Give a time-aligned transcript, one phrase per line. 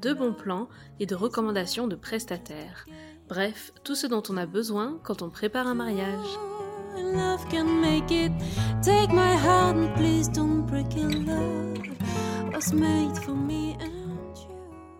[0.00, 0.68] de bons plans
[1.00, 2.86] et de recommandations de prestataires.
[3.28, 6.38] Bref, tout ce dont on a besoin quand on prépare un mariage.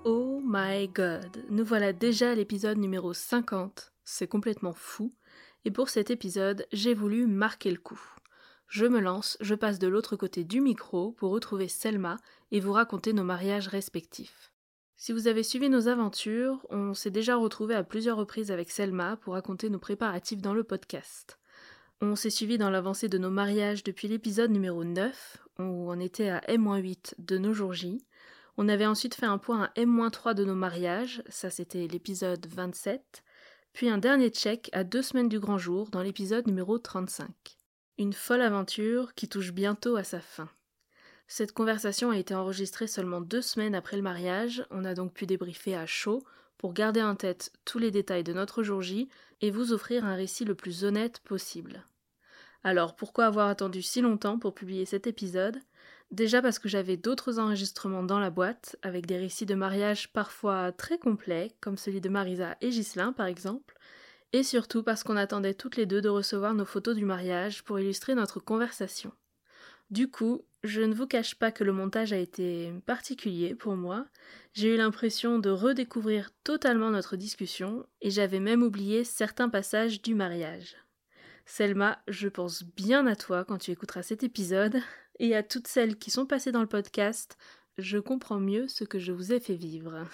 [0.04, 3.92] Oh my god, nous voilà déjà à l'épisode numéro 50.
[4.04, 5.12] C'est complètement fou.
[5.64, 8.00] Et pour cet épisode, j'ai voulu marquer le coup.
[8.68, 12.18] Je me lance, je passe de l'autre côté du micro pour retrouver Selma
[12.52, 14.52] et vous raconter nos mariages respectifs.
[15.00, 19.16] Si vous avez suivi nos aventures, on s'est déjà retrouvé à plusieurs reprises avec Selma
[19.18, 21.38] pour raconter nos préparatifs dans le podcast.
[22.00, 26.30] On s'est suivi dans l'avancée de nos mariages depuis l'épisode numéro 9, où on était
[26.30, 28.04] à M-8 de nos jours J.
[28.56, 33.22] On avait ensuite fait un point à M-3 de nos mariages, ça c'était l'épisode 27,
[33.72, 37.30] puis un dernier check à deux semaines du grand jour dans l'épisode numéro 35.
[37.98, 40.50] Une folle aventure qui touche bientôt à sa fin.
[41.30, 45.26] Cette conversation a été enregistrée seulement deux semaines après le mariage, on a donc pu
[45.26, 46.24] débriefer à chaud
[46.56, 49.10] pour garder en tête tous les détails de notre jour J
[49.42, 51.84] et vous offrir un récit le plus honnête possible.
[52.64, 55.60] Alors pourquoi avoir attendu si longtemps pour publier cet épisode?
[56.10, 60.72] Déjà parce que j'avais d'autres enregistrements dans la boîte, avec des récits de mariage parfois
[60.72, 63.76] très complets, comme celui de Marisa et Ghislain par exemple,
[64.32, 67.78] et surtout parce qu'on attendait toutes les deux de recevoir nos photos du mariage pour
[67.78, 69.12] illustrer notre conversation.
[69.90, 74.06] Du coup, je ne vous cache pas que le montage a été particulier pour moi.
[74.52, 80.14] J'ai eu l'impression de redécouvrir totalement notre discussion et j'avais même oublié certains passages du
[80.14, 80.76] mariage.
[81.46, 84.82] Selma, je pense bien à toi quand tu écouteras cet épisode
[85.18, 87.38] et à toutes celles qui sont passées dans le podcast,
[87.78, 90.06] je comprends mieux ce que je vous ai fait vivre.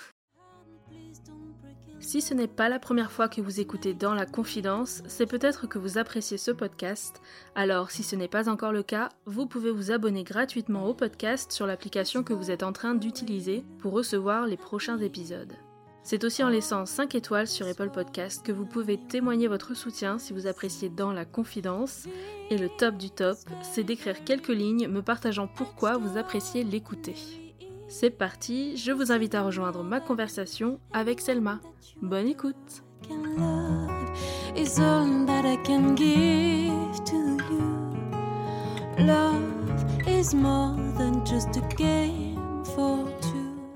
[2.04, 5.66] Si ce n'est pas la première fois que vous écoutez dans la confidence, c'est peut-être
[5.66, 7.22] que vous appréciez ce podcast.
[7.54, 11.50] Alors, si ce n'est pas encore le cas, vous pouvez vous abonner gratuitement au podcast
[11.50, 15.54] sur l'application que vous êtes en train d'utiliser pour recevoir les prochains épisodes.
[16.02, 20.18] C'est aussi en laissant 5 étoiles sur Apple Podcast que vous pouvez témoigner votre soutien
[20.18, 22.06] si vous appréciez dans la confidence.
[22.50, 27.43] Et le top du top, c'est d'écrire quelques lignes me partageant pourquoi vous appréciez l'écouter.
[27.88, 31.60] C'est parti, je vous invite à rejoindre ma conversation avec Selma.
[32.02, 32.82] Bonne écoute.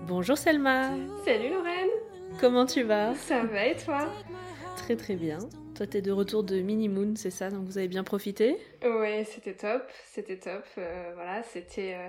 [0.06, 0.90] Bonjour Selma
[1.24, 1.88] Salut Lorraine,
[2.40, 3.14] Comment tu vas?
[3.14, 4.08] Ça va et toi?
[4.76, 5.38] Très très bien.
[5.74, 7.50] Toi t'es de retour de Mini Moon, c'est ça?
[7.50, 8.56] Donc vous avez bien profité?
[8.82, 9.82] Ouais, c'était top,
[10.12, 10.64] c'était top.
[10.78, 11.94] euh, voilà, c'était.
[11.94, 12.08] euh,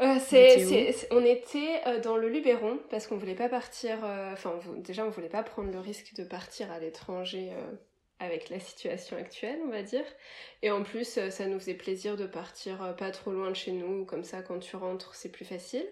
[0.00, 4.04] euh, c'est, c'est- c'est- on était euh, dans le Luberon parce qu'on voulait pas partir.
[4.04, 7.50] euh, Enfin, déjà, on voulait pas prendre le risque de partir à l'étranger
[8.20, 10.04] avec la situation actuelle, on va dire.
[10.62, 14.04] Et en plus, ça nous faisait plaisir de partir pas trop loin de chez nous,
[14.06, 15.86] comme ça, quand tu rentres, c'est plus facile.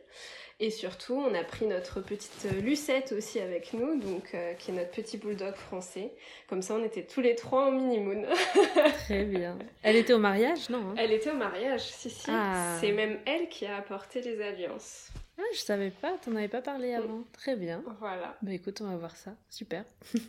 [0.58, 4.74] Et surtout, on a pris notre petite Lucette aussi avec nous, donc euh, qui est
[4.74, 6.14] notre petit bulldog français.
[6.48, 8.24] Comme ça, on était tous les trois en mini-moon.
[9.04, 9.58] Très bien.
[9.82, 10.94] Elle était au mariage, non hein?
[10.96, 12.30] Elle était au mariage, si, si.
[12.30, 12.78] Ah.
[12.80, 15.10] C'est même elle qui a apporté les alliances.
[15.38, 17.22] Ah, je savais pas, t'en avais pas parlé avant.
[17.34, 17.84] Très bien.
[18.00, 18.38] Voilà.
[18.40, 19.34] Bah écoute, on va voir ça.
[19.50, 19.84] Super.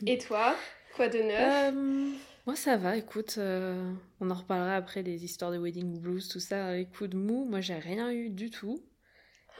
[0.05, 0.57] Et toi,
[0.97, 1.73] quoi de neuf?
[1.73, 2.11] Euh,
[2.45, 6.41] moi ça va, écoute, euh, on en reparlera après les histoires de wedding blues, tout
[6.41, 6.73] ça.
[6.73, 8.81] Les coups de mou, moi j'ai rien eu du tout.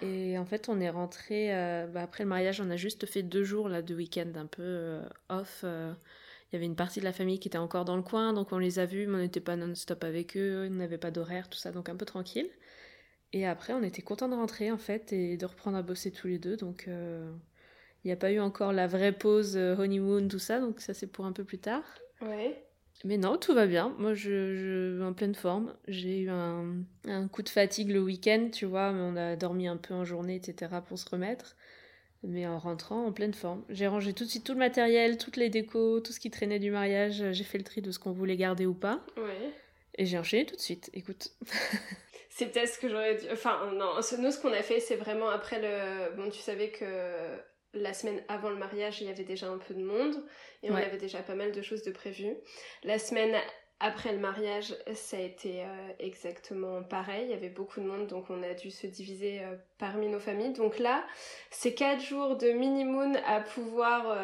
[0.02, 3.24] Et en fait, on est rentré euh, bah, après le mariage, on a juste fait
[3.24, 5.62] deux jours là de week-end un peu euh, off.
[5.64, 5.94] euh.
[6.52, 8.54] Il y avait une partie de la famille qui était encore dans le coin, donc
[8.54, 11.50] on les a vus, mais on n'était pas non-stop avec eux, on n'avait pas d'horaire,
[11.50, 12.50] tout ça, donc un peu tranquille.
[13.34, 16.28] Et après, on était content de rentrer en fait et de reprendre à bosser tous
[16.28, 20.62] les deux, donc il n'y a pas eu encore la vraie pause honeymoon, tout ça,
[20.62, 21.84] donc ça c'est pour un peu plus tard.
[22.22, 22.67] Ouais.
[23.04, 23.94] Mais non, tout va bien.
[24.00, 25.74] Moi, je, je en pleine forme.
[25.88, 29.68] J'ai eu un, un coup de fatigue le week-end, tu vois, mais on a dormi
[29.68, 30.72] un peu en journée, etc.
[30.88, 31.56] pour se remettre.
[32.24, 33.64] Mais en rentrant, en pleine forme.
[33.70, 36.60] J'ai rangé tout de suite tout le matériel, toutes les décos, tout ce qui traînait
[36.60, 37.24] du mariage.
[37.32, 39.06] J'ai fait le tri de ce qu'on voulait garder ou pas.
[39.16, 39.52] Ouais.
[39.96, 40.90] Et j'ai enchaîné tout de suite.
[40.94, 41.32] Écoute.
[42.30, 43.26] C'est peut-être ce que j'aurais dû.
[43.32, 46.16] Enfin, non, nous, ce qu'on a fait, c'est vraiment après le.
[46.16, 46.86] Bon, tu savais que
[47.74, 50.16] la semaine avant le mariage, il y avait déjà un peu de monde
[50.64, 50.86] et on Ouais.
[50.86, 52.36] avait déjà pas mal de choses de prévues.
[52.84, 53.36] La semaine
[53.80, 55.64] après le mariage, ça a été
[56.00, 57.26] exactement pareil.
[57.26, 59.42] Il y avait beaucoup de monde, donc on a dû se diviser
[59.78, 60.54] parmi nos familles.
[60.54, 61.06] Donc là,
[61.52, 64.18] ces quatre jours de mini-moon à pouvoir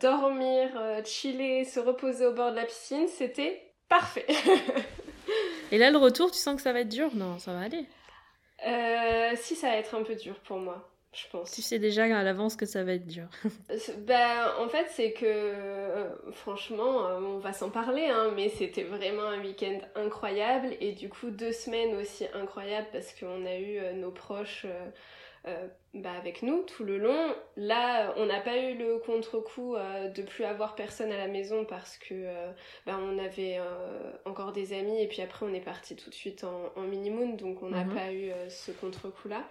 [0.00, 0.70] dormir,
[1.04, 4.26] chiller, se reposer au bord de la piscine, c'était parfait.
[5.70, 7.14] Et là, le retour, tu sens que ça va être dur?
[7.14, 7.86] Non, ça va aller.
[9.36, 11.50] si, ça va être un peu dur pour moi je pense.
[11.50, 13.26] Tu sais déjà à l'avance que ça va être dur.
[14.06, 18.84] ben, en fait, c'est que, euh, franchement, euh, on va s'en parler, hein, mais c'était
[18.84, 23.78] vraiment un week-end incroyable et du coup, deux semaines aussi incroyables parce qu'on a eu
[23.78, 24.66] euh, nos proches
[25.94, 27.32] bah, avec nous tout le long.
[27.56, 31.98] Là, on n'a pas eu le contre-coup de plus avoir personne à la maison parce
[31.98, 32.24] que
[32.84, 33.60] bah, on avait
[34.24, 37.36] encore des amis et puis après, on est parti tout de suite en, en mini-moon,
[37.36, 37.94] donc on n'a mhm.
[37.94, 39.44] pas eu ce contre-coup-là.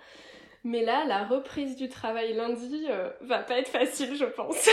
[0.65, 4.67] Mais là, la reprise du travail lundi euh, va pas être facile, je pense.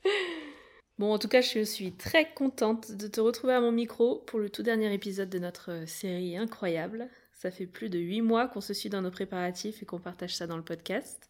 [0.98, 4.38] bon, en tout cas, je suis très contente de te retrouver à mon micro pour
[4.38, 7.10] le tout dernier épisode de notre euh, série incroyable.
[7.34, 10.34] Ça fait plus de 8 mois qu'on se suit dans nos préparatifs et qu'on partage
[10.34, 11.29] ça dans le podcast.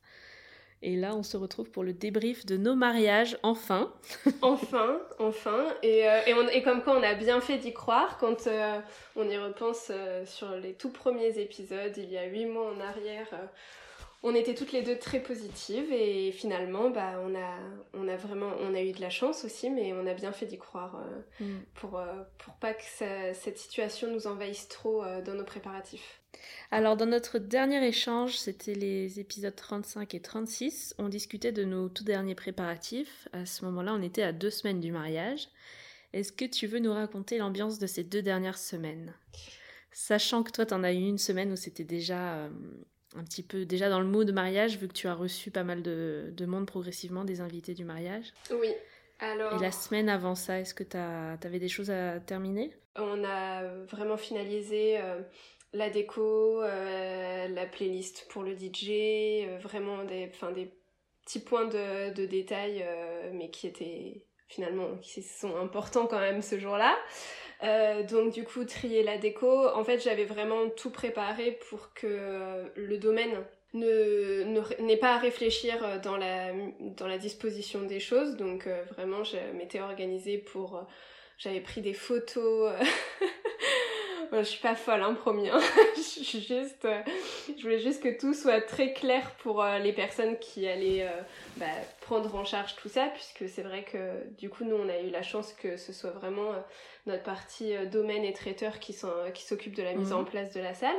[0.82, 3.93] Et là, on se retrouve pour le débrief de nos mariages, enfin.
[4.43, 5.67] enfin, enfin.
[5.82, 8.81] Et, euh, et, comme quoi on a bien fait d'y croire quand euh,
[9.15, 12.81] on y repense euh, sur les tout premiers épisodes, il y a huit mois en
[12.81, 13.29] arrière.
[14.22, 17.58] On était toutes les deux très positives et finalement, bah, on a,
[17.94, 20.46] on a vraiment, on a eu de la chance aussi, mais on a bien fait
[20.46, 21.02] d'y croire
[21.40, 21.46] mm.
[21.75, 22.02] pour,
[22.38, 22.82] pour pas que
[23.32, 26.20] cette situation nous envahisse trop dans nos préparatifs.
[26.70, 31.88] Alors dans notre dernier échange, c'était les épisodes 35 et 36, on discutait de nos
[31.88, 33.28] tout derniers préparatifs.
[33.32, 35.49] À ce moment-là, on était à deux semaines du mariage.
[36.12, 39.14] Est-ce que tu veux nous raconter l'ambiance de ces deux dernières semaines?
[39.93, 42.50] Sachant que toi, tu en as eu une semaine où c'était déjà euh,
[43.17, 45.65] un petit peu déjà dans le mood de mariage, vu que tu as reçu pas
[45.65, 48.33] mal de, monde progressivement, des invités du mariage.
[48.51, 48.73] Oui.
[49.19, 49.55] Alors...
[49.55, 52.73] Et la semaine avant ça, est-ce que tu avais des choses à terminer?
[52.97, 55.21] On a vraiment finalisé euh,
[55.73, 60.73] la déco, euh, la playlist pour le DJ, euh, vraiment des, des
[61.25, 62.85] petits points de, de détail,
[63.33, 66.97] mais qui étaient finalement, qui sont importants quand même ce jour-là.
[68.09, 69.69] Donc du coup, trier la déco.
[69.69, 76.17] En fait, j'avais vraiment tout préparé pour que le domaine ne pas à réfléchir dans
[76.17, 78.37] la, dans la disposition des choses.
[78.37, 80.87] Donc vraiment, je m'étais organisée pour...
[81.39, 82.73] j'avais pris des photos
[84.33, 85.49] je suis pas folle, hein, promis.
[85.49, 85.61] Hein.
[86.20, 87.00] Je suis juste, euh,
[87.56, 91.22] je voulais juste que tout soit très clair pour euh, les personnes qui allaient euh,
[91.56, 91.67] bah,
[92.00, 95.11] prendre en charge tout ça, puisque c'est vrai que du coup nous on a eu
[95.11, 96.52] la chance que ce soit vraiment
[97.06, 100.26] notre partie domaine et traiteur qui s'occupe de la mise en mhm.
[100.26, 100.96] place de la salle.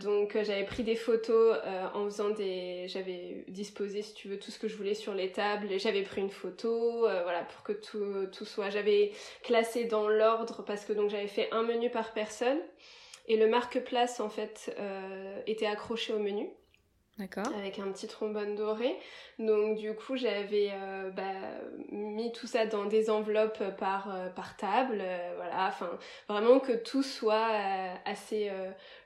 [0.00, 1.58] Donc j'avais pris des photos
[1.94, 2.86] en faisant des...
[2.88, 5.70] J'avais disposé, si tu veux, tout ce que je voulais sur les tables.
[5.70, 8.70] Et j'avais pris une photo, voilà, pour que tout, tout soit...
[8.70, 9.12] J'avais
[9.42, 12.58] classé dans l'ordre parce que donc j'avais fait un menu par personne.
[13.26, 14.76] Et le marque-place, en fait,
[15.46, 16.50] était accroché au menu.
[17.18, 17.46] D'accord.
[17.56, 18.96] Avec un petit trombone doré.
[19.38, 21.22] Donc du coup j'avais euh, bah,
[21.92, 24.98] mis tout ça dans des enveloppes par, euh, par table.
[25.00, 25.90] Euh, voilà, enfin
[26.28, 27.50] vraiment que tout soit
[28.04, 28.50] assez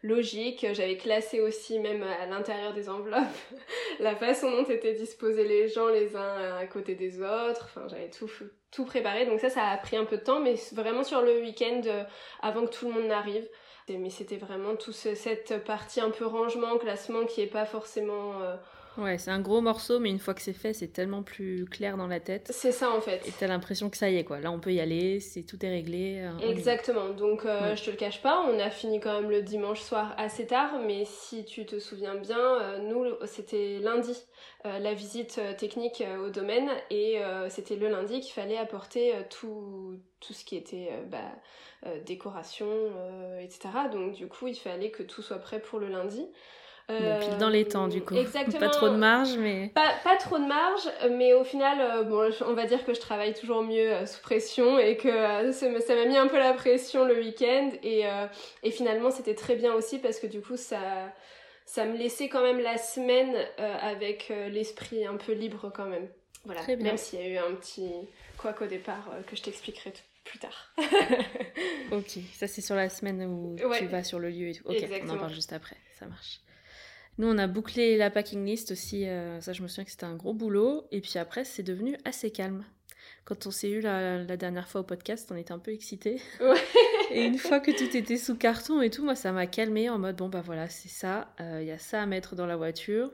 [0.03, 0.67] logique.
[0.73, 3.27] J'avais classé aussi même à l'intérieur des enveloppes
[4.01, 7.69] la façon dont étaient disposés les gens les uns à côté des autres.
[7.69, 8.31] Enfin j'avais tout,
[8.71, 9.27] tout préparé.
[9.27, 11.83] Donc ça ça a pris un peu de temps mais vraiment sur le week-end
[12.41, 13.47] avant que tout le monde n'arrive.
[13.97, 18.35] Mais c'était vraiment toute cette partie un peu rangement, classement qui est pas forcément.
[18.99, 21.65] Euh, ouais, c'est un gros morceau, mais une fois que c'est fait, c'est tellement plus
[21.65, 22.49] clair dans la tête.
[22.53, 23.27] C'est ça en fait.
[23.27, 24.41] Et t'as l'impression que ça y est, quoi.
[24.41, 26.21] Là, on peut y aller, c'est tout est réglé.
[26.21, 27.11] Euh, Exactement.
[27.11, 30.15] Donc, euh, je te le cache pas, on a fini quand même le dimanche soir
[30.19, 34.17] assez tard, mais si tu te souviens bien, nous, c'était lundi
[34.65, 40.45] la visite technique au domaine, et c'était le lundi qu'il fallait apporter tout, tout ce
[40.45, 40.91] qui était.
[41.11, 41.19] Bah,
[41.87, 43.69] euh, décoration, euh, etc.
[43.93, 46.27] Donc du coup, il fallait que tout soit prêt pour le lundi.
[46.89, 48.15] Bon, pile dans les temps du coup.
[48.15, 48.61] Exactement.
[48.61, 49.71] Pas trop de marge, mais.
[49.75, 53.01] Pas, pas trop de marge, mais au final, euh, bon, on va dire que je
[53.01, 57.19] travaille toujours mieux sous pression et que ça m'a mis un peu la pression le
[57.19, 57.71] week-end.
[57.83, 58.05] Et,
[58.63, 61.13] et finalement, c'était très bien aussi parce que du coup, ça,
[61.67, 66.09] ça me laissait quand même la semaine avec l'esprit un peu libre quand même.
[66.45, 66.63] Voilà.
[66.67, 67.91] Même s'il y a eu un petit
[68.39, 70.75] quoi au départ que je t'expliquerai tout plus tard.
[71.93, 74.65] ok, ça c'est sur la semaine où tu vas sur le lieu et tout.
[74.67, 76.41] Ok, on en parle juste après, ça marche.
[77.19, 79.07] Nous, on a bouclé la packing list aussi.
[79.07, 80.87] Euh, ça, je me souviens que c'était un gros boulot.
[80.93, 82.65] Et puis après, c'est devenu assez calme.
[83.25, 86.21] Quand on s'est eu la, dernière fois au podcast, on était un peu excités.
[87.11, 89.99] et une fois que tout était sous carton et tout, moi, ça m'a calmé en
[89.99, 91.35] mode bon, bah voilà, c'est ça.
[91.41, 93.11] Il euh, y a ça à mettre dans la voiture.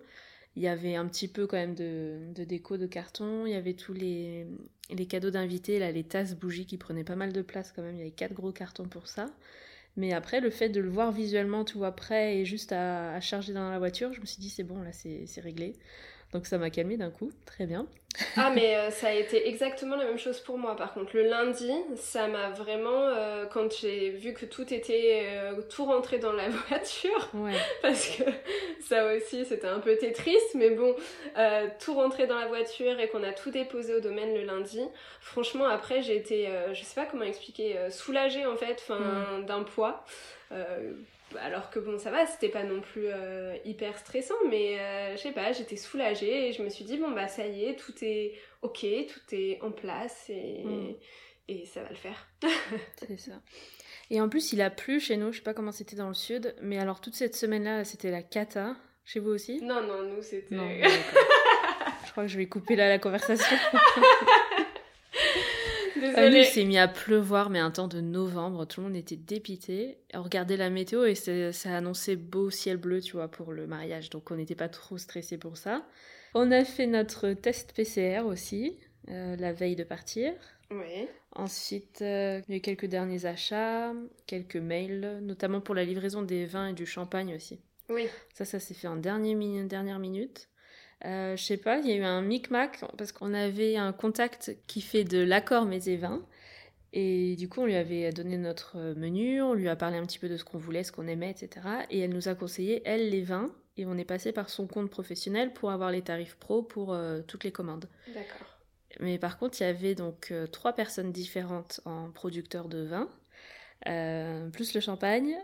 [0.56, 3.46] Il y avait un petit peu quand même de, de déco de carton.
[3.46, 4.46] Il y avait tous les,
[4.90, 7.94] les cadeaux d'invités, là, les tasses bougies qui prenaient pas mal de place quand même.
[7.94, 9.26] Il y avait quatre gros cartons pour ça.
[9.96, 13.52] Mais après, le fait de le voir visuellement, vois, prêt et juste à, à charger
[13.52, 15.76] dans la voiture, je me suis dit, c'est bon, là, c'est réglé.
[16.34, 17.86] Donc ça m'a calmé d'un coup, très bien.
[18.36, 21.16] Ah mais euh, ça a été exactement la même chose pour moi par contre.
[21.16, 26.18] Le lundi, ça m'a vraiment, euh, quand j'ai vu que tout était, euh, tout rentré
[26.18, 28.22] dans la voiture, Ouais, parce que
[28.80, 30.94] ça aussi c'était un peu tétriste, mais bon,
[31.80, 34.80] tout rentré dans la voiture et qu'on a tout déposé au domaine le lundi,
[35.20, 40.04] franchement après j'ai été, je sais pas comment expliquer, soulagée en fait, enfin d'un poids.
[41.40, 45.22] Alors que bon, ça va, c'était pas non plus euh, hyper stressant, mais euh, je
[45.22, 47.92] sais pas, j'étais soulagée et je me suis dit, bon bah ça y est, tout
[48.02, 50.94] est ok, tout est en place et, Mm.
[51.48, 52.26] et ça va le faire.
[53.06, 53.32] c'est ça.
[54.10, 56.14] Et en plus, il a plu chez nous, je sais pas comment c'était dans le
[56.14, 58.76] sud, mais alors toute cette semaine-là, c'était la cata.
[59.06, 59.60] Chez vous aussi?
[59.62, 60.56] Non, non, nous c'était.
[62.06, 63.56] Je crois que je vais couper là la conversation.
[66.04, 66.40] Désolée.
[66.40, 69.98] il s'est mis à pleuvoir, mais un temps de novembre, tout le monde était dépité.
[70.12, 74.10] On regardait la météo et ça annonçait beau ciel bleu, tu vois, pour le mariage.
[74.10, 75.86] Donc on n'était pas trop stressé pour ça.
[76.34, 78.76] On a fait notre test PCR aussi,
[79.08, 80.32] euh, la veille de partir.
[80.70, 81.06] Oui.
[81.32, 83.92] Ensuite, euh, il y a eu quelques derniers achats,
[84.26, 87.60] quelques mails, notamment pour la livraison des vins et du champagne aussi.
[87.88, 88.06] Oui.
[88.32, 89.34] Ça, ça s'est fait en dernier
[89.64, 90.48] dernière minute.
[91.04, 94.56] Euh, je sais pas, il y a eu un micmac parce qu'on avait un contact
[94.66, 96.24] qui fait de l'accord mets et vins.
[96.92, 100.20] Et du coup, on lui avait donné notre menu, on lui a parlé un petit
[100.20, 101.66] peu de ce qu'on voulait, ce qu'on aimait, etc.
[101.90, 103.50] Et elle nous a conseillé, elle, les vins.
[103.76, 107.22] Et on est passé par son compte professionnel pour avoir les tarifs pro pour euh,
[107.26, 107.88] toutes les commandes.
[108.14, 108.54] D'accord.
[109.00, 113.08] Mais par contre, il y avait donc euh, trois personnes différentes en producteur de vin,
[113.88, 115.36] euh, plus le champagne.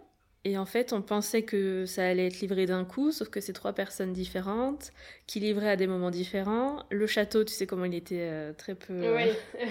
[0.44, 3.52] Et en fait, on pensait que ça allait être livré d'un coup, sauf que c'est
[3.52, 4.90] trois personnes différentes
[5.26, 6.82] qui livraient à des moments différents.
[6.90, 8.94] Le château, tu sais comment il était euh, très peu.
[8.94, 9.60] euh, Oui.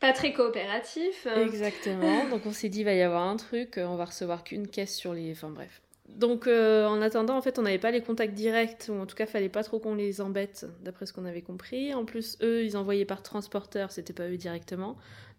[0.00, 1.26] Pas très coopératif.
[1.36, 2.28] Exactement.
[2.28, 4.68] Donc on s'est dit, il va y avoir un truc, euh, on va recevoir qu'une
[4.68, 5.32] caisse sur les.
[5.32, 5.80] Enfin bref.
[6.10, 9.16] Donc euh, en attendant, en fait, on n'avait pas les contacts directs, ou en tout
[9.16, 11.94] cas, fallait pas trop qu'on les embête, d'après ce qu'on avait compris.
[11.94, 14.96] En plus, eux, ils envoyaient par transporteur, c'était pas eux directement.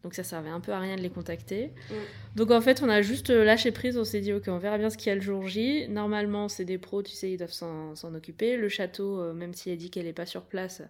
[0.08, 1.74] Donc ça servait un peu à rien de les contacter.
[1.90, 1.94] Mm.
[2.38, 4.78] Donc en fait, on a juste euh, lâché prise, on s'est dit, ok, on verra
[4.78, 5.90] bien ce qu'il y a le jour J.
[5.90, 8.56] Normalement, c'est des pros, tu sais, ils doivent s'en occuper.
[8.56, 10.82] Le château, euh, même si elle dit qu'elle est pas sur place,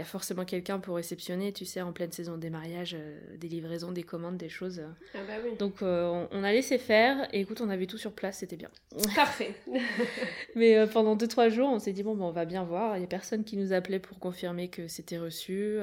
[0.00, 3.36] il y a forcément quelqu'un pour réceptionner, tu sais, en pleine saison des mariages, euh,
[3.36, 4.80] des livraisons, des commandes, des choses.
[5.14, 5.56] Ah bah oui.
[5.58, 8.56] Donc euh, on, on a laissé faire et écoute, on avait tout sur place, c'était
[8.56, 8.70] bien.
[9.14, 9.54] Parfait.
[10.54, 12.96] Mais euh, pendant 2-3 jours, on s'est dit bon, ben, on va bien voir.
[12.96, 15.78] Il y a personne qui nous appelait pour confirmer que c'était reçu.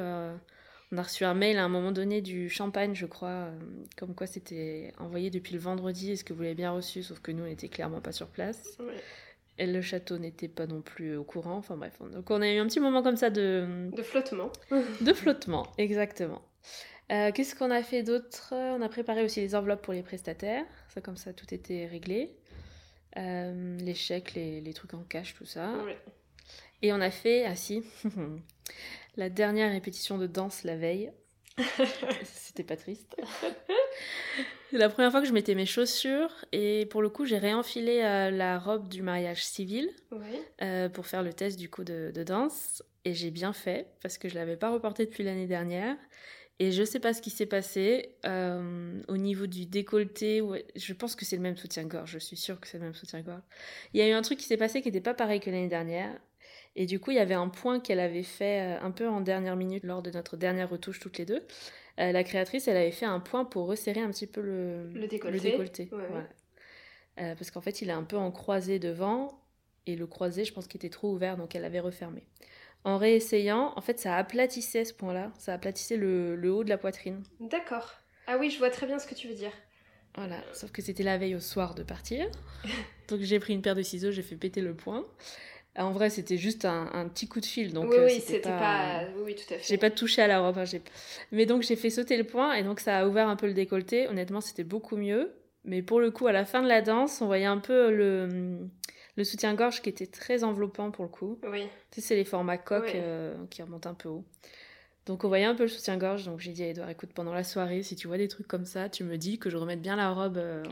[0.92, 3.60] On a reçu un mail à un moment donné du champagne, je crois, euh,
[3.98, 6.12] comme quoi c'était envoyé depuis le vendredi.
[6.14, 8.78] Est-ce que vous l'avez bien reçu Sauf que nous, on n'était clairement pas sur place.
[8.80, 8.96] Ouais.
[9.60, 11.58] Et le château n'était pas non plus au courant.
[11.58, 14.52] Enfin bref, donc on a eu un petit moment comme ça de, De flottement.
[15.02, 16.42] de flottement, exactement.
[17.12, 18.54] Euh, Qu'est-ce qu'on a fait d'autre?
[18.54, 20.66] On a préparé aussi les enveloppes pour les prestataires.
[20.94, 22.36] Ça, comme ça, tout était réglé.
[23.18, 25.72] Euh, les chèques, les, les trucs en cash, tout ça.
[25.86, 25.98] Ouais.
[26.82, 27.84] Et on a fait, ah si,
[29.18, 31.12] la dernière répétition de danse la veille.
[32.24, 33.16] C'était pas triste.
[34.70, 38.02] C'est la première fois que je mettais mes chaussures et pour le coup j'ai réenfilé
[38.04, 39.90] euh, la robe du mariage civil
[40.62, 42.84] euh, pour faire le test du coup de, de danse.
[43.06, 45.96] Et j'ai bien fait parce que je l'avais pas reporté depuis l'année dernière.
[46.60, 50.94] Et je sais pas ce qui s'est passé euh, au niveau du décolleté ouais, je
[50.94, 53.44] pense que c'est le même soutien-gorge je suis sûre que c'est le même soutien-gorge.
[53.94, 55.70] Il y a eu un truc qui s'est passé qui n'était pas pareil que l'année
[55.70, 56.20] dernière
[56.78, 59.20] et du coup il y avait un point qu'elle avait fait euh, un peu en
[59.20, 61.44] dernière minute lors de notre dernière retouche toutes les deux
[62.00, 65.08] Euh, la créatrice elle avait fait un point pour resserrer un petit peu le, Le
[65.08, 65.90] décolleté.
[65.92, 66.08] Ouais, ouais.
[66.10, 66.28] voilà.
[67.20, 69.42] Euh, parce qu'en fait il est un peu en croisé devant
[69.88, 72.28] et le croisé, je pense qu'il était trop ouvert, donc elle avait refermé.
[72.84, 76.78] En réessayant, en fait, ça aplatissait ce point-là, ça aplatissait le, le haut de la
[76.78, 77.24] poitrine.
[77.40, 77.94] D'accord.
[78.28, 79.52] Ah oui, je vois très bien ce que tu veux dire.
[80.16, 82.28] Voilà, sauf que c'était la veille au soir de partir.
[83.08, 85.06] Donc j'ai pris une paire de ciseaux, j'ai fait péter le point.
[85.78, 88.50] En vrai, c'était juste un, un petit coup de fil, donc oui, euh, oui, c'était
[88.50, 89.02] pas...
[89.16, 89.64] Oui, oui, tout à fait.
[89.64, 90.58] J'ai pas touché à la robe.
[90.58, 90.64] hein,
[91.32, 93.54] Mais donc j'ai fait sauter le point et donc ça a ouvert un peu le
[93.54, 94.08] décolleté.
[94.08, 95.34] Honnêtement, c'était beaucoup mieux.
[95.66, 98.60] Mais pour le coup, à la fin de la danse, on voyait un peu le,
[99.18, 101.40] le soutien-gorge qui était très enveloppant pour le coup.
[101.52, 101.68] Oui.
[101.92, 104.24] Tu sais, c'est les formats coques euh, qui remontent un peu haut.
[105.06, 106.26] Donc on voyait un peu le soutien-gorge.
[106.26, 108.66] Donc j'ai dit à Edouard, écoute, pendant la soirée, si tu vois des trucs comme
[108.66, 110.64] ça, tu me dis que je remette bien la robe euh,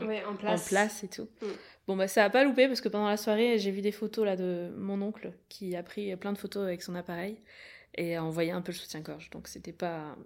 [0.46, 1.28] en place et tout.
[1.42, 1.46] Mm.
[1.86, 4.24] Bon, bah ça a pas loupé parce que pendant la soirée, j'ai vu des photos
[4.24, 7.36] là de mon oncle qui a pris plein de photos avec son appareil
[7.94, 9.30] et on voyait un peu le soutien-gorge.
[9.30, 10.16] Donc c'était pas.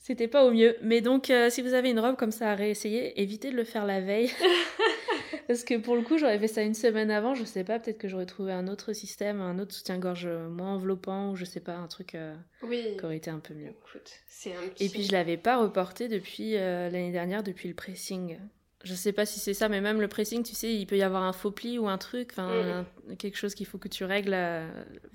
[0.00, 0.76] C'était pas au mieux.
[0.82, 3.64] Mais donc, euh, si vous avez une robe comme ça à réessayer, évitez de le
[3.64, 4.30] faire la veille.
[5.46, 7.98] Parce que pour le coup, j'aurais fait ça une semaine avant, je sais pas, peut-être
[7.98, 11.74] que j'aurais trouvé un autre système, un autre soutien-gorge moins enveloppant, ou je sais pas,
[11.74, 12.96] un truc euh, Oui.
[12.98, 13.68] qui aurait été un peu mieux.
[13.70, 14.86] Écoute, c'est un petit...
[14.86, 18.38] Et puis je l'avais pas reporté depuis euh, l'année dernière, depuis le pressing.
[18.84, 21.02] Je sais pas si c'est ça, mais même le pressing, tu sais, il peut y
[21.02, 23.16] avoir un faux pli ou un truc, enfin Mm.
[23.16, 24.34] quelque chose qu'il faut que tu règles.
[24.34, 24.68] euh,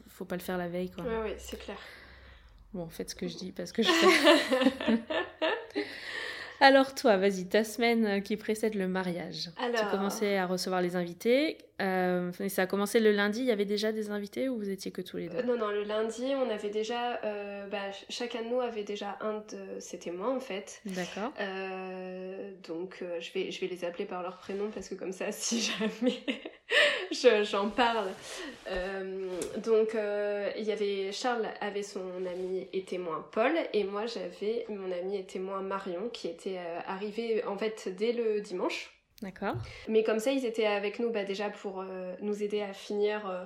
[0.10, 1.03] faut pas le faire la veille, quoi.
[1.05, 1.77] Ouais, ouais, c'est clair.
[2.74, 5.00] Bon, faites ce que je dis parce que je fais.
[6.60, 9.50] Alors toi, vas-y, ta semaine qui précède le mariage.
[9.58, 11.58] Tu Alors- commençais à recevoir les invités.
[11.84, 13.42] Euh, ça a commencé le lundi.
[13.42, 15.58] Il y avait déjà des invités ou vous étiez que tous les deux Euh, non,
[15.58, 17.20] non, le lundi, on avait déjà...
[17.24, 20.82] euh, bah, ch- chacun de nous avait déjà un de ses témoins, en fait.
[20.86, 21.32] D'accord.
[21.40, 25.32] Euh, donc je, vais, je vais les appeler par leur prénom parce que comme ça
[25.32, 26.20] si jamais
[27.12, 28.08] je- j'en parle.
[29.63, 29.96] Donc
[30.58, 35.18] il y avait Charles avait son ami et témoin Paul et moi j'avais mon ami
[35.18, 38.92] et témoin Marion qui était arrivé en fait dès le dimanche.
[39.22, 39.55] D'accord.
[39.88, 43.29] Mais comme ça, ils étaient avec nous bah, déjà pour euh, nous aider à finir
[43.29, 43.46] euh,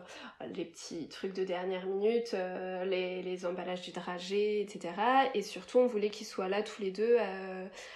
[0.56, 4.94] les petits trucs de dernière minute, euh, les, les emballages du dragé, etc.
[5.36, 7.18] Et surtout, on voulait qu'ils soient là tous les deux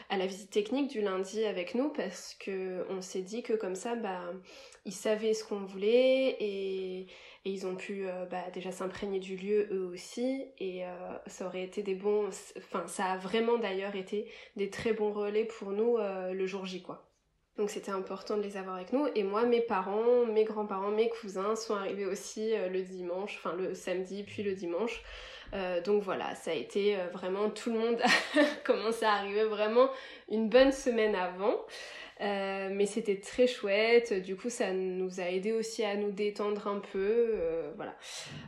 [0.10, 3.76] à la visite technique du lundi avec nous parce que on s'est dit que comme
[3.76, 4.22] ça, bah,
[4.86, 7.08] ils savaient ce qu'on voulait et, et
[7.46, 10.46] ils ont pu bah, déjà s'imprégner du lieu eux aussi.
[10.60, 10.84] Et
[11.26, 12.30] ça aurait été des bons...
[12.58, 16.82] Enfin, ça a vraiment d'ailleurs été des très bons relais pour nous le jour J,
[16.84, 17.11] quoi.
[17.58, 19.08] Donc c'était important de les avoir avec nous.
[19.16, 23.56] Et moi, mes parents, mes grands-parents, mes cousins sont arrivés aussi euh, le dimanche, enfin
[23.56, 25.04] le samedi, puis le dimanche.
[25.54, 28.02] Euh, donc voilà, ça a été euh, vraiment tout le monde
[28.36, 29.90] a commencé à arriver vraiment
[30.30, 31.60] une bonne semaine avant.
[32.22, 36.68] Euh, mais c'était très chouette, du coup ça nous a aidé aussi à nous détendre
[36.68, 37.96] un peu, euh, voilà.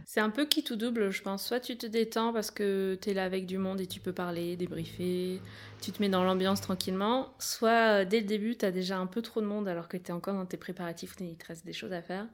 [0.06, 1.44] C'est un peu qui tout double, je pense.
[1.44, 4.14] Soit tu te détends parce que tu es là avec du monde et tu peux
[4.14, 5.42] parler, débriefer,
[5.82, 7.34] tu te mets dans l'ambiance tranquillement.
[7.40, 9.98] Soit euh, dès le début, tu as déjà un peu trop de monde alors que
[9.98, 12.28] tu es encore dans tes préparatifs, il te reste des choses à faire.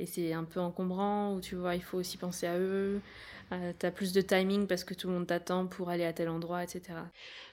[0.00, 3.00] Et c'est un peu encombrant, où tu vois, il faut aussi penser à eux.
[3.52, 6.12] Euh, tu as plus de timing parce que tout le monde t'attend pour aller à
[6.12, 6.82] tel endroit, etc.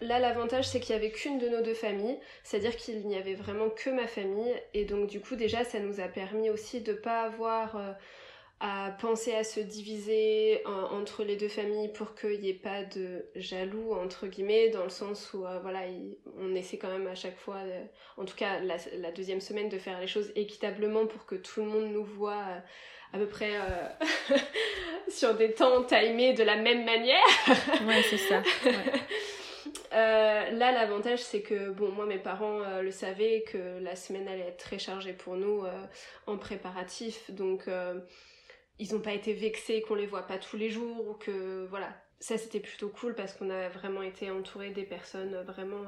[0.02, 3.36] Là, l'avantage, c'est qu'il n'y avait qu'une de nos deux familles, c'est-à-dire qu'il n'y avait
[3.36, 6.94] vraiment que ma famille, et donc du coup, déjà, ça nous a permis aussi de
[6.94, 7.94] pas avoir euh,
[8.62, 12.84] à penser à se diviser en- entre les deux familles pour qu'il n'y ait pas
[12.84, 17.08] de jaloux, entre guillemets, dans le sens où, euh, voilà, il- on essaie quand même
[17.08, 17.84] à chaque fois, euh,
[18.18, 21.62] en tout cas la, la deuxième semaine, de faire les choses équitablement pour que tout
[21.62, 22.60] le monde nous voit euh,
[23.14, 23.88] à peu près euh,
[25.10, 27.26] sur des temps timés de la même manière.
[27.86, 28.42] Ouais, c'est ça.
[28.66, 28.72] Ouais.
[29.94, 34.28] Euh, là, l'avantage, c'est que, bon, moi, mes parents euh, le savaient que la semaine
[34.28, 35.72] allait être très chargée pour nous euh,
[36.28, 37.32] en préparatif.
[37.32, 37.68] Donc,
[38.80, 41.90] ils n'ont pas été vexés qu'on les voit pas tous les jours ou que, voilà.
[42.20, 45.84] Ça, c'était plutôt cool parce qu'on a vraiment été entouré des personnes vraiment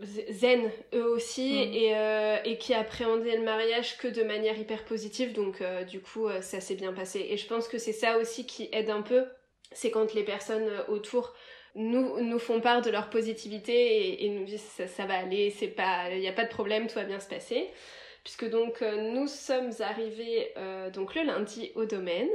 [0.00, 1.72] euh, zen, eux aussi, Mm.
[1.74, 5.32] et, euh, et qui appréhendaient le mariage que de manière hyper positive.
[5.32, 7.26] Donc, euh, du coup, euh, ça s'est bien passé.
[7.30, 9.24] Et je pense que c'est ça aussi qui aide un peu.
[9.72, 11.34] C'est quand les personnes autour
[11.74, 15.50] nous, nous font part de leur positivité et, et nous disent ça, ça va aller,
[15.50, 17.68] c'est pas, il n'y a pas de problème, tout va bien se passer.
[18.24, 22.28] Puisque donc euh, nous sommes arrivés euh, donc le lundi au domaine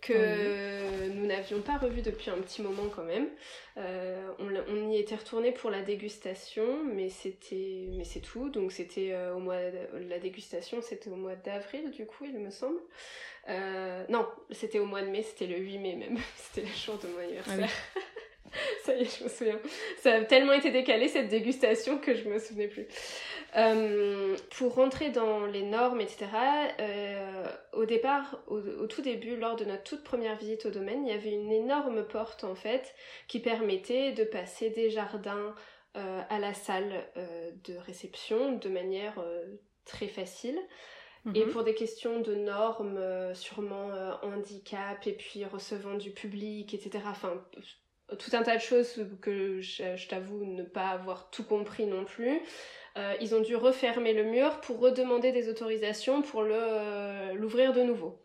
[0.00, 3.28] que nous n'avions pas revu depuis un petit moment quand même.
[3.76, 8.50] Euh, on, y était retourné pour la dégustation, mais c'était mais c'est tout.
[8.50, 12.50] Donc c'était au mois de- la dégustation, c'était au mois d'avril du coup, il me
[12.50, 12.78] semble.
[14.08, 16.18] Non, c'était au mois de mai, c'était le 8 mai même.
[16.36, 17.68] c'était le jour de mon anniversaire.
[18.84, 19.58] Ça y est, je me souviens.
[19.98, 22.86] Ça a tellement été décalé cette dégustation que je me souvenais plus.
[23.56, 26.26] Euh, pour rentrer dans les normes, etc.,
[26.80, 31.06] euh, au départ, au, au tout début, lors de notre toute première visite au domaine,
[31.06, 32.94] il y avait une énorme porte en fait
[33.28, 35.54] qui permettait de passer des jardins
[35.96, 37.04] euh, à la salle
[37.64, 39.22] de réception de manière
[39.84, 40.58] très facile.
[41.34, 41.52] Et Mhm.
[41.52, 42.98] pour des questions de normes,
[43.34, 47.04] sûrement euh, handicap, et puis recevant du public, etc.
[47.06, 47.40] Enfin,
[48.18, 52.04] tout un tas de choses que je, je t'avoue ne pas avoir tout compris non
[52.04, 52.40] plus.
[52.98, 57.82] Euh, ils ont dû refermer le mur pour redemander des autorisations pour euh, l'ouvrir de
[57.82, 58.18] nouveau.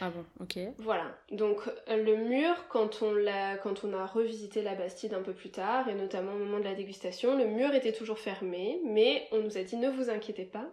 [0.00, 0.58] Ah bon, ok.
[0.78, 3.14] Voilà, donc le mur, quand on,
[3.62, 6.64] quand on a revisité la Bastide un peu plus tard, et notamment au moment de
[6.64, 10.46] la dégustation, le mur était toujours fermé, mais on nous a dit ne vous inquiétez
[10.46, 10.66] pas,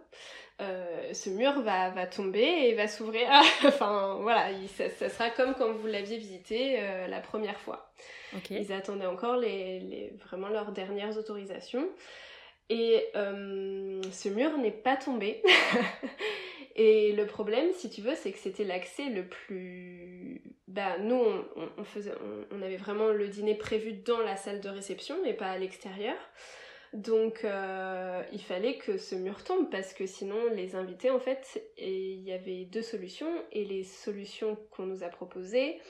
[0.60, 3.28] euh, ce mur va, va tomber et va s'ouvrir.
[3.64, 7.92] enfin voilà, il- ça, ça sera comme quand vous l'aviez visité euh, la première fois.
[8.60, 11.88] Ils attendaient encore les, les- vraiment leurs dernières autorisations.
[12.70, 15.42] Et euh, ce mur n'est pas tombé.
[16.76, 20.42] Et le problème, si tu veux, c'est que c'était l'accès le plus...
[20.68, 22.12] Bah, nous, on, on- on faisait,
[22.52, 25.58] on, on avait vraiment le dîner prévu dans la salle de réception et pas à
[25.58, 26.14] l'extérieur.
[26.92, 31.62] Donc euh, il fallait que ce mur tombe parce que sinon les invités en fait,
[31.76, 35.80] il y avait deux solutions et les solutions qu'on nous a proposées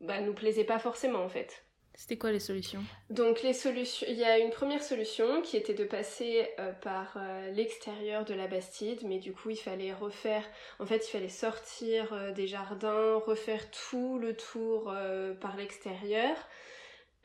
[0.00, 1.64] bah, nous plaisaient pas forcément en fait.
[1.96, 2.82] C'était quoi les solutions?
[3.08, 7.16] Donc les solutions, il y a une première solution qui était de passer euh, par
[7.16, 10.42] euh, l'extérieur de la Bastide, mais du coup il fallait refaire,
[10.80, 14.92] en fait il fallait sortir euh, des jardins, refaire tout le tour
[15.40, 16.36] par l'extérieur.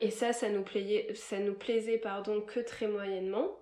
[0.00, 3.58] Et ça, ça nous, plaisait, ça nous plaisait pardon, que très moyennement.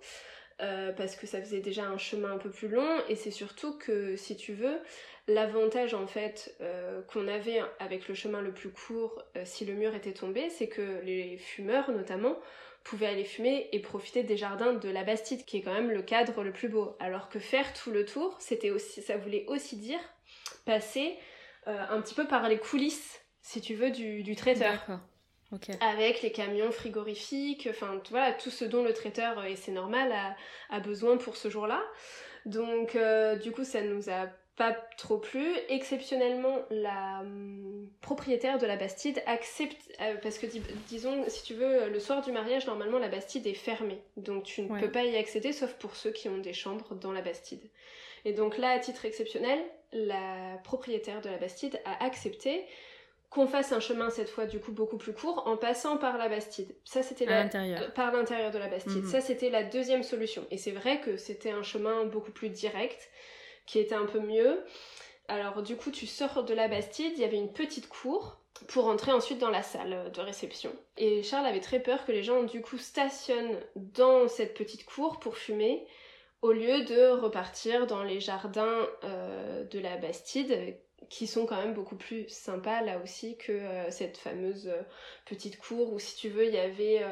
[0.59, 4.17] parce que ça faisait déjà un chemin un peu plus long et c'est surtout que
[4.17, 4.81] si tu veux
[5.29, 9.75] L'avantage en fait euh, qu'on avait avec le chemin le plus court euh, si le
[9.75, 12.39] mur était tombé, c'est que les fumeurs notamment
[12.83, 16.01] pouvaient aller fumer et profiter des jardins de la Bastide, qui est quand même le
[16.01, 16.97] cadre le plus beau.
[16.99, 20.01] Alors que faire tout le tour, c'était aussi, ça voulait aussi dire
[20.65, 21.15] passer
[21.67, 24.99] euh, un petit peu par les coulisses, si tu veux, du, traiteur.
[25.81, 30.13] Avec les camions frigorifiques, enfin voilà, tout ce dont le traiteur, et c'est normal,
[30.71, 31.83] a, besoin pour ce jour-là.
[32.47, 32.97] Donc
[33.43, 35.55] du coup ça nous a pas trop plus.
[35.71, 40.47] Exceptionnellement, la hum, propriétaire de la Bastide accepte, euh, parce que
[40.89, 44.63] disons, si tu veux, le soir du mariage, normalement la Bastide est fermée, donc tu
[44.63, 47.63] ne peux pas y accéder sauf pour ceux qui ont des chambres dans la Bastide.
[48.25, 49.61] Et donc là, à titre exceptionnel,
[49.93, 52.67] la propriétaire de la Bastide a accepté
[53.31, 56.29] qu'on fasse un chemin cette fois du coup beaucoup plus court en passant par la
[56.29, 56.75] Bastide.
[56.85, 57.83] Ça c'était l'intérieur.
[57.83, 59.05] Euh, par l'intérieur de la Bastide.
[59.05, 59.11] Mhm.
[59.11, 60.47] Ça c'était la deuxième solution.
[60.51, 63.11] Et c'est vrai que c'était un chemin beaucoup plus direct
[63.67, 64.65] qui était un peu mieux.
[65.29, 68.87] Alors du coup, tu sors de la Bastide, il y avait une petite cour pour
[68.87, 70.73] entrer ensuite dans la salle de réception.
[70.97, 75.21] Et Charles avait très peur que les gens du coup stationnent dans cette petite cour
[75.21, 75.87] pour fumer
[76.41, 81.75] au lieu de repartir dans les jardins euh, de la Bastide qui sont quand même
[81.75, 84.83] beaucoup plus sympas là aussi que euh, cette fameuse euh,
[85.25, 87.05] petite cour où si tu veux il y avait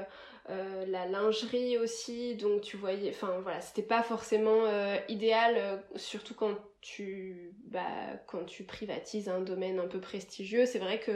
[0.50, 4.62] euh, la lingerie aussi, donc tu voyais, enfin voilà, c'était pas forcément
[5.08, 7.82] idéal, surtout quand tu, bah,
[8.28, 10.64] quand tu privatises un domaine un peu prestigieux.
[10.64, 11.10] C'est vrai que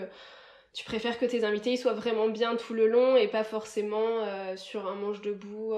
[0.72, 4.24] tu préfères que tes invités soient vraiment bien tout le long et pas forcément
[4.56, 5.74] sur un manche debout.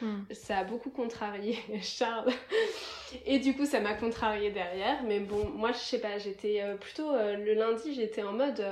[0.00, 0.20] Hmm.
[0.32, 2.32] Ça a beaucoup contrarié Charles.
[3.26, 5.02] Et du coup, ça m'a contrarié derrière.
[5.04, 8.64] Mais bon, moi, je sais pas, j'étais plutôt le lundi, j'étais en mode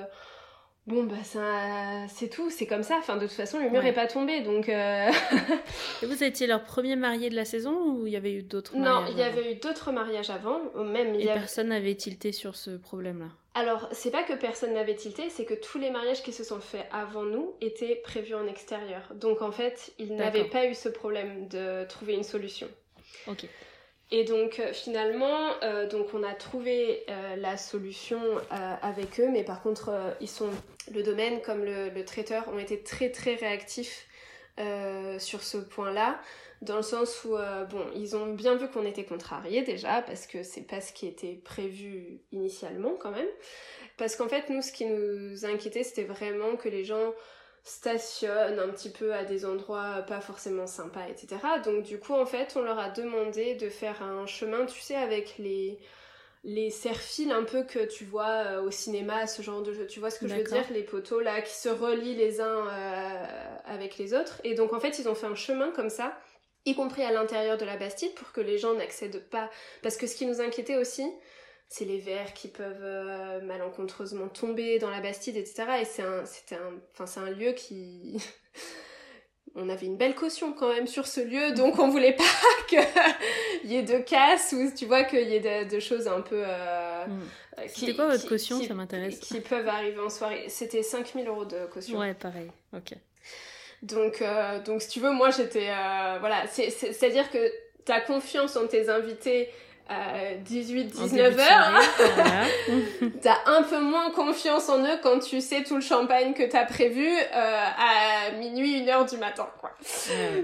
[0.88, 2.96] bon bah ça c'est tout c'est comme ça.
[2.98, 5.10] Enfin de toute façon le mur est pas tombé donc euh,
[6.02, 8.76] et vous étiez leur premier marié de la saison ou il y avait eu d'autres
[8.76, 12.70] non il y avait eu d'autres mariages avant même et personne n'avait tilté sur ce
[12.70, 16.32] problème là alors c'est pas que personne n'avait tilté c'est que tous les mariages qui
[16.32, 19.02] se sont faits avant nous étaient prévus en extérieur.
[19.16, 22.68] Donc en fait ils n'avaient pas eu ce problème de trouver une solution.
[23.26, 23.46] Ok
[24.10, 29.44] et donc euh, finalement, euh, donc on a trouvé euh, la solution avec eux, mais
[29.44, 29.90] par contre
[30.20, 30.50] ils sont
[30.92, 34.06] le domaine comme le, traiteur ont été très très réactifs
[35.18, 36.20] sur ce point-là,
[36.62, 37.36] dans le sens où
[37.70, 41.06] bon ils ont bien vu qu'on était contrariés déjà parce que c'est pas ce qui
[41.06, 43.28] était prévu initialement quand même,
[43.98, 47.12] parce qu'en fait nous ce qui nous inquiétait c'était vraiment que les gens
[47.68, 51.36] stationnent un petit peu à des endroits pas forcément sympas, etc.
[51.64, 54.96] Donc du coup, en fait, on leur a demandé de faire un chemin, tu sais,
[54.96, 55.78] avec les
[56.44, 59.86] les serre-fils un peu que tu vois euh, au cinéma, ce genre de jeu.
[59.86, 60.64] Tu vois ce que je veux dire?
[60.70, 63.24] Les poteaux là qui se relient les uns euh,
[63.66, 64.40] avec les autres.
[64.44, 66.16] Et donc en fait, ils ont fait un chemin comme ça,
[66.64, 69.50] y compris à l'intérieur de la Bastide, pour que les gens n'accèdent pas.
[69.82, 71.04] Parce que ce qui nous inquiétait aussi,
[71.68, 75.64] c'est les vers qui peuvent euh, malencontreusement tomber dans la Bastide, etc.
[75.82, 78.16] Et c'est un, c'était un, enfin c'est un lieu qui,
[79.54, 82.24] on avait une belle caution quand même sur ce lieu, donc on voulait pas
[82.68, 86.42] qu'il y ait de casse ou tu vois qu'il y ait de, choses un peu.
[86.42, 87.20] Euh, hmm.
[87.58, 89.18] euh C'était quoi votre caution Ça m'intéresse.
[89.18, 90.48] Qui peuvent arriver en soirée.
[90.48, 91.98] C'était 5000 euros de caution.
[91.98, 92.50] Ouais, pareil.
[92.74, 92.94] Ok.
[93.82, 95.66] Donc, euh, donc si tu veux, moi j'étais,
[96.18, 97.52] voilà, c'est-à-dire que
[97.84, 99.50] ta confiance en tes invités
[100.44, 101.80] 18-19 heures,
[103.22, 106.66] t'as un peu moins confiance en eux quand tu sais tout le champagne que t'as
[106.66, 109.70] prévu euh, à minuit, une heure du matin, quoi.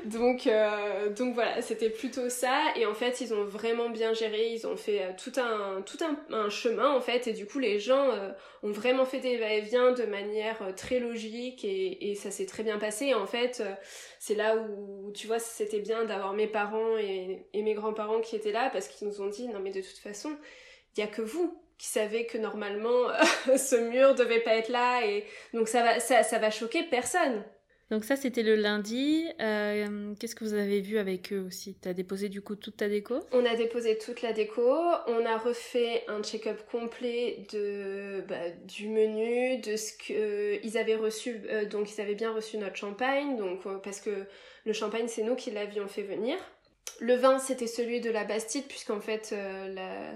[0.06, 2.58] Donc, euh, donc voilà, c'était plutôt ça.
[2.76, 4.48] Et en fait, ils ont vraiment bien géré.
[4.48, 7.26] Ils ont fait euh, tout un, tout un, un chemin en fait.
[7.26, 8.06] Et du coup, les gens
[8.64, 13.14] ont vraiment fait des va-et-vient de manière très logique et, ça s'est très bien passé.
[13.14, 13.62] En fait,
[14.18, 18.52] c'est là où tu vois, c'était bien d'avoir mes parents et, mes grands-parents qui étaient
[18.52, 20.36] là parce qu'ils nous ont non mais de toute façon,
[20.96, 23.08] il y a que vous qui savez que normalement
[23.56, 27.44] ce mur devait pas être là et donc ça va ça, va choquer personne.
[27.90, 29.26] Donc ça, c'était le lundi.
[29.40, 31.76] Euh, Qu'est-ce que vous avez vu avec eux aussi?
[31.82, 33.20] Tu as déposé du coup toute ta déco?
[33.32, 34.62] On a déposé toute la déco.
[35.06, 37.46] On a refait un check-up complet
[38.28, 41.42] bah, du menu, de ce qu'ils avaient reçu.
[41.50, 44.24] Euh, donc ils avaient bien reçu notre champagne, donc, euh, parce que
[44.64, 46.36] le champagne, c'est nous qui l'avions fait venir.
[47.00, 50.12] Le vin, c'était celui de la Bastide, puisqu'en fait, euh,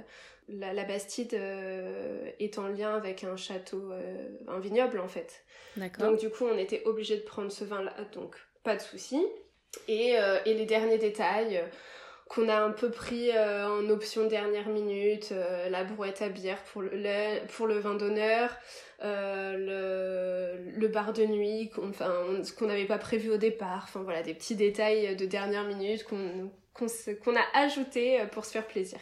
[0.49, 3.93] la, la, Bastide est en lien avec un château,
[4.47, 5.45] un vignoble en fait.
[5.99, 9.25] Donc du coup, on était obligé de prendre ce vin-là, donc pas de souci.
[9.87, 11.67] Et, euh, et, les derniers détails euh,
[12.29, 15.33] qu'on a un peu pris euh, en option dernière minute,
[15.71, 18.51] la brouette à bière pour le, pour le vin d'honneur,
[19.03, 22.13] le, le, bar de nuit, qu'on enfin,
[22.59, 26.51] qu'on n'avait pas prévu au départ, enfin voilà, des petits détails de dernière minute qu'on
[26.79, 28.99] qu'on a ajouté pour se faire plaisir.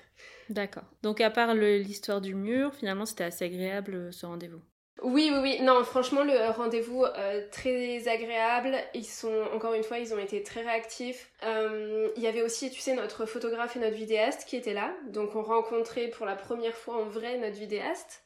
[0.48, 0.84] D'accord.
[1.02, 4.62] Donc à part l'histoire du mur, finalement c'était assez agréable ce rendez-vous?
[5.02, 5.58] Oui, oui, oui.
[5.60, 8.76] Non, franchement, le rendez-vous euh, très agréable.
[8.94, 11.30] Ils sont, encore une fois, ils ont été très réactifs.
[11.44, 14.94] Euh, il y avait aussi, tu sais, notre photographe et notre vidéaste qui étaient là.
[15.08, 18.22] Donc, on rencontrait pour la première fois en vrai notre vidéaste.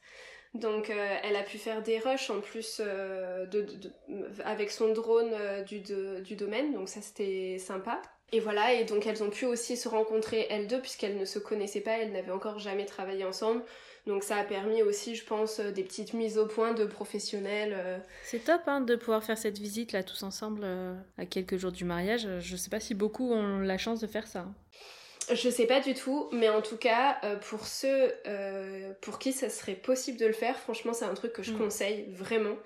[0.53, 3.65] Donc, euh, elle a pu faire des rushs en plus de,
[4.45, 5.35] avec son drone
[5.67, 6.73] du, du domaine.
[6.73, 8.01] Donc, ça, c'était sympa.
[8.33, 11.37] Et voilà, et donc elles ont pu aussi se rencontrer elles deux puisqu'elles ne se
[11.37, 13.61] connaissaient pas, elles n'avaient encore jamais travaillé ensemble.
[14.07, 17.75] Donc ça a permis aussi, je pense, euh, des petites mises au point de professionnels.
[17.77, 17.99] Euh.
[18.23, 21.71] C'est top hein, de pouvoir faire cette visite là tous ensemble euh, à quelques jours
[21.71, 22.27] du mariage.
[22.39, 24.45] Je sais pas si beaucoup ont la chance de faire ça.
[25.31, 28.11] Je sais pas du tout, mais en tout cas, pour ceux
[29.01, 31.57] pour qui ça serait possible de le faire, franchement, c'est un truc que je mm.
[31.57, 32.57] conseille vraiment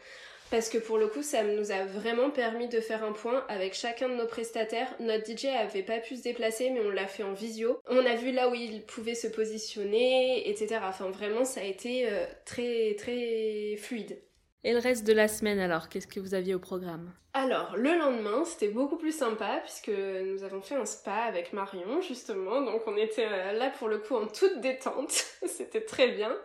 [0.51, 3.73] parce que pour le coup, ça nous a vraiment permis de faire un point avec
[3.73, 4.93] chacun de nos prestataires.
[4.99, 7.79] Notre DJ avait pas pu se déplacer, mais on l'a fait en visio.
[7.87, 10.79] On a vu là où il pouvait se positionner, etc.
[10.83, 14.21] Enfin, vraiment, ça a été euh, très, très fluide.
[14.63, 17.13] Et le reste de la semaine alors, qu'est-ce que vous aviez au programme?
[17.33, 22.01] Alors, le lendemain, c'était beaucoup plus sympa puisque nous avons fait un spa avec Marion
[22.01, 25.11] justement, donc on était euh, là pour le coup en toute détente,
[25.45, 26.35] c'était très bien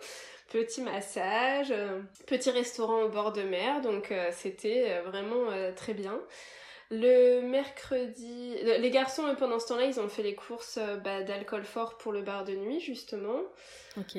[0.51, 5.95] petit massage, euh, petit restaurant au bord de mer, donc euh, c'était euh, vraiment très
[5.95, 6.21] bien.
[6.93, 11.97] Le mercredi, les garçons pendant ce temps-là, ils ont fait les courses bah, d'alcool fort
[11.99, 13.43] pour le bar de nuit justement.
[13.97, 14.19] Ok.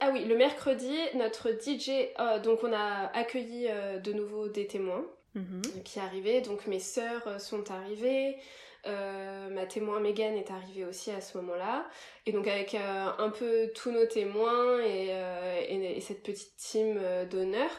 [0.00, 2.10] ah oui, le mercredi, notre DJ,
[2.42, 3.68] donc on a accueilli
[4.02, 5.62] de nouveau des témoins mhm.
[5.84, 6.40] qui arrivaient.
[6.40, 8.36] Donc mes sœurs sont arrivées.
[8.86, 11.86] Euh, ma témoin Megan est arrivée aussi à ce moment-là.
[12.26, 16.98] Et donc avec euh, un peu tous nos témoins et, euh, cette petite team
[17.30, 17.70] d'honneur,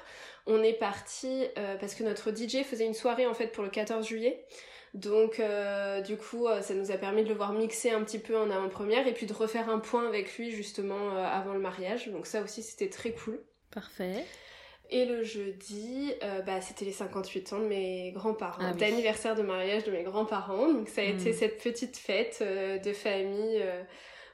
[0.45, 1.45] on est parti
[1.79, 4.45] parce que notre DJ faisait une soirée en fait pour le 14 juillet.
[4.93, 5.41] Donc
[6.05, 9.07] du coup, ça nous a permis de le voir mixer un petit peu en avant-première
[9.07, 12.09] et puis de refaire un point avec lui justement avant le mariage.
[12.09, 13.41] Donc ça aussi c'était très cool.
[13.71, 14.25] Parfait.
[14.93, 19.41] Et le jeudi, euh, bah, c'était les 58 ans de mes grands-parents, ah d'anniversaire de
[19.41, 20.67] mariage de mes grands-parents.
[20.67, 21.33] Donc ça a été mm.
[21.33, 23.61] cette petite fête euh, de famille.
[23.61, 23.81] Euh,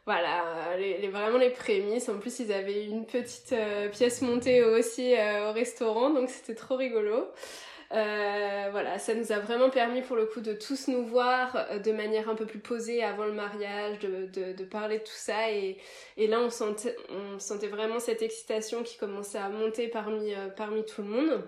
[0.08, 2.10] voilà, les, vraiment les prémices.
[2.10, 3.54] En plus, ils avaient une petite
[3.92, 7.28] pièce montée aussi au restaurant, donc c'était trop rigolo.
[7.94, 11.80] Euh, voilà, ça nous a vraiment permis pour le coup de tous nous voir euh,
[11.80, 15.52] de manière un peu plus posée avant le mariage, de, de, parler de tout ça.
[15.52, 15.78] Et,
[16.18, 20.50] et là, on sentait, on sentait vraiment cette excitation qui commençait à monter parmi, euh,
[20.50, 21.44] parmi tout le monde.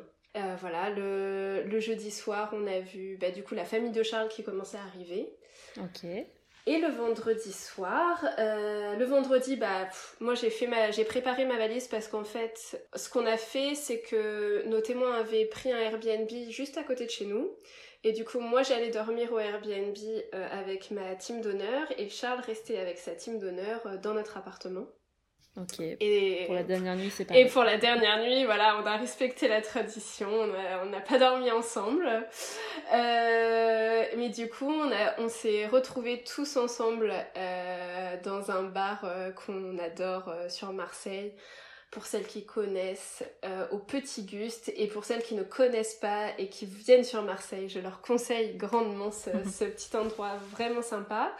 [0.61, 4.29] Voilà, le, le, jeudi soir, on a vu bah, du coup la famille de Charles
[4.29, 5.33] qui commençait à arriver.
[6.65, 11.57] Et le vendredi soir, euh, le vendredi, bah, moi j'ai fait ma, j'ai préparé ma
[11.57, 15.79] valise parce qu'en fait, ce qu'on a fait, c'est que nos témoins avaient pris un
[15.79, 17.55] Airbnb juste à côté de chez nous.
[18.03, 19.97] Et du coup, moi j'allais dormir au Airbnb
[20.33, 24.37] euh, avec ma team d'honneur et Charles restait avec sa team d'honneur euh, dans notre
[24.37, 24.87] appartement.
[25.61, 25.79] Ok.
[25.99, 27.35] Et pour la dernière nuit, c'est pas.
[27.35, 30.29] Et pour la dernière nuit, voilà, on a respecté la tradition.
[30.29, 32.07] On n'a pas dormi ensemble,
[32.93, 39.01] euh, mais du coup, on a, on s'est retrouvés tous ensemble euh, dans un bar
[39.03, 41.33] euh, qu'on adore sur Marseille.
[41.91, 43.23] Pour celles qui connaissent,
[43.71, 47.67] au Petit Guste, et pour celles qui ne connaissent pas et qui viennent sur Marseille,
[47.67, 51.33] je leur conseille grandement ce, ce petit endroit vraiment sympa.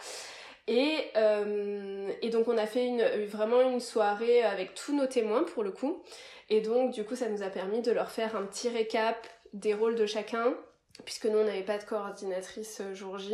[0.69, 5.63] Et, euh, et, donc on a fait vraiment une soirée avec tous nos témoins pour
[5.63, 6.03] le coup.
[6.51, 9.17] Et donc du coup ça nous a permis de leur faire un petit récap
[9.53, 10.53] des rôles de chacun,
[11.05, 13.34] puisque nous on n'avait pas de coordinatrice euh, jour J.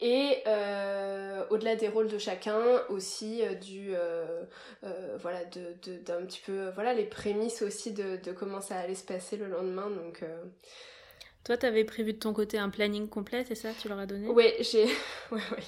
[0.00, 3.94] Et euh, au-delà des rôles de chacun, aussi du
[5.20, 9.04] voilà de d'un petit peu voilà les prémices aussi de, de, comment ça allait se
[9.04, 9.90] passer le lendemain.
[9.90, 10.24] Donc
[11.44, 14.28] toi, t'avais prévu de ton côté un planning complet, c'est ça Tu leur as donné?
[14.28, 14.84] Oui, j'ai.
[15.30, 15.62] Ouais, ouais.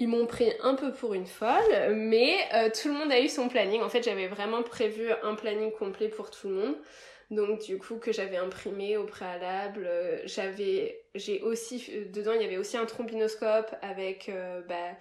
[0.00, 3.28] Ils m'ont pris un peu pour une folle, mais euh, tout le monde a eu
[3.28, 3.82] son planning.
[3.82, 6.76] En fait, j'avais vraiment prévu un planning complet pour tout le monde.
[7.30, 12.44] Donc du coup que j'avais imprimé au préalable, euh, j'avais, j'ai aussi dedans il y
[12.44, 14.96] avait aussi un trombinoscope avec euh, bah,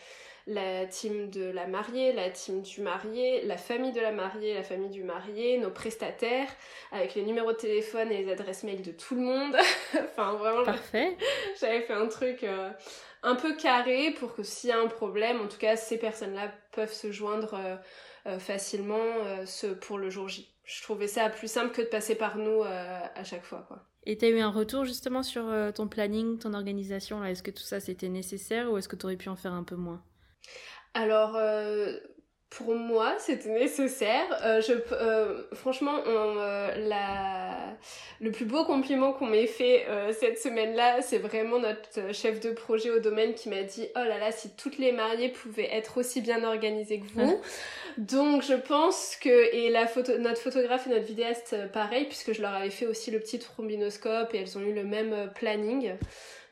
[0.47, 4.63] la team de la mariée, la team du marié, la famille de la mariée, la
[4.63, 6.49] famille du marié, nos prestataires,
[6.91, 9.55] avec les numéros de téléphone et les adresses mail de tout le monde.
[9.93, 10.63] enfin vraiment.
[10.63, 11.17] Parfait.
[11.59, 12.69] J'avais fait un truc euh,
[13.23, 16.51] un peu carré pour que s'il y a un problème, en tout cas ces personnes-là
[16.71, 17.59] peuvent se joindre
[18.39, 22.37] facilement ce, pour le jour J je trouvais ça plus simple que de passer par
[22.37, 23.63] nous euh, à chaque fois.
[23.67, 23.83] Quoi.
[24.03, 27.51] Et tu as eu un retour justement sur euh, ton planning, ton organisation Est-ce que
[27.51, 30.03] tout ça c'était nécessaire ou est-ce que tu aurais pu en faire un peu moins?
[30.93, 31.99] Alors, euh,
[32.49, 34.25] pour moi, c'était nécessaire.
[34.43, 37.75] Euh, je, euh, franchement, euh, la,
[38.21, 42.91] le plus beau compliment qu'on m'ait fait cette semaine-là, c'est vraiment notre chef de projet
[42.91, 46.21] au domaine qui m'a dit Oh là là, si toutes les mariées pouvaient être aussi
[46.21, 47.41] bien organisées que vous.
[47.97, 49.53] Donc, je pense que.
[49.53, 53.11] Et la photo, notre photographe et notre vidéaste, pareil, puisque je leur avais fait aussi
[53.11, 55.93] le petit trombinoscope et elles ont eu le même planning.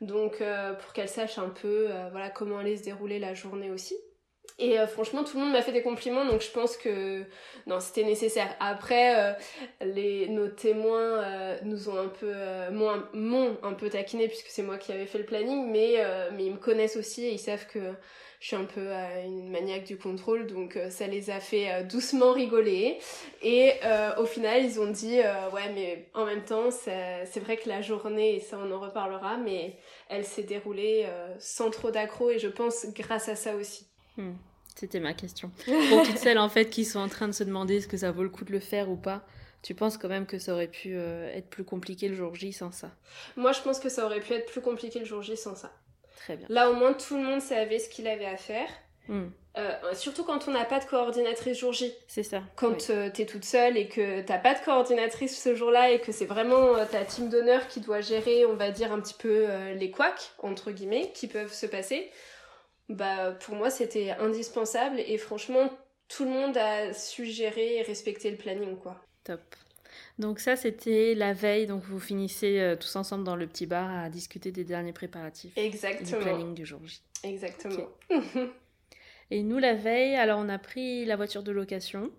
[0.01, 0.43] Donc,
[0.81, 3.95] pour qu'elles sachent un peu voilà, comment allait se dérouler la journée aussi.
[4.59, 7.23] Et euh, franchement, tout le monde m'a fait des compliments, donc je pense que
[7.65, 8.55] non, c'était nécessaire.
[8.59, 9.33] Après, euh,
[9.81, 12.33] les, nos témoins euh, nous ont un peu,
[12.71, 15.97] m'ont un peu taquiné puisque c'est moi qui avais fait le planning, mais,
[16.33, 17.79] mais ils me connaissent aussi et ils savent que
[18.39, 18.89] je suis un peu
[19.25, 22.99] une maniaque du contrôle, donc ça les a fait doucement rigoler.
[23.41, 23.71] Et
[24.17, 25.17] au final, ils ont dit,
[25.53, 29.37] ouais, mais en même temps, c'est vrai que la journée, et ça on en reparlera,
[29.37, 29.77] mais
[30.09, 31.05] elle s'est déroulée
[31.39, 33.92] sans trop d'accro et je pense grâce à ça aussi.
[34.17, 34.33] Hmm.
[34.75, 35.51] C'était ma question.
[35.89, 38.11] Pour toutes celles en fait qui sont en train de se demander est-ce que ça
[38.11, 39.25] vaut le coup de le faire ou pas,
[39.61, 42.51] tu penses quand même que ça aurait pu euh, être plus compliqué le jour J
[42.51, 42.91] sans ça?
[43.37, 45.71] Moi, je pense que ça aurait pu être plus compliqué le jour J sans ça.
[46.17, 46.47] Très bien.
[46.49, 48.67] Là, au moins, tout le monde savait ce qu'il avait à faire.
[49.07, 49.27] Hmm.
[49.57, 51.93] Euh, surtout quand on n'a pas de coordinatrice jour J.
[52.07, 52.41] C'est ça.
[52.55, 55.99] Quand tu euh, t'es toute seule et que t'as pas de coordinatrice ce jour-là et
[55.99, 59.45] que c'est vraiment ta team d'honneur qui doit gérer, on va dire, un petit peu
[59.75, 62.09] les couacs, entre guillemets, qui peuvent se passer
[62.89, 65.69] bah pour moi c'était indispensable et franchement
[66.07, 69.01] tout le monde a su gérer et respecter le planning quoi.
[69.23, 69.41] Top.
[70.19, 73.89] Donc ça c'était la veille, donc vous finissez euh, tous ensemble dans le petit bar
[73.89, 75.53] à discuter des derniers préparatifs.
[75.57, 76.19] Exactement.
[76.19, 77.01] du planning du jour J.
[77.23, 77.87] Exactement.
[79.31, 82.11] et nous la veille, alors on a pris la voiture de location.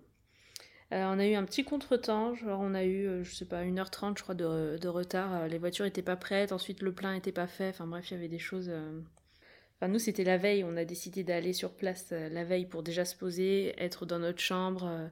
[0.93, 3.63] Euh, on a eu un petit contretemps, genre on a eu, euh, je sais pas,
[3.63, 5.47] 1h30 je crois de, de retard.
[5.47, 8.17] les voitures étaient pas prêtes, ensuite le plein était pas fait, enfin bref, il y
[8.17, 8.71] avait des choses
[9.79, 10.63] Enfin, nous, c'était la veille.
[10.63, 14.19] On a décidé d'aller sur place euh, la veille pour déjà se poser, être dans
[14.19, 15.07] notre chambre, euh,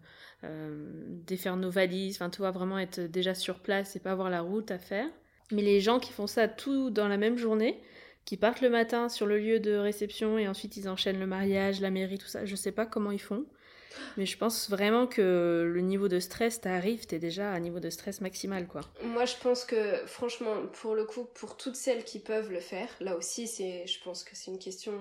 [0.46, 0.92] euh,
[1.28, 2.16] défaire nos valises.
[2.16, 5.08] Enfin, tu vois, vraiment être déjà sur place et pas avoir la route à faire.
[5.52, 7.80] Mais les gens qui font ça tout dans la même journée,
[8.26, 11.82] qui partent le matin sur le lieu de réception et ensuite ils enchaînent le mariage,
[11.82, 13.46] la mairie, tout ça, je sais pas comment ils font.
[14.18, 17.80] Mais je pense vraiment que le niveau de stress, t'arrives, t'es déjà à un niveau
[17.80, 18.82] de stress maximal, quoi.
[19.04, 22.90] Moi, je pense que, franchement, pour le coup, pour toutes celles qui peuvent le faire,
[23.00, 24.94] là aussi, c'est, je pense que c'est une question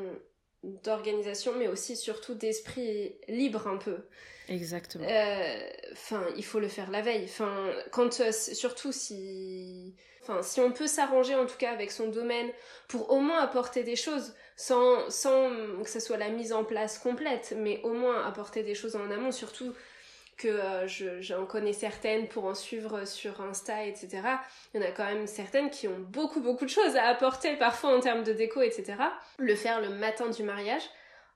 [0.62, 3.96] d'organisation, mais aussi surtout d'esprit libre un peu.
[4.48, 5.06] Exactement.
[5.08, 7.24] Euh, enfin, il faut le faire la veille.
[7.24, 12.08] Enfin, quand, euh, surtout si, enfin, si on peut s'arranger en tout cas avec son
[12.08, 12.50] domaine
[12.88, 15.50] pour au moins apporter des choses sans, sans
[15.82, 19.10] que ce soit la mise en place complète, mais au moins apporter des choses en
[19.10, 19.72] amont, surtout
[20.36, 24.22] que euh, j'en connais certaines pour en suivre sur Insta, etc.
[24.74, 27.56] Il y en a quand même certaines qui ont beaucoup beaucoup de choses à apporter
[27.56, 28.94] parfois en termes de déco, etc.
[29.38, 30.82] Le faire le matin du mariage,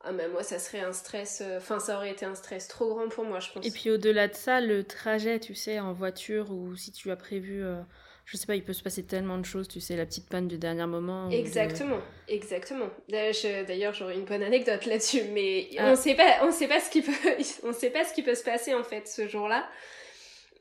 [0.03, 3.09] ah moi ça serait un stress, euh, enfin ça aurait été un stress trop grand
[3.09, 3.67] pour moi je pense.
[3.67, 7.17] Et puis au-delà de ça, le trajet, tu sais, en voiture ou si tu as
[7.17, 7.65] prévu...
[7.65, 7.81] Euh,
[8.27, 10.49] je sais pas, il peut se passer tellement de choses, tu sais, la petite panne
[10.49, 11.31] du dernier moment.
[11.31, 12.91] Exactement, exactement.
[13.09, 15.93] D'ailleurs, j'aurais une bonne anecdote là-dessus, mais ah.
[15.93, 17.13] on sait pas, on sait pas ce qui peut,
[17.63, 19.69] on sait pas ce qui peut se passer en fait ce jour-là.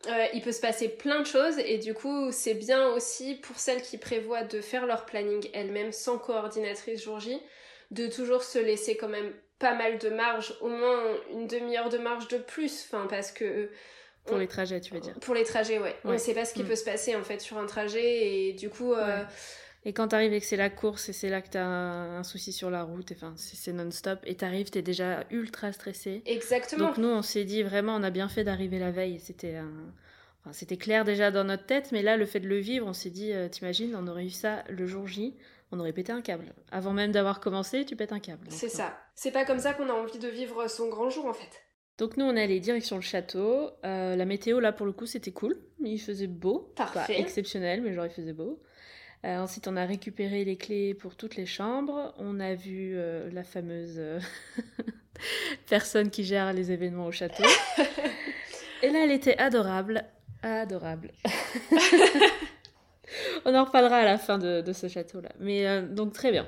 [0.08, 3.58] Euh, il peut se passer plein de choses et du coup c'est bien aussi pour
[3.58, 7.40] celles qui prévoient de faire leur planning elles-mêmes sans coordinatrice jour J
[7.90, 11.02] de toujours se laisser quand même pas mal de marge, au moins
[11.32, 13.72] une demi-heure de marge de plus, enfin parce que
[14.26, 15.96] pour les trajets, tu veux dire Pour les trajets, ouais.
[16.04, 16.68] On ne sait pas ce qui mm.
[16.68, 18.94] peut se passer en fait sur un trajet et du coup.
[18.94, 19.24] Euh,
[19.88, 22.24] et quand t'arrives et que c'est la course et c'est là que t'as un, un
[22.24, 26.24] souci sur la route, enfin c'est non-stop et t'arrives, t'es déjà ultra stressé.
[26.26, 26.88] Exactement.
[26.88, 29.20] Donc nous on s'est dit vraiment on a bien fait d'arriver la veille.
[29.20, 29.60] C'était
[30.42, 32.94] enfin, c'était clair déjà dans notre tête, mais là le fait de le vivre, on
[32.94, 35.36] s'est dit euh, t'imagines on aurait eu ça le jour J,
[35.72, 36.54] on aurait pété un câble.
[36.72, 38.48] Avant même d'avoir commencé, tu pètes un câble.
[38.50, 38.98] C'est ça.
[39.14, 41.65] C'est pas comme ça qu'on a envie de vivre son grand jour en fait.
[41.98, 43.70] Donc nous on est allé direction le château.
[43.86, 45.56] Euh, la météo là pour le coup c'était cool.
[45.82, 46.72] Il faisait beau.
[46.76, 47.14] Parfait.
[47.14, 48.62] Pas exceptionnel mais genre il faisait beau.
[49.24, 52.14] Euh, ensuite on a récupéré les clés pour toutes les chambres.
[52.18, 54.02] On a vu euh, la fameuse
[55.70, 57.44] personne qui gère les événements au château.
[58.84, 60.04] Et là elle était adorable.
[60.44, 61.12] Adorable.
[63.46, 65.30] on en reparlera à la fin de, ce château-là.
[65.40, 66.46] Mais donc très bien.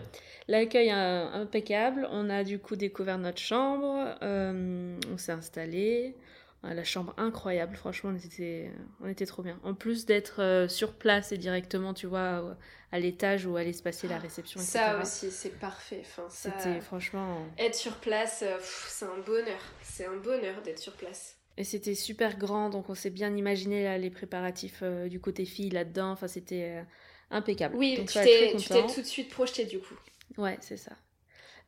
[0.47, 2.07] L'accueil impeccable.
[2.11, 4.15] On a du coup découvert notre chambre.
[4.21, 6.15] Euh, on s'est installé.
[6.63, 8.71] La chambre incroyable, franchement, on était,
[9.01, 9.57] on était trop bien.
[9.63, 12.57] En plus d'être euh, sur place et directement, tu vois,
[12.91, 14.59] à l'étage où allait se passer la réception.
[14.59, 14.71] Etc.
[14.73, 16.01] Ça aussi, c'est parfait.
[16.01, 17.45] Enfin, C'était franchement.
[17.57, 19.61] Être sur place, c'est un bonheur.
[19.81, 21.37] C'est un bonheur d'être sur place.
[21.57, 25.43] Et c'était super grand, donc on s'est bien imaginé là, les préparatifs euh, du côté
[25.43, 26.11] fille là-dedans.
[26.11, 26.83] Enfin, c'était euh,
[27.31, 27.75] impeccable.
[27.75, 29.95] Oui, tu t'es tout de suite projeté du coup.
[30.37, 30.93] Ouais, c'est ça.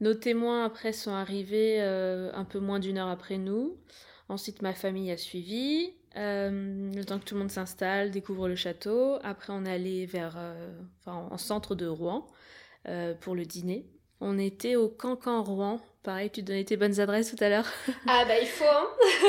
[0.01, 3.77] Nos témoins après sont arrivés euh, un peu moins d'une heure après nous.
[4.29, 5.93] Ensuite, ma famille a suivi.
[6.15, 9.17] le temps que tout le monde s'installe, découvre le château.
[9.23, 10.37] Après, on est allé vers,
[10.99, 12.27] enfin, en centre de Rouen
[13.21, 13.89] pour le dîner.
[14.21, 15.79] On était au Cancan Rouen.
[16.03, 17.65] Pareil, tu donnais tes bonnes adresses tout à l'heure.
[18.07, 18.87] Ah bah il faut, hein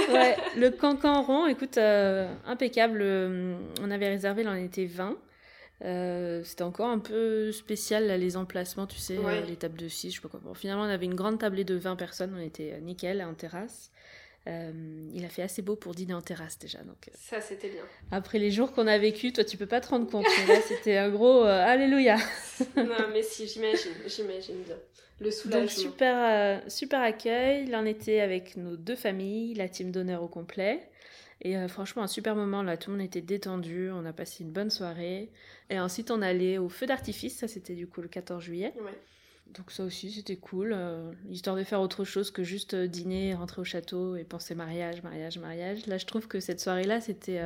[0.12, 3.00] Ouais, le Cancan Rouen, écoute, euh, impeccable.
[3.02, 5.16] Euh, on avait réservé, là on était 20.
[5.82, 9.16] Euh, c'était encore un peu spécial là, les emplacements, tu sais,
[9.46, 10.40] les tables de 6, je sais pas quoi.
[10.42, 13.90] Bon, finalement, on avait une grande tablée de 20 personnes, on était nickel en terrasse.
[14.46, 16.80] il a fait assez beau pour dîner en terrasse déjà.
[16.80, 17.82] Donc, ça, c'était bien.
[18.10, 20.26] Après les jours qu'on a vécu, toi, tu peux pas te rendre compte.
[20.46, 22.16] Mais là, c'était un gros Alléluia.
[22.76, 24.76] non, mais si, j'imagine, j'imagine bien.
[25.20, 25.60] Le soulagement.
[25.60, 27.66] Donc, super, euh, super accueil.
[27.66, 30.88] Là, on était avec nos deux familles, la team d'honneur au complet.
[31.42, 32.76] Et euh, franchement, un super moment là.
[32.76, 33.90] Tout le monde était détendu.
[33.90, 35.30] On a passé une bonne soirée.
[35.70, 37.38] Et ensuite, on allait au feu d'artifice.
[37.38, 38.74] Ça, c'était du coup le 14 juillet.
[39.54, 40.72] Donc, ça aussi, c'était cool.
[40.72, 45.02] Euh, histoire de faire autre chose que juste dîner, rentrer au château et penser mariage,
[45.02, 45.86] mariage, mariage.
[45.86, 47.40] Là, je trouve que cette soirée-là, c'était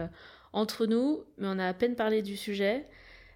[0.53, 2.87] entre nous, mais on a à peine parlé du sujet.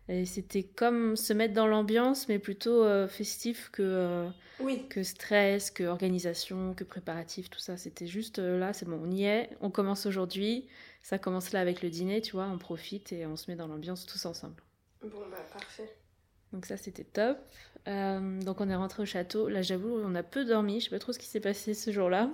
[0.09, 4.29] Et c'était comme se mettre dans l'ambiance, mais plutôt euh, festif que, euh,
[4.61, 4.89] oui.
[4.89, 7.77] que stress, que organisation, que préparatif, tout ça.
[7.77, 10.67] C'était juste euh, là, c'est bon, on y est, on commence aujourd'hui.
[11.03, 13.67] Ça commence là avec le dîner, tu vois, on profite et on se met dans
[13.67, 14.63] l'ambiance tous ensemble.
[15.03, 15.95] Bon, bah parfait.
[16.53, 17.37] Donc ça, c'était top.
[17.87, 19.51] donc on est rentré au château.
[19.51, 20.81] Là, j'avoue, on a peu dormi.
[20.81, 22.31] Je sais pas trop ce qui s'est passé ce jour-là.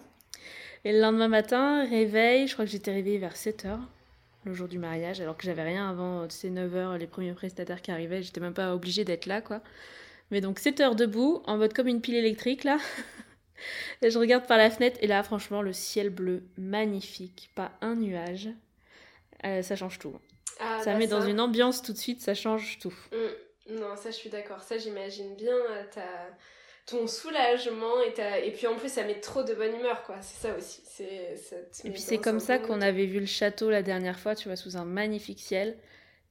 [0.85, 3.89] Et le lendemain matin, réveil, je crois que j'étais réveillée vers 7 heures
[4.45, 7.83] le jour du mariage, alors que j'avais rien avant, tu sais, 9h, les premiers prestataires
[7.83, 9.61] qui arrivaient, j'étais même pas obligée d'être là, quoi.
[10.31, 12.79] Mais donc 7 heures debout, en mode comme une pile électrique, là.
[14.03, 17.95] et je regarde par la fenêtre, et là, franchement, le ciel bleu, magnifique, pas un
[17.95, 18.49] nuage.
[19.45, 20.15] Euh, ça change tout.
[20.61, 22.95] Ah, ça bah met dans une ambiance tout de suite, ça change tout.
[23.13, 23.77] Mm.
[23.81, 25.55] Non, ça je suis d'accord, ça j'imagine bien.
[25.55, 26.03] Euh, ta
[26.87, 30.17] ton soulagement et, et puis en plus ça met trop de bonne humeur quoi.
[30.21, 30.83] C'est ça aussi.
[30.85, 31.35] C'est
[31.85, 34.57] et puis c'est comme ça qu'on avait vu le château la dernière fois tu vois
[34.57, 35.77] sous un magnifique ciel.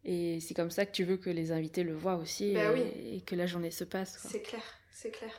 [0.05, 3.21] Et c'est comme ça que tu veux que les invités le voient aussi bah et,
[3.21, 5.31] que la journée se passe c'est clair c'est clair.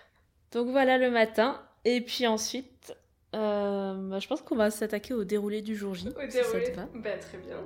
[0.53, 1.63] Donc voilà le matin.
[1.85, 2.95] Et puis ensuite
[3.35, 6.73] euh, bah, je pense qu'on va s'attaquer au déroulé du jour J au déroulé.
[6.95, 7.57] bah, très bien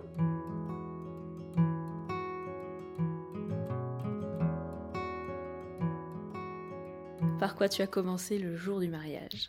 [7.38, 9.48] Par quoi tu as commencé le jour du mariage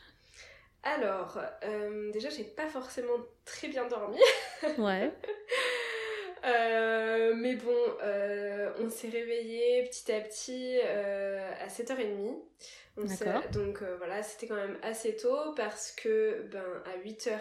[0.83, 4.19] Alors, euh, déjà, j'ai pas forcément très bien dormi.
[4.77, 5.11] Ouais.
[6.45, 12.35] Euh, mais bon, euh, on s'est réveillé petit à petit à 7h30.
[12.97, 13.49] D'accord.
[13.51, 17.39] Donc voilà, c'était quand même assez tôt parce que ben, à 8h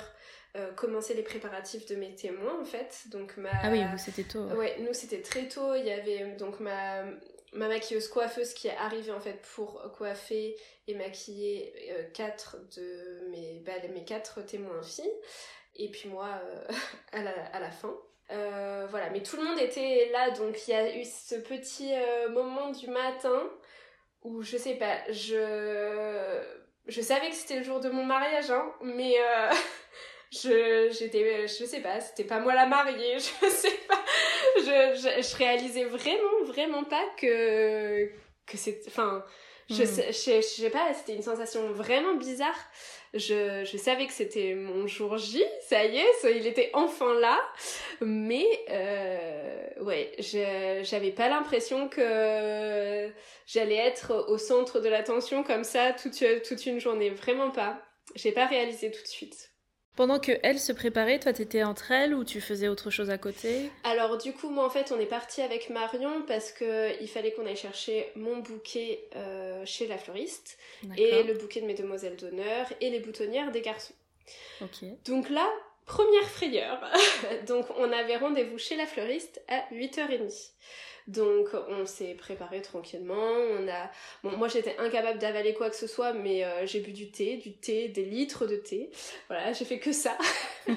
[0.77, 3.05] commençaient les préparatifs de mes témoins en fait.
[3.11, 3.51] Donc ma...
[3.63, 4.45] Ah oui, vous c'était tôt.
[4.57, 5.75] Ouais, nous c'était très tôt.
[5.75, 7.05] Il y avait donc ma,
[7.53, 13.29] ma maquilleuse coiffeuse qui est arrivée en fait pour coiffer et maquiller euh, quatre de
[13.31, 15.13] mes, bah, mes quatre témoins filles
[15.77, 16.67] et puis moi euh,
[17.13, 17.97] à, la, fin.
[18.31, 21.93] Euh, voilà, mais tout le monde était là donc il y a eu ce petit
[22.31, 23.51] moment du matin
[24.23, 26.43] où je sais pas, je
[26.87, 29.15] je savais que c'était le jour de mon mariage hein, mais
[30.31, 34.05] je j'étais je sais pas c'était pas moi la mariée je sais pas.
[34.57, 38.07] Je, je, réalisais vraiment vraiment pas que
[38.47, 39.25] que c'est enfin
[39.71, 39.87] je, hmm.
[39.87, 42.57] sais, je, sais pas c'était une sensation vraiment bizarre.
[43.15, 47.41] Je, je savais que c'était mon jour J ça y est il était enfin là.
[48.01, 50.13] Mais euh, ouais
[50.83, 53.11] j'avais pas l'impression que
[53.47, 57.81] j'allais être au centre de l'attention comme ça toute toute une journée vraiment pas.
[58.15, 59.48] J'ai pas réalisé tout de suite
[59.99, 63.19] pendant que elle se préparait, toi t'étais entre elles ou tu faisais autre chose à
[63.19, 63.69] côté?
[63.83, 67.33] Alors du coup moi en fait on est parti avec Marion parce que il fallait
[67.33, 70.57] qu'on aille chercher mon bouquet euh, chez la fleuriste
[70.97, 73.93] et le bouquet de mes demoiselles d'honneur et les boutonnières des garçons.
[75.05, 75.51] Donc là
[75.85, 76.79] première frayeur.
[77.49, 80.53] Donc on avait rendez-vous chez la fleuriste à 8h30.
[81.09, 83.33] Donc on s'est préparé tranquillement.
[83.59, 83.91] On a,
[84.23, 87.39] bon, moi j'étais incapable d'avaler quoi que ce soit, mais euh, j'ai bu du thé,
[87.39, 88.91] du thé, des litres de thé.
[89.29, 90.17] Voilà, j'ai fait que ça.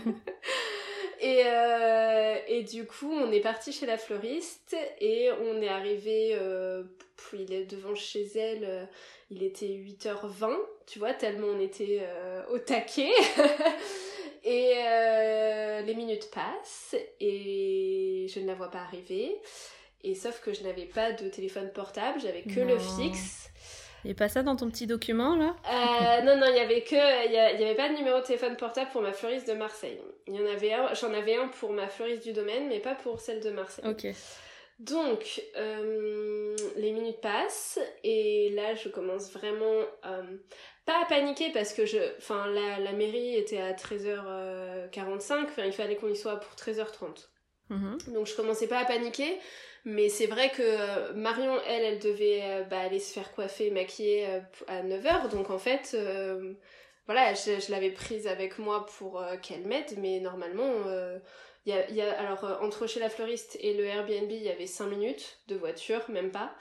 [1.24, 6.32] Et, euh, et du coup, on est parti chez la fleuriste et on est arrivé,
[6.34, 6.82] euh,
[7.34, 8.86] il est devant chez elle, euh,
[9.30, 10.58] il était 8h20,
[10.88, 12.02] tu vois, tellement on était
[12.50, 13.12] au taquet.
[14.44, 19.38] et euh, les minutes passent et je ne la vois pas arriver.
[20.04, 22.80] Et sauf que je n'avais pas de téléphone portable, j'avais que le Non.
[22.80, 23.50] fixe.
[24.04, 27.26] Et pas ça dans ton petit document là Euh, non, non, il y avait que,
[27.28, 30.02] il y, avait pas de numéro de téléphone portable pour ma fleuriste de Marseille.
[30.28, 32.96] Il y en avait un, j'en avais un pour ma fleuriste du domaine, mais pas
[32.96, 33.86] pour celle de Marseille.
[33.88, 34.08] Ok.
[34.80, 40.24] Donc, euh, les minutes passent et là, je commence vraiment euh,
[40.88, 45.72] pas à paniquer parce que je, enfin, la, la mairie était à 13h45, enfin, il
[45.74, 47.28] fallait qu'on y soit pour 13h30.
[47.70, 47.98] Mhm.
[48.14, 49.38] Donc je commençais pas à paniquer,
[49.86, 53.72] mais c'est vrai que euh, Marion, elle, elle devait euh, bah, aller se faire coiffer,
[53.72, 55.98] maquiller euh, à 9h, donc en fait,
[57.08, 60.72] voilà, je, l'avais prise avec moi pour qu'elle m'aide, mais normalement,
[61.66, 64.50] y a, y a- alors euh, entre chez la fleuriste et le Airbnb, il y
[64.50, 66.54] avait 5 minutes de voiture, même pas.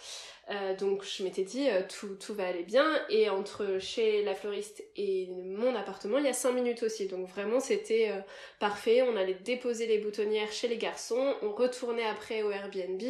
[0.50, 2.84] Euh, donc je m'étais dit euh, tout, tout va aller bien.
[3.08, 7.06] Et entre chez la fleuriste et mon appartement il y a 5 minutes aussi.
[7.06, 8.10] Donc vraiment c'était
[8.58, 9.02] parfait.
[9.02, 11.34] On allait déposer les boutonnières chez les garçons.
[11.42, 13.00] On retournait après au Airbnb.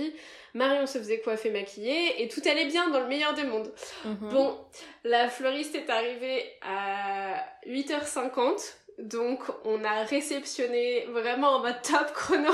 [0.52, 2.22] Marion se faisait coiffer maquiller.
[2.22, 3.72] Et tout allait bien dans le meilleur des mondes.
[4.04, 4.28] Mhm.
[4.30, 4.58] bon
[5.04, 12.50] la fleuriste est arrivée à 8h50 donc on a réceptionné vraiment en mode top chrono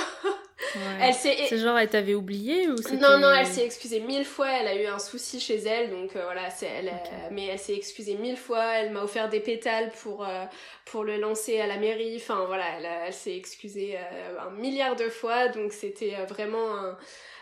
[0.75, 0.81] Ouais.
[1.03, 4.49] elle s'est C'est genre, elle t'avait oublié ou non, non, elle s'est excusée mille fois,
[4.49, 7.59] elle a eu un souci chez elle, donc euh, voilà, c'est elle, euh, mais elle
[7.59, 10.45] s'est excusée mille fois, elle m'a offert des pétales pour, euh,
[10.87, 12.65] pour le lancer à la mairie, enfin voilà,
[13.07, 13.99] elle, s'est excusée
[14.41, 16.97] un milliard de fois, donc c'était vraiment un-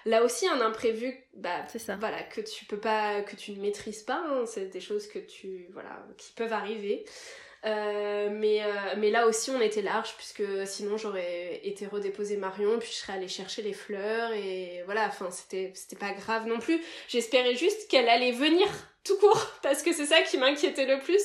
[0.06, 1.94] là aussi un imprévu, bah, ça.
[1.96, 5.20] voilà, que tu peux pas, que tu ne maîtrises pas, hein, c'est des choses que
[5.20, 7.04] tu, voilà, qui peuvent arriver.
[7.66, 12.78] Euh, mais, euh, mais là aussi on était large puisque sinon j'aurais été redéposer Marion
[12.78, 16.58] puis je serais allée chercher les fleurs et voilà enfin c'était c'était pas grave non
[16.58, 16.82] plus.
[17.08, 18.66] J'espérais juste qu'elle allait venir
[19.02, 21.22] tout court parce que c'est ça qui m'inquiétait le plus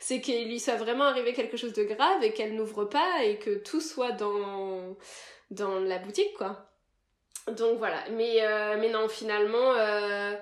[0.00, 3.36] c'est qu'il lui soit vraiment arrivé quelque chose de grave et qu'elle n'ouvre pas et
[3.36, 4.96] que tout soit dans
[5.50, 6.71] dans la boutique quoi
[7.50, 10.32] donc voilà, mais, euh, non, finalement, euh,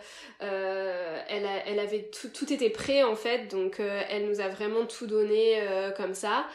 [0.42, 5.06] euh, elle, avait tout, tout était prêt en fait, donc elle nous a vraiment tout
[5.06, 5.62] donné
[5.96, 6.46] comme ça.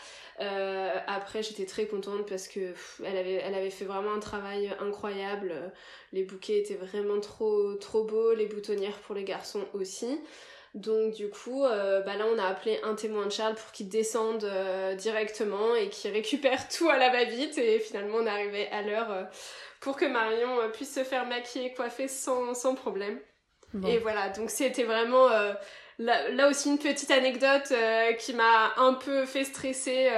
[1.07, 2.73] Après, j'étais très contente parce que
[3.03, 5.53] avait, elle avait fait vraiment un travail incroyable.
[6.13, 10.19] Les bouquets étaient vraiment trop, trop beaux, les boutonnières pour les garçons aussi.
[10.75, 13.87] Donc du coup, euh, bah là on a appelé un témoin de Charles pour qu'il
[13.87, 18.67] descende euh, directement et qu'il récupère tout à la va-vite et finalement on est arrivé
[18.67, 19.23] à l'heure euh,
[19.79, 23.17] pour que Marion puisse se faire maquiller et coiffer sans, sans problème.
[23.73, 23.87] Bon.
[23.87, 25.27] Et voilà, donc c'était vraiment
[25.99, 27.73] là, là aussi une petite anecdote
[28.19, 30.09] qui m'a un peu fait stresser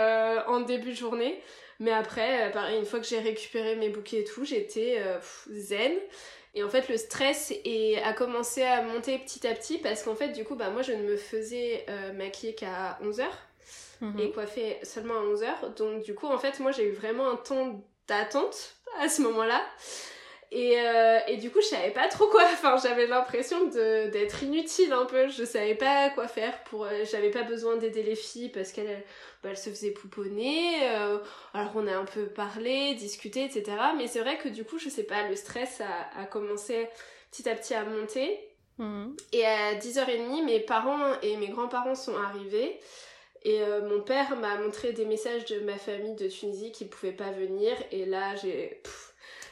[0.47, 1.41] en début de journée.
[1.79, 5.01] Mais après, pareil, une fois que j'ai récupéré mes bouquets et tout, j'étais
[5.49, 5.93] zen.
[6.57, 10.15] Et en fait, le stress est, a commencé à monter petit à petit parce qu'en
[10.15, 13.25] fait, du coup, bah, moi, je ne me faisais euh, maquiller qu'à 11h
[14.01, 14.19] Mhm.
[14.19, 15.75] et coiffer seulement à 11h.
[15.75, 19.61] Donc, du coup, en fait, moi, j'ai eu vraiment un temps d'attente à ce moment-là.
[20.59, 22.41] Et, euh, et du coup, je savais pas trop quoi.
[22.45, 25.27] Enfin, j'avais l'impression d'être inutile un peu.
[25.27, 26.85] Je savais pas quoi faire pour.
[26.85, 29.03] euh, j'avais pas besoin d'aider les filles parce qu'elles
[29.43, 30.79] bah, se faisaient pouponner.
[30.95, 31.19] euh,
[31.53, 33.65] alors, on a un peu parlé, discuté, etc.
[33.97, 36.87] Mais c'est vrai que du coup, je sais pas, le stress a, a commencé
[37.29, 38.39] petit à petit à monter.
[38.79, 39.15] Mhm.
[39.33, 42.79] Et à 10h30, mes parents et mes grands-parents sont arrivés.
[43.43, 47.11] Et euh, mon père m'a montré des messages de ma famille de Tunisie qui pouvaient
[47.11, 47.75] pas venir.
[47.91, 48.81] Et là, j'ai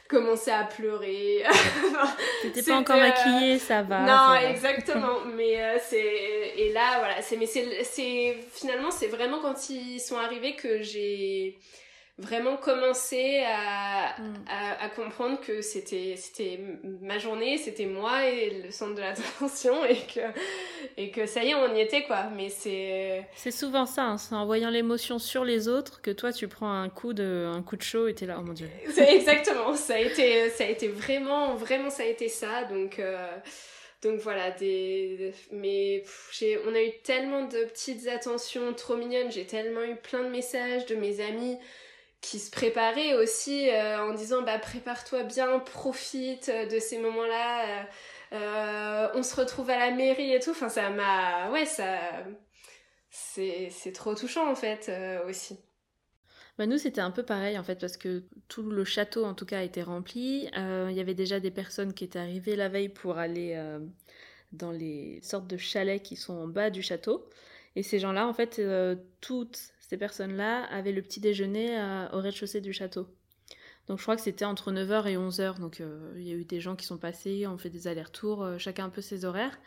[0.08, 1.44] commencé à pleurer.
[2.42, 4.00] T'étais pas encore euh, maquillée, ça va.
[4.00, 4.50] non, ça va.
[4.50, 5.20] exactement.
[5.36, 10.00] mais euh, c'est et là, voilà, c'est mais c'est c'est finalement c'est vraiment quand ils
[10.00, 11.56] sont arrivés que j'ai
[12.18, 14.34] vraiment commencé à, Mm.
[14.48, 16.58] à, à comprendre que c'était c'était
[17.02, 20.20] ma journée, c'était moi et le centre de l'attention et que
[20.96, 22.24] et que ça y est, on y était quoi.
[22.34, 26.32] Mais c'est C'est souvent ça, hein, c'est en voyant l'émotion sur les autres que toi
[26.32, 28.68] tu prends un coup de, un coup de chaud et t'es là, oh mon dieu.
[28.96, 32.64] Exactement, ça a été, ça a été vraiment, vraiment, ça a été ça.
[32.64, 33.28] Donc, euh,
[34.02, 39.30] donc voilà, des, mais pff, on a eu tellement de petites attentions trop mignonnes.
[39.30, 41.58] J'ai tellement eu plein de messages de mes amis
[42.26, 47.82] qui se préparaient aussi euh, en disant bah prépare-toi bien, profite de ces moments-là.
[47.82, 47.84] euh,
[48.32, 50.50] euh, on se retrouve à la mairie et tout.
[50.50, 51.98] Enfin, ça m'a, ouais, ça,
[53.10, 55.58] c'est, trop touchant en fait euh, aussi.
[56.58, 59.44] Bah nous c'était un peu pareil en fait parce que tout le château en tout
[59.46, 60.48] cas a été rempli.
[60.56, 63.78] Euh, Il y avait déjà des personnes qui étaient arrivées la veille pour aller euh,
[64.52, 67.28] dans les sortes de chalets qui sont en bas du château.
[67.76, 69.58] Et ces gens-là en fait euh, toutes
[69.88, 73.06] ces personnes-là avaient le petit déjeuner euh, au rez-de-chaussée du château.
[73.86, 75.60] Donc je crois que c'était entre 9h et 11h.
[75.60, 78.42] Donc euh, il y a eu des gens qui sont passés, on fait des allers-retours,
[78.42, 79.58] euh, chacun un peu ses horaires.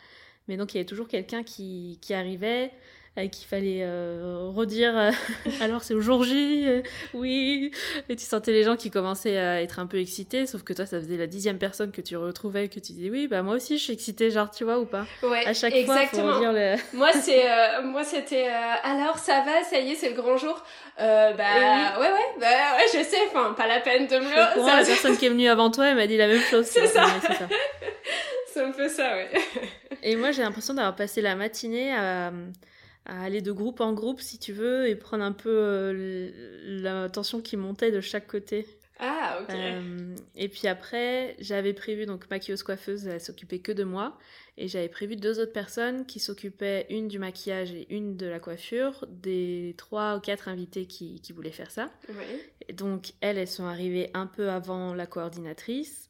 [0.46, 2.70] Mais donc il y avait toujours quelqu'un qui, qui arrivait,
[3.18, 5.10] euh, qu'il fallait euh, redire euh,
[5.60, 6.82] alors c'est au jour J, euh,
[7.12, 7.72] oui.
[8.08, 10.86] Et tu sentais les gens qui commençaient à être un peu excités, sauf que toi
[10.86, 13.78] ça faisait la dixième personne que tu retrouvais, que tu disais oui, bah moi aussi
[13.78, 15.06] je suis excitée, genre tu vois ou pas?
[15.24, 16.22] Ouais, À chaque exactement.
[16.22, 16.76] fois, faut redire le.
[16.96, 17.44] Moi, c'est,
[17.82, 18.48] moi, c'était,
[18.84, 20.62] alors, ça va, ça y est, c'est le grand jour?
[20.98, 21.34] Bah,
[21.98, 22.46] ouais, ouais, bah,
[22.76, 25.26] ouais, je sais, enfin, pas la peine de me courant, le, la ça, personne qui
[25.26, 26.66] est venue avant toi, elle m'a dit la même chose.
[26.70, 27.04] C'est ça.
[27.04, 27.48] Ouais, c'est ça.
[28.52, 29.30] c'est un peu ça, ouais.
[30.02, 32.32] Et moi, j'ai l'impression d'avoir passé la matinée à,
[33.10, 36.30] à aller de groupe en groupe, si tu veux, et prendre un peu euh,
[36.64, 38.66] la tension qui montait de chaque côté.
[39.00, 39.50] Ah, ok.
[39.54, 44.16] Euh, et puis après, j'avais prévu, donc maquilleuse coiffeuse, elle s'occupait que de moi.
[44.58, 48.38] Et j'avais prévu deux autres personnes qui s'occupaient, une du maquillage et une de la
[48.38, 51.90] coiffure, des trois ou quatre invités qui, qui voulaient faire ça.
[52.10, 52.50] Ouais.
[52.68, 56.08] Et donc, elles, elles sont arrivées un peu avant la coordinatrice.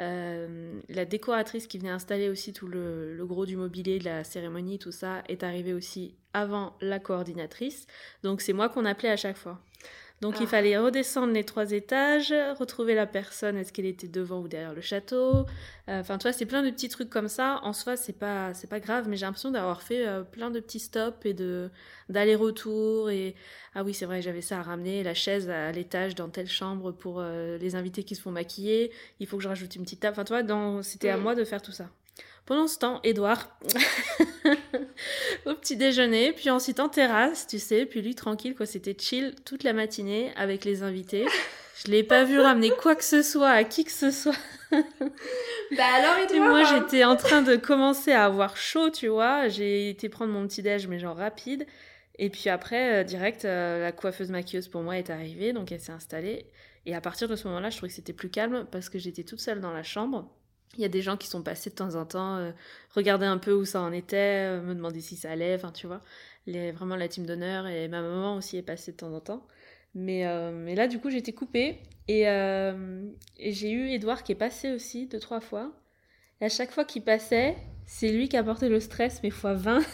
[0.00, 4.24] Euh, la décoratrice qui venait installer aussi tout le, le gros du mobilier, de la
[4.24, 7.86] cérémonie, tout ça, est arrivée aussi avant la coordinatrice.
[8.22, 9.60] Donc, c'est moi qu'on appelait à chaque fois.
[10.20, 10.42] Donc, Ah.
[10.42, 14.74] il fallait redescendre les trois étages, retrouver la personne, est-ce qu'elle était devant ou derrière
[14.74, 15.46] le château.
[15.88, 17.58] Euh, Enfin, tu vois, c'est plein de petits trucs comme ça.
[17.62, 20.60] En soi, c'est pas, c'est pas grave, mais j'ai l'impression d'avoir fait euh, plein de
[20.60, 21.70] petits stops et de
[22.10, 23.34] d'aller-retour et
[23.74, 26.92] ah oui, c'est vrai, j'avais ça à ramener, la chaise à l'étage dans telle chambre
[26.92, 28.92] pour euh, les invités qui se font maquiller.
[29.20, 30.12] Il faut que je rajoute une petite table.
[30.12, 30.82] Enfin, tu vois, dans...
[30.82, 31.88] c'était à moi de faire tout ça.
[32.50, 33.48] Pendant ce temps, Edouard,
[35.46, 39.36] au petit déjeuner, puis ensuite en terrasse, tu sais, puis lui tranquille, quoi, c'était chill
[39.44, 41.26] toute la matinée avec les invités.
[41.76, 44.34] Je l'ai pas vu ramener quoi que ce soit à qui que ce soit.
[44.72, 49.06] Bah, alors, Et toi moi, hein j'étais en train de commencer à avoir chaud, tu
[49.06, 49.46] vois.
[49.46, 51.68] J'ai été prendre mon petit déj, mais genre rapide.
[52.18, 55.78] Et puis après, euh, direct, euh, la coiffeuse maquilleuse pour moi est arrivée, donc elle
[55.78, 56.46] s'est installée.
[56.84, 59.22] Et à partir de ce moment-là, je trouvais que c'était plus calme parce que j'étais
[59.22, 60.28] toute seule dans la chambre.
[60.76, 62.52] Il y a des gens qui sont passés de temps en temps, euh,
[62.94, 65.86] regarder un peu où ça en était, euh, me demander si ça allait, enfin tu
[65.86, 66.02] vois.
[66.46, 69.46] Les, vraiment la team d'honneur et ma maman aussi est passée de temps en temps.
[69.94, 73.02] Mais, euh, mais là, du coup, j'étais coupée et, euh,
[73.38, 75.72] et j'ai eu Edouard qui est passé aussi deux, trois fois.
[76.40, 77.56] Et à chaque fois qu'il passait,
[77.86, 79.80] c'est lui qui apportait le stress, mais fois 20.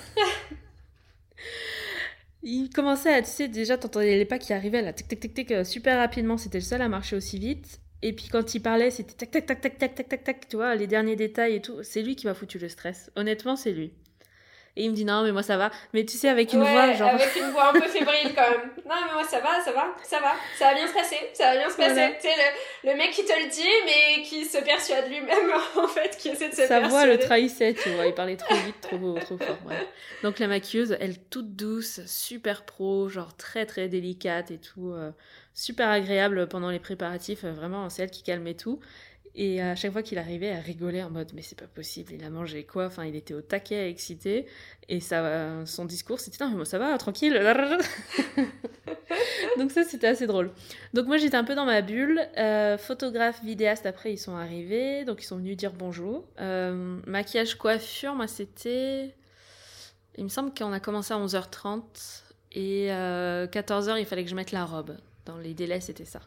[2.42, 5.34] Il commençait à, tu sais, déjà, t'entendais les pas qui arrivaient là, tic, tic, tic,
[5.34, 6.36] tic, super rapidement.
[6.36, 7.80] C'était le seul à marcher aussi vite.
[8.02, 10.56] Et puis quand il parlait, c'était tac, tac, tac, tac, tac, tac, tac, tac, tu
[10.56, 11.82] vois, les derniers détails et tout.
[11.82, 13.10] C'est lui qui m'a foutu le stress.
[13.16, 13.92] Honnêtement, c'est lui.
[14.78, 15.70] Et il me dit non, mais moi ça va.
[15.94, 17.08] Mais tu sais, avec une Ouais, voix genre.
[17.08, 18.70] avec une voix un peu fébrile quand même.
[18.86, 21.44] Non, mais moi ça va, ça va, ça va, ça va bien se passer, ça
[21.44, 21.94] va bien se passer.
[21.94, 22.10] Voilà.
[22.10, 22.34] Tu sais,
[22.84, 25.50] le, le mec qui te le dit, mais qui se persuade lui-même,
[25.82, 26.88] en fait, qui essaie de se Sa persuader.
[26.90, 28.04] voix le trahissait, tu vois.
[28.06, 29.56] Il parlait trop vite, trop trop fort.
[29.64, 29.86] bref.
[30.22, 35.10] Donc la maquilleuse, elle toute douce, super pro, genre très très délicate et tout, euh,
[35.56, 37.44] super agréable pendant les préparatifs.
[37.44, 38.78] euh, vraiment, c'est elle qui calmait tout.
[39.34, 42.24] Et à chaque fois qu'il arrivait, elle rigolait en mode mais c'est pas possible, il
[42.24, 42.86] a mangé quoi?
[42.86, 44.46] Enfin, il était au taquet, excité.
[44.88, 47.34] Et ça, euh, son discours, c'était non mais moi ça va, tranquille.
[49.58, 50.50] Donc ça, c'était assez drôle.
[50.94, 52.20] Donc moi, j'étais un peu dans ma bulle.
[52.38, 55.04] Euh, photographe, vidéaste, après, ils sont arrivés.
[55.04, 56.24] Donc ils sont venus dire bonjour.
[56.40, 59.14] Euh, maquillage, coiffure, moi, c'était...
[60.18, 61.82] Il me semble qu'on a commencé à 11h30.
[62.52, 64.96] Et euh, 14h, il fallait que je mette la robe.
[65.26, 66.20] Dans les délais, c'était ça.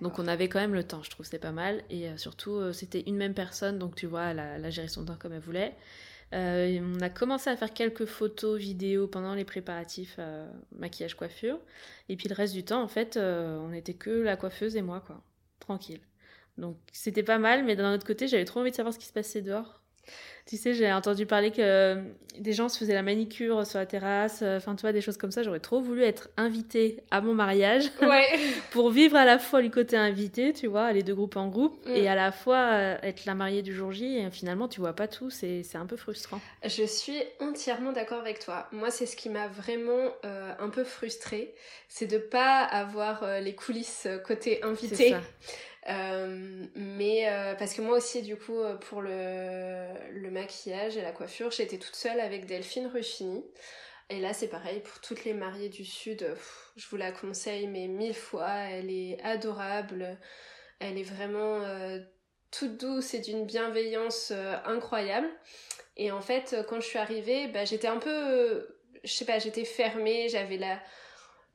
[0.00, 1.82] Donc on avait quand même le temps, je trouve, c'est pas mal.
[1.90, 4.70] Et euh, surtout, euh, c'était une même personne, donc tu vois, elle a, elle a
[4.70, 5.74] géré son temps comme elle voulait.
[6.32, 10.18] Euh, on a commencé à faire quelques photos, vidéos pendant les préparatifs
[10.76, 11.58] maquillage, coiffure.
[12.08, 15.00] Et puis le reste du temps, en fait, on était que la coiffeuse et moi,
[15.00, 15.22] quoi.
[15.60, 16.00] Tranquille.
[16.58, 19.06] Donc c'était pas mal, mais d'un autre côté, j'avais trop envie de savoir ce qui
[19.06, 19.80] se passait dehors.
[20.46, 22.02] Tu sais, j'ai entendu parler que euh,
[22.38, 25.16] des gens se faisaient la manicure sur la terrasse, euh, enfin, tu vois, des choses
[25.16, 25.42] comme ça.
[25.42, 28.26] J'aurais trop voulu être invitée à mon mariage Ouais.
[28.70, 31.74] pour vivre à la fois le côté invité, tu vois, aller de groupe en groupe,
[31.86, 31.92] Mm.
[31.96, 34.92] et à la fois euh, être la mariée du jour J, et finalement, tu vois
[34.92, 36.40] pas tout, c'est un peu frustrant.
[36.62, 38.68] Je suis entièrement d'accord avec toi.
[38.70, 41.54] Moi, c'est ce qui m'a vraiment euh, un peu frustrée,
[41.88, 45.16] c'est de pas avoir euh, les coulisses côté C'est invité.
[45.88, 51.12] Euh, mais euh, parce que moi aussi, du coup, euh, pour le, maquillage et la
[51.12, 53.44] coiffure, j'étais toute seule avec Delphine Ruffini.
[54.10, 56.26] Et là, c'est pareil pour toutes les mariées du Sud.
[56.76, 58.50] je vous la conseille, mais mille fois.
[58.50, 60.18] Elle est adorable.
[60.80, 61.62] Elle est vraiment
[62.50, 64.32] toute douce et d'une bienveillance
[64.66, 65.28] incroyable.
[65.96, 69.64] Et en fait, quand je suis arrivée, bah, j'étais un peu, je sais pas, j'étais
[69.64, 70.28] fermée.
[70.28, 70.82] J'avais la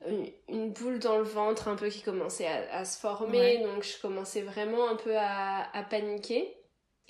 [0.08, 3.64] une- une boule dans le ventre un peu qui commençait à, à se former, Ouais.
[3.64, 6.56] donc je commençais vraiment un peu à, à paniquer.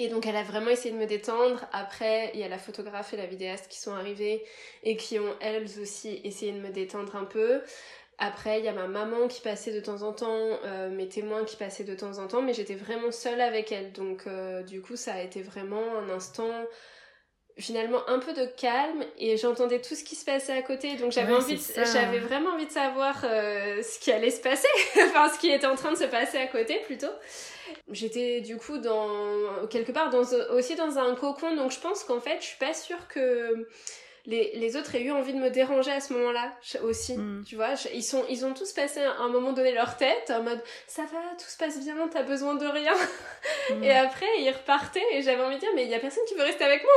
[0.01, 1.65] Et donc elle a vraiment essayé de me détendre.
[1.73, 4.45] Après, il y a la photographe et la vidéaste qui sont arrivées
[4.83, 7.61] et qui ont elles aussi essayé de me détendre un peu.
[8.17, 11.43] Après, il y a ma maman qui passait de temps en temps, euh, mes témoins
[11.45, 13.91] qui passaient de temps en temps, mais j'étais vraiment seule avec elle.
[13.91, 16.51] Donc euh, du coup, ça a été vraiment un instant
[17.59, 20.95] finalement un peu de calme et j'entendais tout ce qui se passait à côté.
[20.95, 24.41] Donc j'avais Ouais, envie de- j'avais vraiment envie de savoir euh, ce qui allait se
[24.41, 24.67] passer.
[25.07, 27.07] Enfin ce qui était en train de se passer à côté plutôt.
[27.91, 30.23] J'étais du coup dans quelque part dans
[30.55, 31.55] aussi dans un cocon.
[31.55, 33.67] Donc je pense qu'en fait je suis pas sûre que
[34.25, 36.51] les, les autres aient eu envie de me déranger à ce moment-là
[36.83, 37.43] aussi Mm.
[37.47, 40.43] tu vois ils sont ils ont tous passé à un moment donné leur tête en
[40.43, 42.93] mode ça va tout se passe bien t'as besoin de rien
[43.71, 43.83] Mm.
[43.83, 46.35] et après ils repartaient et j'avais envie de dire mais il y a personne qui
[46.35, 46.91] veut rester avec moi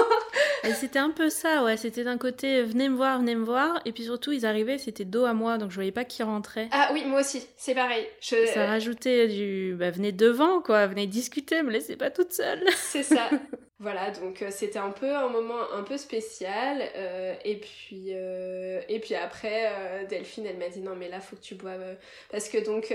[0.64, 1.76] Et c'était un peu ça, ouais.
[1.78, 3.80] C'était d'un côté, venez me voir, venez me voir.
[3.86, 6.68] Et puis surtout, ils arrivaient, c'était dos à moi, donc je voyais pas qui rentrait.
[6.70, 8.06] Ah oui, moi aussi, c'est pareil.
[8.20, 8.46] Je...
[8.52, 9.74] Ça rajoutait du.
[9.78, 10.86] Bah, venez devant, quoi.
[10.86, 12.62] Venez discuter, me laissez pas toute seule.
[12.76, 13.30] C'est ça.
[13.82, 16.82] voilà, donc euh, c'était un peu un moment un peu spécial.
[16.96, 21.18] euh, et puis euh, et puis après, euh, Delphine, elle m'a dit non mais là
[21.20, 21.96] faut que tu boives
[22.30, 22.94] parce que donc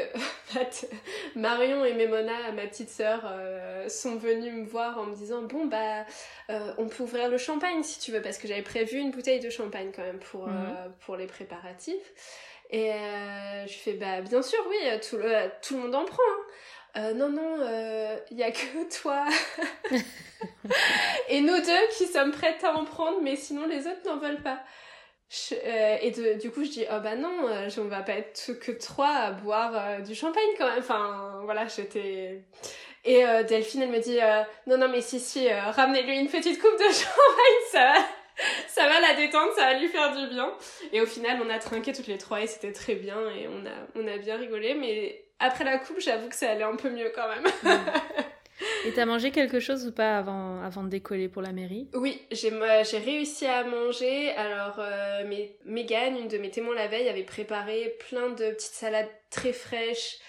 [1.36, 3.21] Marion et Memona, ma petite sœur,
[3.88, 6.05] sont venues me voir en me disant bon bah
[6.77, 9.49] on peut ouvrir le champagne si tu veux parce que j'avais prévu une bouteille de
[9.49, 10.93] champagne quand même pour Mhm.
[11.05, 12.13] pour les préparatifs.
[12.71, 12.91] Et
[13.67, 14.77] je fais bah bien sûr oui,
[15.07, 16.17] tout le tout le monde en prend.
[16.23, 16.41] hein.
[16.97, 17.57] Euh, non, non,
[18.31, 19.25] il y a que toi
[21.29, 24.41] et nous deux qui sommes prêtes à en prendre, mais sinon les autres n'en veulent
[24.41, 24.61] pas.
[25.51, 28.71] Euh, et du coup, je dis, oh bah non, euh, on va pas être que
[28.71, 30.79] trois à boire euh, du champagne quand même.
[30.79, 32.43] Enfin, voilà, j'étais.
[33.03, 36.29] Et euh, Delphine, elle me dit, euh, non, non, mais si, si, euh, ramenez-lui une
[36.29, 38.05] petite coupe de champagne, ça va.
[38.67, 40.51] Ça va la détendre, ça va lui faire du bien.
[40.91, 43.65] Et au final, on a trinqué toutes les trois et c'était très bien et on
[43.65, 44.73] a, on a bien rigolé.
[44.73, 47.45] Mais après la coupe, j'avoue que ça allait un peu mieux quand même.
[48.86, 51.89] Et t'as mangé quelque chose ou pas avant, avant de décoller pour la mairie?
[51.93, 52.49] Oui, j'ai
[52.99, 54.31] réussi à manger.
[54.31, 58.73] Alors, euh, mes, Mégane, une de mes témoins la veille, avait préparé plein de petites
[58.73, 60.19] salades très fraîches,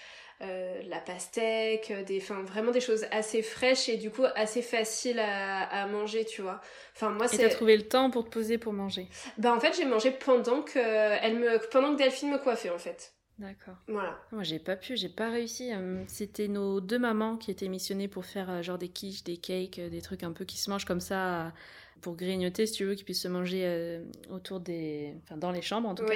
[0.41, 4.25] euh, de la pastèque, euh, des, enfin, vraiment des choses assez fraîches et du coup
[4.35, 6.59] assez faciles à, à manger, tu vois.
[6.95, 9.07] Enfin, moi, Et t'as trouvé le temps pour te poser pour manger?
[9.37, 12.77] Bah, en fait, j'ai mangé pendant que, elle me, pendant que Delphine me coiffait, en
[12.77, 13.13] fait.
[13.39, 13.75] D'accord.
[13.87, 14.17] Voilà.
[14.31, 15.71] Moi, j'ai pas pu, j'ai pas réussi.
[15.71, 19.37] Euh, C'était nos deux mamans qui étaient missionnées pour faire euh, genre des quiches, des
[19.37, 21.53] cakes, euh, des trucs un peu qui se mangent comme ça
[22.01, 25.13] pour grignoter, si tu veux, qui puissent se manger euh, autour des.
[25.23, 26.15] Enfin, dans les chambres en tout Oui.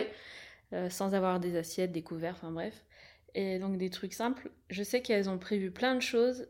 [0.72, 2.84] cas, euh, sans avoir des assiettes, des couverts, enfin bref.
[3.36, 4.50] Et donc des trucs simples.
[4.70, 6.48] Je sais qu'elles ont prévu plein de choses,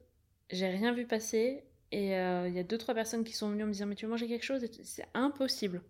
[0.51, 1.63] j'ai rien vu passer.
[1.91, 4.05] Et euh, il y a deux, trois personnes qui sont venues me dire Mais tu
[4.05, 4.65] veux manger quelque chose?
[4.83, 5.81] C'est impossible.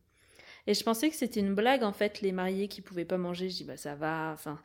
[0.68, 3.50] Et je pensais que c'était une blague en fait, les mariés qui pouvaient pas manger.
[3.50, 4.60] Je dis Bah ça va, enfin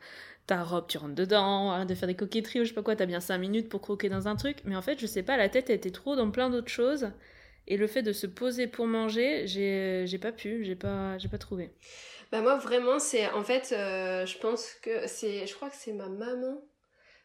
[0.45, 2.95] ta robe, tu rentres dedans, arrête de faire des coquetteries ou je sais pas quoi,
[2.95, 4.59] t'as bien 5 minutes pour croquer dans un truc.
[4.63, 7.11] Mais en fait, je sais pas, la tête était trop dans plein d'autres choses.
[7.67, 11.71] Et le fait de se poser pour manger, j'ai pas pu, j'ai pas, pas trouvé.
[12.31, 15.93] Bah moi vraiment c'est en fait euh, je pense que c'est je crois que c'est
[15.93, 16.61] ma maman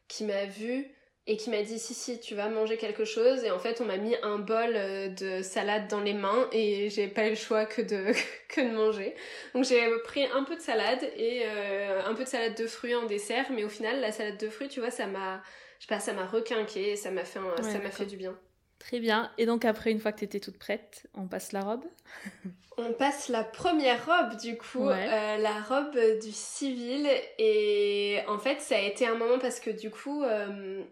[0.07, 0.87] qui m'a vue
[1.27, 3.45] et qui m'a dit si si tu vas manger quelque chose.
[3.45, 6.91] Et en fait on m'a mis un bol euh, de salade dans les mains et
[6.91, 8.13] j'ai pas eu le choix que de
[8.49, 9.15] que de manger.
[9.55, 12.95] Donc j'ai pris un peu de salade et euh, un peu de salade de fruits
[12.95, 13.47] en dessert.
[13.53, 15.43] Mais au final la salade de fruits tu vois ça m'a
[15.79, 18.07] je sais pas ça m'a requinqué et ça m'a fait un- Ouais, ça m'a fait
[18.07, 18.37] du bien.
[18.79, 19.31] Très bien.
[19.39, 21.85] Et donc après, une fois que t'étais toute prête, on passe la robe?
[22.79, 25.07] On passe la première robe du coup, Ouais.
[25.07, 27.07] euh, la robe du civil.
[27.39, 30.83] Et en fait ça a été un moment parce que du coup euh,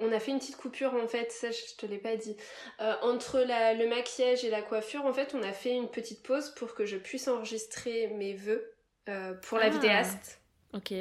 [0.00, 2.36] on a fait une petite coupure en fait, ça je te l'ai pas dit.
[2.80, 6.22] Euh, entre la- le maquillage et la coiffure en fait on a fait une petite
[6.22, 8.72] pause pour que je puisse enregistrer mes vœux
[9.08, 9.70] euh, pour la Ah.
[9.70, 10.40] vidéaste.
[10.74, 10.92] Ok.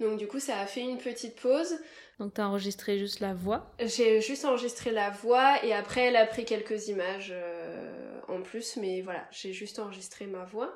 [0.00, 1.76] Donc du coup ça a fait une petite pause.
[2.18, 3.72] Donc t'as enregistré juste la voix?
[3.80, 8.76] J'ai juste enregistré la voix et après elle a pris quelques images euh, en plus,
[8.76, 10.72] mais voilà, j'ai juste enregistré ma voix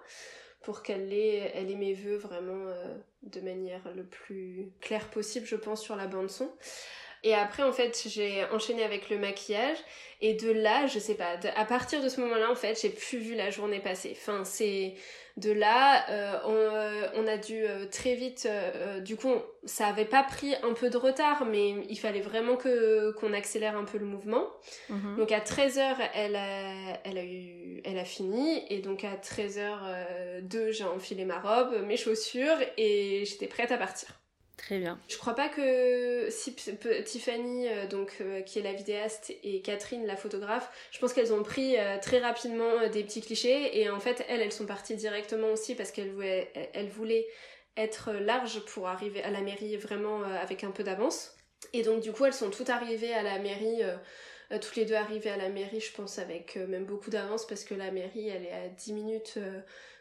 [0.65, 5.47] pour qu'elle ait, elle ait mes vœux vraiment euh, de manière le plus claire possible,
[5.47, 6.51] je pense, sur la bande son.
[7.27, 9.79] Et après, en fait, j'ai enchaîné avec le maquillage.
[10.23, 12.89] Et de là, je sais pas, de- à partir de ce moment-là, en fait, j'ai
[12.89, 14.13] plus vu la journée passer.
[14.19, 14.95] Enfin, c'est
[15.37, 18.49] de là, euh, on, euh, on a dû euh, très vite.
[19.05, 22.57] du coup, on- ça avait pas pris un peu de retard, mais il fallait vraiment
[22.57, 24.47] que qu'on accélère un peu le mouvement.
[24.89, 25.17] Mhm.
[25.19, 28.65] Donc à 13h, elle a, elle a, eu, elle a fini.
[28.71, 34.09] Et donc à 13h02, j'ai enfilé ma robe, mes chaussures et j'étais prête à partir.
[34.57, 34.99] Très bien.
[35.09, 36.29] Je crois pas que
[37.03, 41.33] Tiffany, euh, donc euh, qui est la vidéaste, et Catherine, la photographe, je pense qu'elles
[41.35, 44.97] ont pris euh, très rapidement des petits clichés et en fait elles, elles sont parties
[44.97, 46.51] directement aussi parce qu'elles voulaient,
[46.95, 47.27] voulaient
[47.77, 51.37] être larges pour arriver à la mairie vraiment avec un peu d'avance.
[51.75, 53.83] Et donc du coup elles sont toutes arrivées à la mairie
[54.63, 57.75] toutes les deux arrivées à la mairie, je pense, avec même beaucoup d'avance parce que
[57.75, 59.39] la mairie, elle est à 10 minutes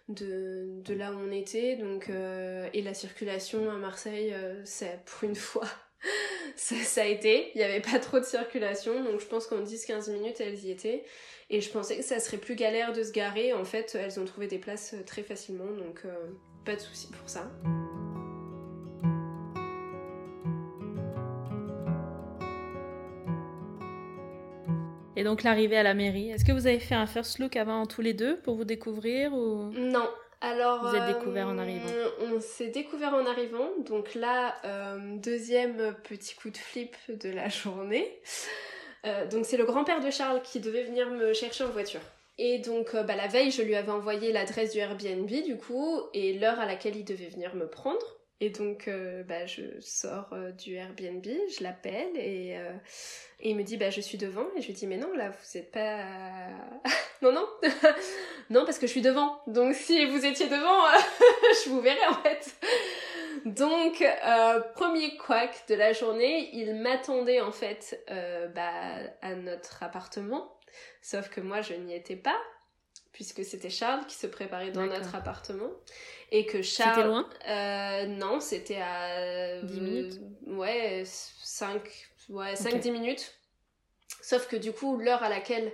[0.10, 1.76] de, de là où on était.
[1.76, 4.34] Donc, et la circulation à Marseille,
[4.64, 5.68] c'est pour une fois.
[6.56, 9.64] ça, ça, a été, il n'y avait pas trop de circulation, donc je pense qu'en
[9.64, 11.04] 10-15 minutes elles y étaient.
[11.50, 13.54] Et je pensais que ça serait plus galère de se garer.
[13.54, 16.04] En fait, elles ont trouvé des places très facilement, donc
[16.66, 17.52] pas de souci pour ça.
[25.16, 27.86] Et donc l'arrivée à la mairie, est-ce que vous avez fait un first look avant
[27.86, 29.72] tous les deux pour vous découvrir ou?
[29.72, 30.10] Non.
[30.42, 33.70] Alors, vous êtes découvert en arrivant euh, On s'est découvert en arrivant.
[33.80, 38.22] Donc là, euh, deuxième petit coup de flip de la journée.
[39.06, 42.02] Euh, donc c'est le grand-père de Charles qui devait venir me chercher en voiture.
[42.38, 46.34] Et donc bah, la veille, je lui avais envoyé l'adresse du Airbnb du coup et
[46.34, 48.15] l'heure à laquelle il devait venir me prendre.
[48.42, 52.74] Et donc, euh, bah, je sors euh, du Airbnb, je l'appelle et, euh,
[53.40, 54.46] et, il me dit, bah, je suis devant.
[54.58, 56.04] Et je lui dis, mais non, là, vous n'êtes pas...
[57.22, 57.48] non, non,
[58.50, 59.42] non, parce que je suis devant.
[59.48, 60.84] Donc, si vous étiez devant,
[61.64, 62.56] je vous verrai en fait.
[63.46, 64.04] Donc,
[64.76, 68.04] premier quack de la journée, il m'attendait en fait
[68.54, 70.52] bah, à notre appartement.
[71.02, 72.40] Sauf que moi, je n'y étais pas
[73.16, 75.72] puisque c'était Charles qui se préparait dans notre appartement.
[76.32, 76.96] Et que Charles.
[76.96, 79.62] C'était loin euh, Non, c'était à.
[79.62, 81.82] 10 minutes Ouais, 5,
[82.30, 83.34] ouais, 5 10 minutes.
[84.22, 85.72] Sauf que du coup, l'heure à laquelle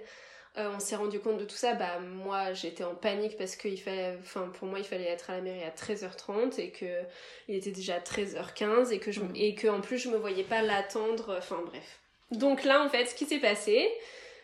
[0.59, 3.75] euh, on s'est rendu compte de tout ça, bah moi j'étais en panique parce que
[3.75, 7.03] fallait, enfin pour moi il fallait être à la mairie à 13h30 et que
[7.47, 10.61] il était déjà 13h15 et que je, et que en plus je me voyais pas
[10.61, 12.01] l'attendre, enfin bref.
[12.31, 13.89] Donc là en fait ce qui s'est passé,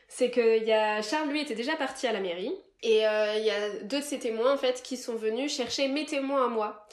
[0.08, 3.38] c'est que y a Charles lui était déjà parti à la mairie et il euh,
[3.40, 6.48] y a deux de ces témoins en fait qui sont venus chercher mes témoins à
[6.50, 6.88] moi.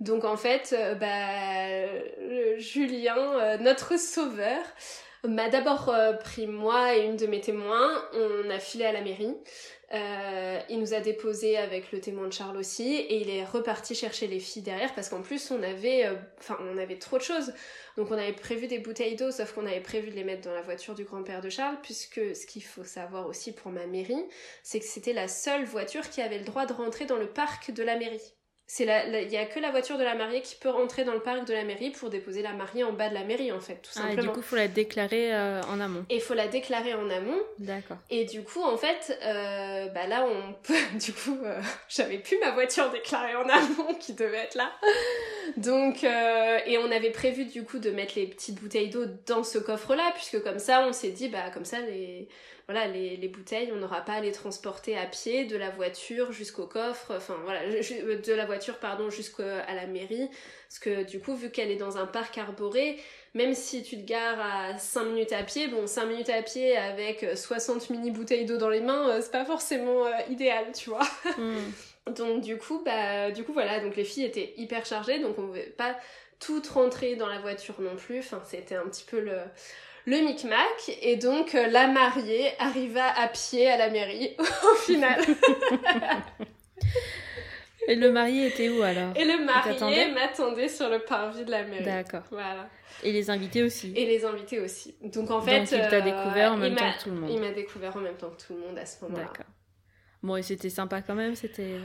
[0.00, 4.62] Donc en fait, euh, bah, Julien, euh, notre sauveur,
[5.28, 8.02] m'a d'abord pris moi et une de mes témoins.
[8.14, 9.34] On a filé à la mairie.
[9.94, 13.94] Euh, il nous a déposé avec le témoin de Charles aussi et il est reparti
[13.94, 16.10] chercher les filles derrière parce qu'en plus on avait,
[16.40, 17.52] enfin on avait trop de choses.
[17.96, 20.54] Donc on avait prévu des bouteilles d'eau, sauf qu'on avait prévu de les mettre dans
[20.54, 24.24] la voiture du grand-père de Charles, puisque ce qu'il faut savoir aussi pour ma mairie,
[24.62, 27.70] c'est que c'était la seule voiture qui avait le droit de rentrer dans le parc
[27.70, 28.35] de la mairie.
[28.68, 31.20] C'est il y a que la voiture de la mariée qui peut rentrer dans le
[31.20, 33.76] parc de la mairie pour déposer la mariée en bas de la mairie en fait,
[33.76, 34.16] tout simplement.
[34.18, 36.04] Ah, et du coup, il faut la déclarer euh, en amont.
[36.10, 37.38] Et il faut la déclarer en amont.
[37.60, 37.98] D'accord.
[38.10, 42.38] Et du coup, en fait, euh, bah là, on peut, du coup, euh, j'avais plus
[42.40, 44.72] ma voiture déclarée en amont qui devait être là.
[45.56, 49.58] Donc, et on avait prévu du coup de mettre les petites bouteilles d'eau dans ce
[49.58, 52.28] coffre-là, puisque comme ça, on s'est dit, bah comme ça, les
[52.68, 56.32] voilà, les, les bouteilles, on n'aura pas à les transporter à pied de la voiture
[56.32, 60.28] jusqu'au coffre, enfin voilà, de la voiture, pardon, jusqu'à la mairie.
[60.68, 62.98] Parce que du coup, vu qu'elle est dans un parc arboré,
[63.34, 66.76] même si tu te gares à 5 minutes à pied, bon, 5 minutes à pied
[66.76, 70.90] avec 60 mini bouteilles d'eau dans les mains, euh, c'est pas forcément euh, idéal, tu
[70.90, 71.06] vois.
[71.38, 71.70] Hmm.
[72.16, 75.46] donc du coup, bah, du coup voilà, donc les filles étaient hyper chargées, donc on
[75.46, 75.96] pouvait pas
[76.40, 78.18] toutes rentrer dans la voiture non plus.
[78.18, 79.38] Enfin, c'était un petit peu le,
[80.06, 85.20] le micmac et donc euh, la mariée arriva à pied à la mairie au final.
[87.88, 89.16] et le marié était où alors?
[89.16, 91.84] Et le marié m'attendait sur le parvis de la mairie.
[91.84, 92.22] D'accord.
[92.30, 92.68] Voilà.
[93.02, 93.92] Et les invités aussi?
[93.96, 94.96] Et les invités aussi.
[95.02, 97.30] Donc en fait, donc, il t'a découvert en même temps que tout le monde.
[97.30, 99.24] Il m'a découvert en même temps que tout le monde à ce moment-là.
[99.24, 99.46] D'accord.
[100.22, 101.76] Bon, et c'était sympa quand même, c'était...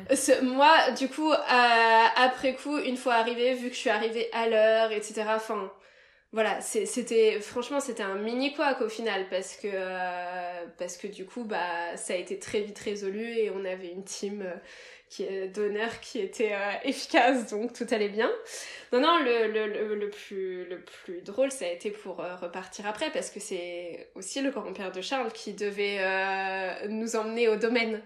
[0.42, 4.48] Moi, du coup, euh, après coup, une fois arrivée, vu que je suis arrivée à
[4.48, 5.72] l'heure, etc., enfin,
[6.34, 11.26] voilà, c'était franchement c'était un mini quoi au final parce que euh, parce que du
[11.26, 14.54] coup bah ça a été très vite résolu et on avait une team euh,
[15.10, 18.32] qui est d'honneur qui était euh, efficace donc tout allait bien.
[18.94, 23.12] Non non le, le, le, plus le plus drôle ça a été pour repartir après
[23.12, 26.00] parce que c'est aussi le grand-père de Charles qui devait
[26.88, 28.02] nous emmener au domaine.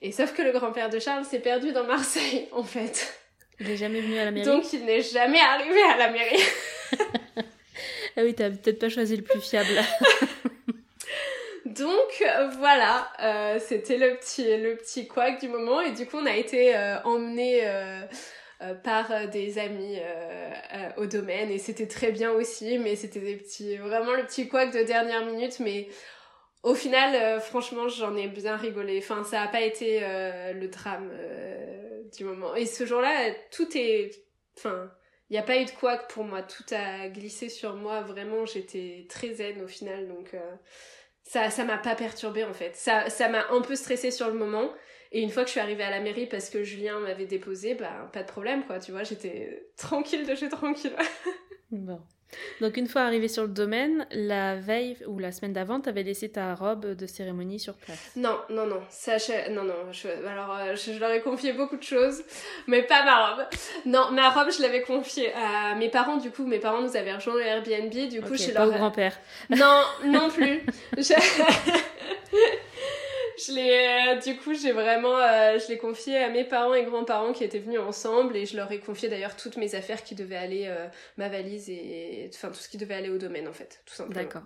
[0.00, 3.14] Et sauf que le grand-père de Charles s'est perdu dans Marseille en fait.
[3.60, 4.46] Il n'est jamais venu à la mairie.
[4.46, 6.42] Donc il n'est jamais arrivé à la mairie.
[8.16, 9.68] ah oui, t'as peut-être pas choisi le plus fiable.
[11.64, 12.24] Donc
[12.58, 16.36] voilà, euh, c'était le petit le petit couac du moment et du coup on a
[16.36, 18.02] été euh, emmenés euh,
[18.84, 19.98] par des amis
[20.96, 23.40] au domaine et c'était très bien aussi, mais c'était
[23.76, 25.88] vraiment le petit couac de dernière minute, mais
[26.62, 28.98] au final franchement j'en ai bien rigolé.
[28.98, 31.10] Enfin ça a pas été le drame
[32.16, 34.10] du moment et ce jour-là tout est
[34.58, 34.90] enfin
[35.32, 36.42] n'y a pas eu de quoi pour moi.
[36.42, 38.00] Tout a glissé sur moi.
[38.02, 40.08] Vraiment, j'étais très zen au final.
[40.08, 40.54] Donc, euh,
[41.22, 42.76] ça ça m'a pas perturbé en fait.
[42.76, 44.70] Ça ça m'a un peu stressé sur le moment.
[45.12, 47.74] Et une fois que je suis arrivée à la mairie parce que Julien m'avait déposé,
[47.74, 48.78] bah, pas de problème quoi.
[48.78, 50.96] Tu vois, j'étais tranquille de chez tranquille.
[51.70, 52.00] Bon.
[52.60, 56.28] Donc une fois arrivé sur le domaine, la veille ou la semaine d'avant, t'avais laissé
[56.30, 58.12] ta robe de cérémonie sur place.
[58.16, 58.80] Non, non, non.
[58.90, 59.74] Ça, je- non, non.
[59.92, 62.22] je- Alors, euh, je, je leur ai confié beaucoup de choses,
[62.66, 63.44] mais pas ma robe.
[63.86, 66.16] Non, ma robe, je l'avais confiée à mes parents.
[66.16, 67.90] Du coup, mes parents nous avaient rejoint le Airbnb.
[68.08, 69.18] Du coup, Ok, je pas leur grand-père.
[69.50, 70.62] Non, non plus.
[70.96, 71.14] je...
[73.46, 76.84] je l'ai, euh, du coup, j'ai vraiment, euh, je l'ai confié à mes parents et
[76.84, 80.14] grands-parents qui étaient venus ensemble et je leur ai confié d'ailleurs toutes mes affaires qui
[80.14, 80.86] devaient aller, euh,
[81.16, 84.20] ma valise et, enfin, tout ce qui devait aller au domaine en fait, tout simplement.
[84.20, 84.42] D'accord.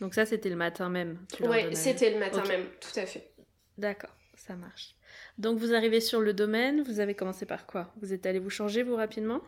[0.00, 1.18] Donc ça, c'était le matin même.
[1.40, 3.32] Ouais, c'était le matin même, tout à fait.
[3.76, 4.94] D'accord, ça marche.
[5.38, 7.92] Donc vous arrivez sur le domaine, vous avez commencé par quoi?
[8.00, 9.40] Vous êtes allé vous changer, vous, rapidement?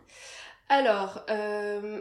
[0.72, 2.00] Alors, euh,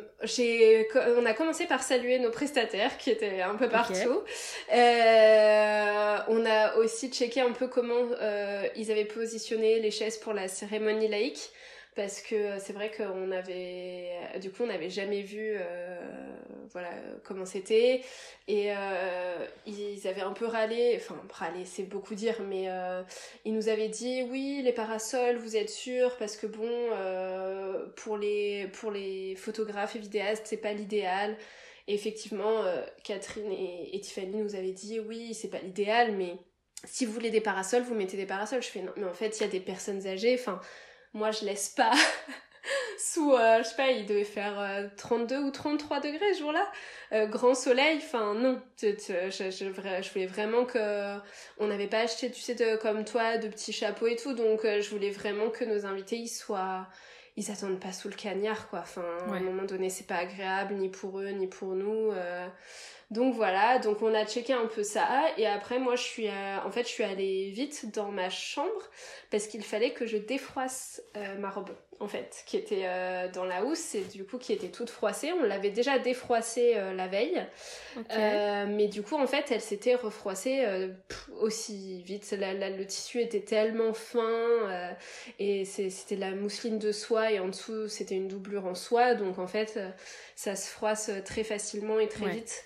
[1.17, 4.21] on a commencé par saluer nos prestataires qui étaient un peu partout.
[4.71, 10.33] Euh, on a aussi checké un peu comment euh, ils avaient positionné les chaises pour
[10.33, 11.49] la cérémonie laïque.
[11.95, 15.99] Parce que c'est vrai qu'on avait, du coup, on n'avait jamais vu, euh,
[16.71, 16.91] voilà,
[17.23, 18.01] comment c'était.
[18.47, 23.01] Et euh, ils avaient un peu râlé, enfin, râlé, c'est beaucoup dire, mais euh,
[23.43, 26.69] ils nous avaient dit, oui, les parasols, vous êtes sûrs, parce que bon,
[27.95, 28.93] pour, les, pour
[29.37, 31.37] photographes et vidéastes, c'est pas l'idéal.
[31.87, 32.63] Et effectivement,
[33.03, 36.37] Catherine et, et Tiffany nous avaient dit, oui, c'est pas l'idéal, mais
[36.85, 38.61] si vous voulez des parasols, vous mettez des parasols.
[38.61, 40.61] Je fais, non, mais en fait, il y a des personnes âgées, enfin,
[41.13, 41.91] moi, je laisse pas
[42.97, 46.69] sous, euh, je sais pas, il devait faire euh, 32 ou 33 degrés ce jour-là.
[47.11, 48.89] Euh, grand soleil, enfin non, je,
[49.29, 51.17] je, voulais vraiment que
[51.57, 54.63] on n'avait pas acheté, tu sais, de, comme toi, de petits chapeaux et tout, donc
[54.63, 56.87] euh, je voulais vraiment que nos invités ils soient,
[57.35, 58.79] ils attendent pas sous le cagnard quoi.
[58.79, 62.11] Enfin, à un moment donné, c'est pas agréable ni pour eux ni pour nous.
[63.11, 65.07] Donc voilà, donc on a checké un peu ça
[65.37, 68.69] et après moi je suis, euh, en fait je suis allée vite dans ma chambre
[69.31, 73.45] parce qu'il fallait que je défroisse euh, ma robe en fait qui était euh, dans
[73.45, 75.33] la housse et du coup qui était toute froissée.
[75.33, 77.43] On l'avait déjà défroissée euh, la veille.
[77.97, 78.05] Ok.
[78.11, 82.31] Euh, mais du coup, en fait, elle s'était refroissée euh, pff, aussi vite.
[82.39, 84.91] La- la- le tissu était tellement fin euh,
[85.39, 89.15] et c'était de la mousseline de soie et en dessous, c'était une doublure en soie.
[89.15, 89.89] Donc, en fait, euh,
[90.35, 92.31] ça se froisse très facilement et très Ouais.
[92.33, 92.65] vite.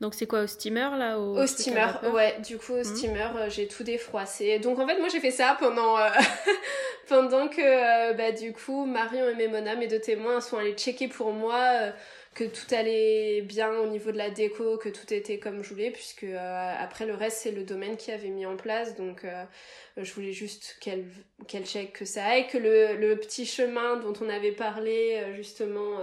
[0.00, 2.84] Donc c'est quoi au steamer là Au, Au steamer, ouais, du coup au Mhm.
[2.84, 4.58] steamer, euh, j'ai tout défroissé.
[4.58, 6.08] Donc en fait, moi j'ai fait ça pendant euh,
[7.08, 11.08] pendant que euh, bah du coup Marion et Memona, mes deux témoins, sont allés checker
[11.08, 11.90] pour moi euh,
[12.34, 15.90] que tout allait bien au niveau de la déco, que tout était comme je voulais,
[15.90, 19.44] puisque euh, après le reste c'est le domaine qui avait mis en place, donc euh,
[19.96, 21.06] je voulais juste qu'elle
[21.48, 25.98] qu'elle check que ça aille, que le, petit chemin dont on avait parlé euh, justement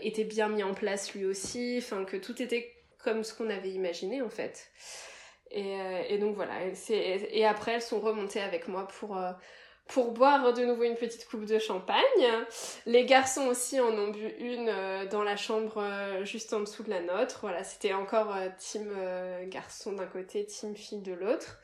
[0.00, 3.70] était bien mis en place lui aussi, enfin que tout était comme ce qu'on avait
[3.70, 4.70] imaginé en fait.
[5.50, 5.74] Et,
[6.08, 6.54] et donc voilà,
[6.88, 9.18] et, après elles sont remontées avec moi pour,
[9.88, 12.00] pour boire de nouveau une petite coupe de champagne.
[12.86, 16.82] Les garçons aussi en ont bu une euh, dans la chambre euh, juste en dessous
[16.82, 17.40] de la nôtre.
[17.42, 18.90] Voilà, c'était encore euh, team
[19.48, 21.58] garçon d'un côté, team fille de l'autre.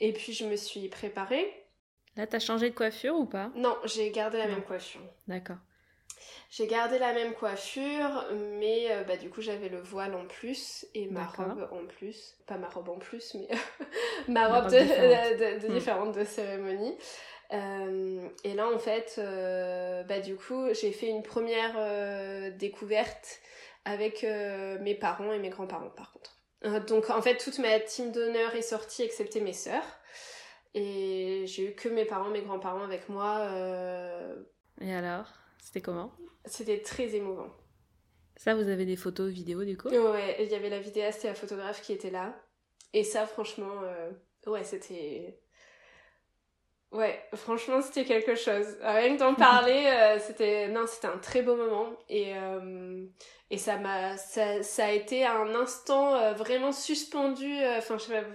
[0.00, 1.52] Et puis je me suis préparée.
[2.16, 3.50] Là, t'as changé de coiffure ou pas?
[3.56, 4.52] Non, j'ai gardé la Non.
[4.54, 5.00] même coiffure.
[5.26, 5.56] D'accord.
[6.50, 8.24] J'ai gardé la même coiffure,
[8.58, 12.36] mais euh, bah, du coup j'avais le voile en plus et ma robe en plus.
[12.46, 13.48] Pas ma robe en plus, mais
[14.28, 15.38] ma robe robe de, différente.
[15.38, 15.74] de- de Mm.
[15.74, 16.96] différente de cérémonie.
[17.54, 23.40] Euh, et là en fait, euh, bah, du coup j'ai fait une première euh, découverte
[23.84, 26.38] avec mes parents et mes grands-parents par contre.
[26.86, 29.84] Donc en fait toute ma team d'honneur est sortie excepté mes sœurs.
[30.72, 33.46] Et j'ai eu que mes parents, mes grands-parents avec moi.
[34.80, 35.26] Et alors?
[35.62, 36.12] C'était comment?
[36.46, 37.48] C'était très émouvant.
[38.36, 39.88] Ça, vous avez des photos, vidéos du coup?
[39.88, 42.34] Ouais, il y avait la vidéaste et la photographe qui étaient là.
[42.94, 43.82] Et ça, franchement,
[44.46, 45.38] ouais, c'était.
[46.94, 48.66] Ouais, franchement, c'était quelque chose.
[48.80, 50.68] Rien que d'en parler, euh, c'était.
[50.68, 51.92] Non, c'était un très beau moment.
[52.08, 53.04] Et, euh,
[53.50, 54.16] et ça m'a.
[54.16, 57.52] Ça, ça a été un instant euh, vraiment suspendu.
[57.76, 58.26] Enfin, je sais pas.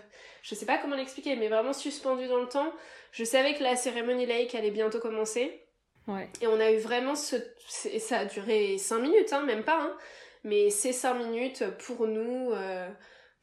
[0.42, 2.74] Je sais pas comment l'expliquer, mais vraiment suspendu dans le temps.
[3.14, 5.66] Je savais que la cérémonie laïque allait bientôt commencer.
[6.08, 6.30] Ouais.
[6.42, 7.36] Et on a eu vraiment ce...
[7.68, 9.82] Ça a duré 5 minutes, hein, même pas.
[9.82, 9.98] Hein.
[10.44, 12.52] Mais ces 5 minutes pour nous,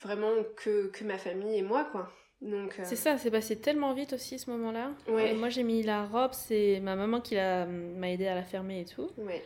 [0.00, 2.10] vraiment que, que ma famille et moi, quoi.
[2.42, 4.90] Donc, euh, C'est ça, c'est passé tellement vite aussi ce moment-là.
[5.08, 5.32] Ouais.
[5.32, 8.42] Euh, moi, j'ai mis la robe, c'est ma maman qui l'a- m'a aidé à la
[8.42, 9.10] fermer et tout.
[9.18, 9.42] ouais.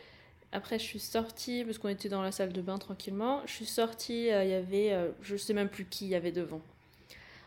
[0.53, 3.41] Après, je suis sortie, parce qu'on était dans la salle de bain tranquillement.
[3.45, 6.15] Je suis sortie, euh, il y avait, euh, je sais même plus qui il y
[6.15, 6.59] avait devant.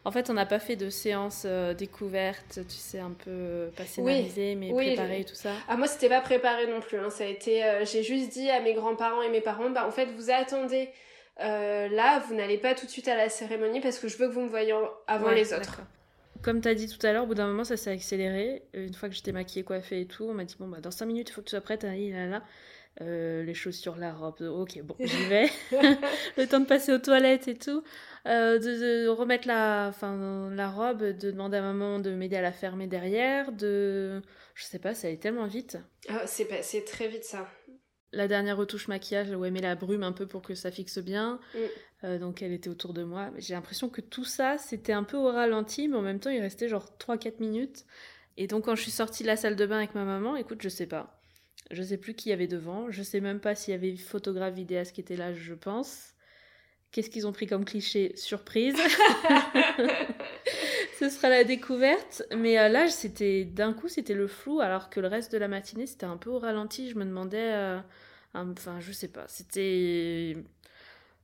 [0.07, 3.71] En fait, on n'a pas fait de séance euh, découverte, tu sais, un peu euh,
[3.77, 5.53] pas scénarisée, mais Oui, préparée et tout ça.
[5.69, 6.97] Ah, moi, c'était pas préparé non plus.
[6.99, 7.11] Hein.
[7.11, 7.63] Ça a été...
[7.63, 10.89] euh, J'ai juste dit à mes grands-parents et mes parents, bah, en fait, vous attendez...
[11.41, 14.29] euh, là, vous n'allez pas tout de suite à la cérémonie parce que je veux
[14.29, 14.75] que vous me voyiez
[15.07, 15.81] avant Ouais, les autres.
[16.43, 18.63] Comme tu as dit tout à l'heure, au bout d'un moment, ça s'est accéléré.
[18.75, 21.07] Une fois que j'étais maquillée, coiffée et tout, on m'a dit Bon, bah, dans 5
[21.07, 21.85] minutes, il faut que tu sois prête.
[21.85, 22.43] Là, là, là.
[23.01, 24.43] euh, les chaussures, la robe.
[24.43, 25.49] Ok, bon, j'y vais.
[26.37, 27.83] le temps de passer aux toilettes et tout.
[28.27, 32.53] Euh, de, remettre la, enfin, la robe, de demander à maman de m'aider à la
[32.53, 33.53] fermer derrière.
[33.53, 34.23] De,
[34.55, 35.79] je sais pas, ça allait tellement vite.
[36.09, 37.49] Ah, c'est passé très vite ça.
[38.15, 40.99] La dernière retouche maquillage, où elle met la brume un peu pour que ça fixe
[40.99, 41.41] bien.
[41.55, 41.59] Mm.
[42.05, 43.31] Euh, donc elle était autour de moi.
[43.39, 46.41] J'ai l'impression que tout ça, c'était un peu au ralenti, mais en même temps, il
[46.41, 47.85] restait genre 3-4 minutes.
[48.37, 50.63] Et donc quand je suis sortie de la salle de bain avec ma maman, écoute,
[50.63, 51.21] je sais pas.
[51.71, 52.91] Je sais plus qui y avait devant.
[52.91, 56.15] Je sais même pas s'il y avait photographe, vidéaste qui était là, je pense.
[56.91, 58.13] Qu'est-ce qu'ils ont pris comme cliché?
[58.17, 58.77] Surprise.
[61.05, 62.23] Ce sera la découverte.
[62.35, 65.49] Mais euh, là, c'était d'un coup, c'était le flou, alors que le reste de la
[65.49, 66.89] matinée, c'était un peu au ralenti.
[66.89, 67.79] Je me demandais, euh,
[68.33, 69.25] enfin, je sais pas.
[69.29, 70.35] C'était,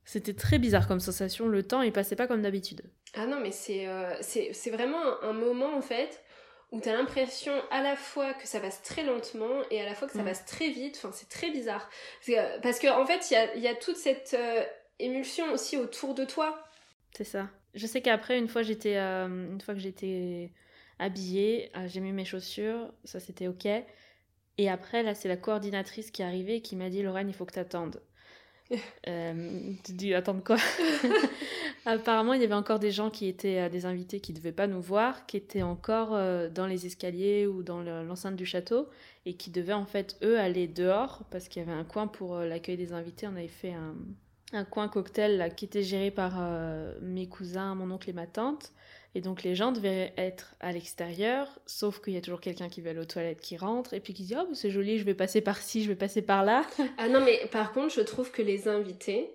[0.05, 1.49] c'était très bizarre comme sensation.
[1.49, 2.83] Le temps, il passait pas comme d'habitude.
[3.15, 6.23] Ah non, mais c'est, euh, c'est, vraiment un moment en fait
[6.73, 10.07] où t'as l'impression à la fois que ça passe très lentement et à la fois
[10.07, 10.27] que ça mm.
[10.27, 11.01] passe très vite.
[11.03, 11.89] Enfin, c'est très bizarre.
[12.63, 14.63] Parce qu'en en fait, il y a, y a, toute cette euh,
[14.99, 16.63] émulsion aussi autour de toi.
[17.17, 17.49] C'est ça.
[17.75, 20.53] Je sais qu'après, une fois, j'étais, euh, une fois que j'étais
[21.01, 23.67] habillée, euh, j'ai mis mes chaussures, ça c'était ok.
[24.59, 27.35] Et après, là, c'est la coordinatrice qui est arrivée et qui m'a dit Lorraine, il
[27.35, 28.01] faut que t'attendes.
[29.09, 30.59] euh, tu dis attendre quoi?
[31.87, 34.53] Apparemment, il y avait encore des gens qui étaient euh, des invités qui ne devaient
[34.53, 36.11] pas nous voir, qui étaient encore
[36.51, 38.89] dans les escaliers ou dans l'enceinte du château
[39.25, 42.37] et qui devaient en fait eux aller dehors parce qu'il y avait un coin pour
[42.37, 43.27] l'accueil des invités.
[43.27, 43.95] On avait fait un,
[44.53, 46.41] un coin cocktail là, qui était géré par
[47.01, 48.73] mes cousins, mon oncle et ma tante.
[49.15, 52.81] Et donc les gens devaient être à l'extérieur, sauf qu'il y a toujours quelqu'un qui
[52.81, 55.15] va aller aux toilettes qui rentre et puis qui dit Oh, c'est joli, je vais
[55.15, 56.65] passer par ci, je vais passer par là.
[56.99, 59.35] Ah non, mais par contre, je trouve que les invités.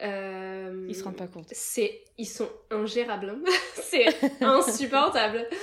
[0.00, 1.46] Euh, ils se rendent pas compte.
[1.52, 3.28] C'est, ils sont ingérables.
[3.30, 3.50] Hein.
[3.74, 4.06] c'est
[4.42, 5.46] insupportable.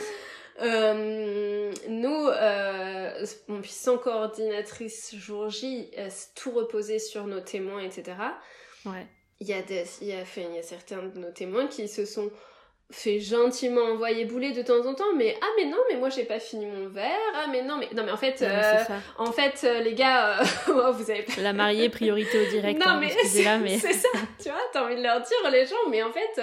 [0.61, 3.25] Euh, nous, euh,
[3.63, 8.17] sans coordinatrice jour J, euh, tout reposait sur nos témoins, etc.
[8.85, 9.05] Ouais.
[9.39, 11.67] Il y a des, il y a, fait, il y a certains de nos témoins
[11.67, 12.29] qui se sont
[12.91, 16.23] fait gentiment envoyer bouler de temps en temps mais ah mais non mais moi j'ai
[16.23, 18.83] pas fini mon verre ah mais non mais non mais en fait euh,
[19.19, 22.93] en fait euh, les gars euh, oh, vous avez la mariée priorité au direct non
[22.93, 22.99] hein,
[23.61, 24.09] mais c'est ça
[24.41, 26.41] tu vois t'as envie de leur dire les gens mais en fait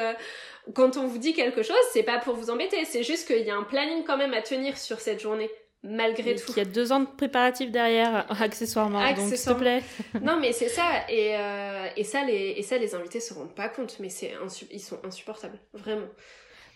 [0.72, 3.51] quand on vous dit quelque chose c'est pas pour vous embêter c'est juste qu'il y
[3.51, 5.51] a un planning quand même à tenir sur cette journée
[5.82, 6.52] malgré tout.
[6.52, 9.00] Il y a deux ans de préparatifs derrière, accessoirement.
[9.14, 9.82] Donc, s'il te plaît.
[10.22, 11.08] non, mais c'est ça.
[11.08, 14.34] Et, euh, et, ça, les, et ça, les invités se rendent pas compte, mais c'est
[14.70, 16.08] ils sont insupportables, vraiment.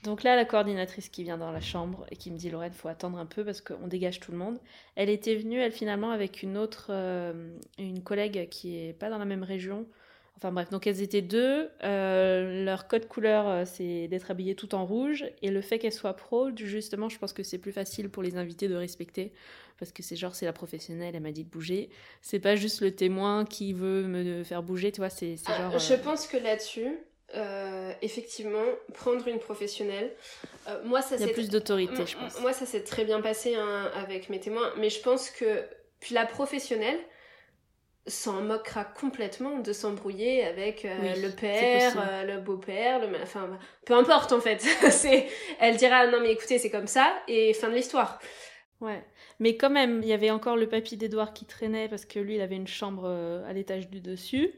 [0.02, 2.88] Donc là, la coordinatrice qui vient dans la chambre et qui me dit Lorraine, faut
[2.88, 4.58] attendre un peu parce qu'on dégage tout le monde.
[4.96, 9.18] Elle était venue, elle finalement, avec une autre, euh, une collègue qui est pas dans
[9.18, 9.86] la même région,
[10.42, 11.68] Enfin bref, donc elles étaient deux.
[11.84, 15.26] Euh, leur code couleur, euh, c'est d'être habillées tout en rouge.
[15.42, 18.38] Et le fait qu'elles soient pro, justement, je pense que c'est plus facile pour les
[18.38, 19.34] invités de respecter.
[19.78, 21.90] Parce que c'est genre, c'est la professionnelle, elle m'a dit de bouger.
[22.22, 25.78] C'est pas juste le témoin qui veut me faire bouger, tu vois, c'est genre...
[25.78, 26.88] Je euh, pense que là-dessus,
[28.00, 28.64] effectivement,
[28.94, 30.10] prendre une professionnelle,
[30.84, 32.40] moi ça Il y a plus d'autorité, je pense.
[32.40, 35.64] Moi ça s'est très bien passé hein, avec mes témoins, mais je pense que
[36.00, 36.98] puis la professionnelle
[38.06, 43.94] s'en moquera complètement de s'embrouiller avec euh, le père, euh, le beau-père, le enfin peu
[43.94, 44.60] importe en fait.
[44.90, 45.28] c'est
[45.58, 48.18] elle dira non mais écoutez, c'est comme ça et fin de l'histoire.
[48.80, 49.04] Ouais.
[49.40, 52.36] Mais quand même, il y avait encore le papy d'Edouard qui traînait parce que lui,
[52.36, 54.52] il avait une chambre euh, à l'étage du dessus.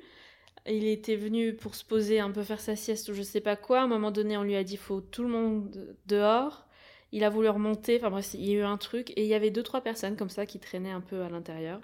[0.66, 3.57] Il était venu pour se poser, un peu faire sa sieste ou je sais pas
[3.57, 3.80] quoi.
[3.80, 6.66] À un moment donné, on lui a dit faut tout le monde dehors.
[7.11, 7.97] Il a voulu remonter.
[7.97, 9.11] Enfin bref, il y a eu un truc.
[9.16, 11.80] Et il y avait deux, trois personnes comme ça qui traînaient un peu à l'intérieur.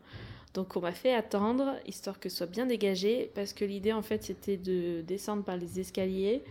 [0.55, 4.03] Donc on m'a fait attendre, histoire que ce soit bien dégagé, parce que l'idée en
[4.03, 6.42] fait c'était de descendre par les escaliers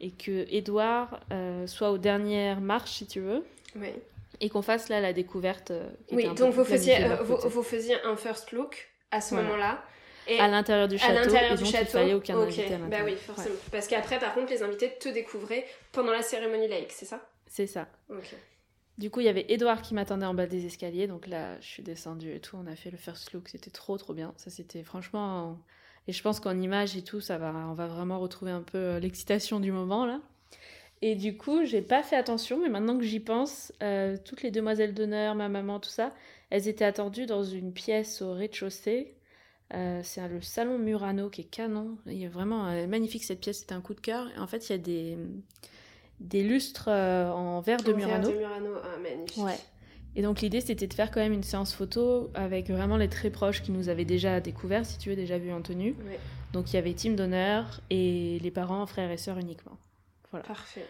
[0.00, 3.44] et que Edouard euh, soit aux dernières marches si tu veux.
[3.76, 3.88] Oui.
[4.40, 5.70] Et qu'on fasse là la découverte.
[5.70, 9.84] Euh, oui, donc vous faisiez, euh, vous, faisiez un first look à ce moment-là.
[10.26, 11.12] Et à l'intérieur du château.
[11.12, 11.84] À l'intérieur du château.
[11.84, 13.56] Il fallait aucun invité à Bah oui, forcément.
[13.72, 17.20] Parce qu'après, par contre, les invités te découvraient pendant la cérémonie laïque, c'est ça?
[17.46, 17.88] C'est ça.
[18.98, 21.06] Du coup, il y avait Edouard qui m'attendait en bas des escaliers.
[21.06, 22.56] Donc là, je suis descendue et tout.
[22.56, 23.48] On a fait le first look.
[23.48, 24.34] C'était trop, trop bien.
[24.36, 25.58] Ça, c'était franchement.
[26.06, 28.78] Et je pense qu'en image et tout, ça va, on va vraiment retrouver un peu
[28.78, 30.20] euh, l'excitation du moment là.
[31.02, 34.50] Et du coup, j'ai pas fait attention, mais maintenant que j'y pense, euh, toutes les
[34.50, 36.12] demoiselles d'honneur, ma maman, tout ça,
[36.50, 39.14] elles étaient attendues dans une pièce au rez-de-chaussée.
[39.72, 41.96] Euh, c'est le salon Murano qui est canon.
[42.06, 44.28] Il est vraiment magnifique cette pièce, c'était un coup de cœur.
[44.36, 45.16] Et en fait, il y a des,
[46.20, 48.28] des lustres euh, en verre de Murano.
[48.28, 49.42] Verre de Murano, ah, magnifique.
[49.42, 49.58] Ouais.
[50.16, 53.30] Et donc l'idée c'était de faire quand même une séance photo avec vraiment les très
[53.30, 55.94] proches qui nous avaient déjà découvert, si tu veux, déjà vu en tenue.
[56.52, 59.78] Donc il y avait team d'honneur et les parents, frères et sœurs uniquement.
[60.30, 60.46] Voilà.
[60.46, 60.84] Parfait.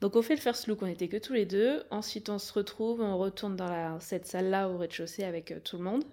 [0.00, 1.82] Donc on fait le first look, on était que tous les deux.
[1.90, 5.76] Ensuite on se retrouve, on retourne dans la, cette salle-là au rez-de-chaussée avec euh, tout
[5.76, 6.04] le monde.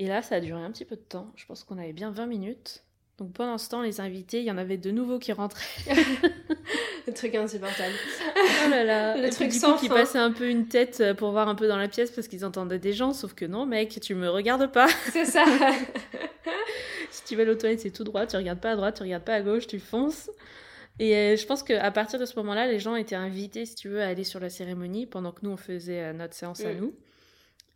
[0.00, 1.30] Et là, ça a duré un petit peu de temps.
[1.36, 2.84] Je pense qu'on avait bien 20 minutes.
[3.20, 5.62] Donc pendant ce temps, les invités, il y en avait de nouveaux qui rentraient.
[7.06, 7.94] le truc insupportable.
[8.36, 9.16] Oh là là.
[9.20, 11.76] Le truc sans qui passait un peu une tête euh, pour voir un peu dans
[11.76, 13.12] la pièce parce qu'ils entendaient des gens.
[13.12, 14.88] Sauf que non, mec, tu me regardes pas.
[15.12, 15.44] C'est ça.
[17.10, 18.26] si tu vas aux toilettes, c'est tout droit.
[18.26, 20.30] Tu regardes pas à droite, tu regardes pas à gauche, tu fonces.
[20.98, 23.88] Et euh, je pense qu'à partir de ce moment-là, les gens étaient invités, si tu
[23.88, 26.72] veux, à aller sur la cérémonie pendant que nous, on faisait euh, notre séance à
[26.72, 26.78] Mm.
[26.78, 26.94] nous.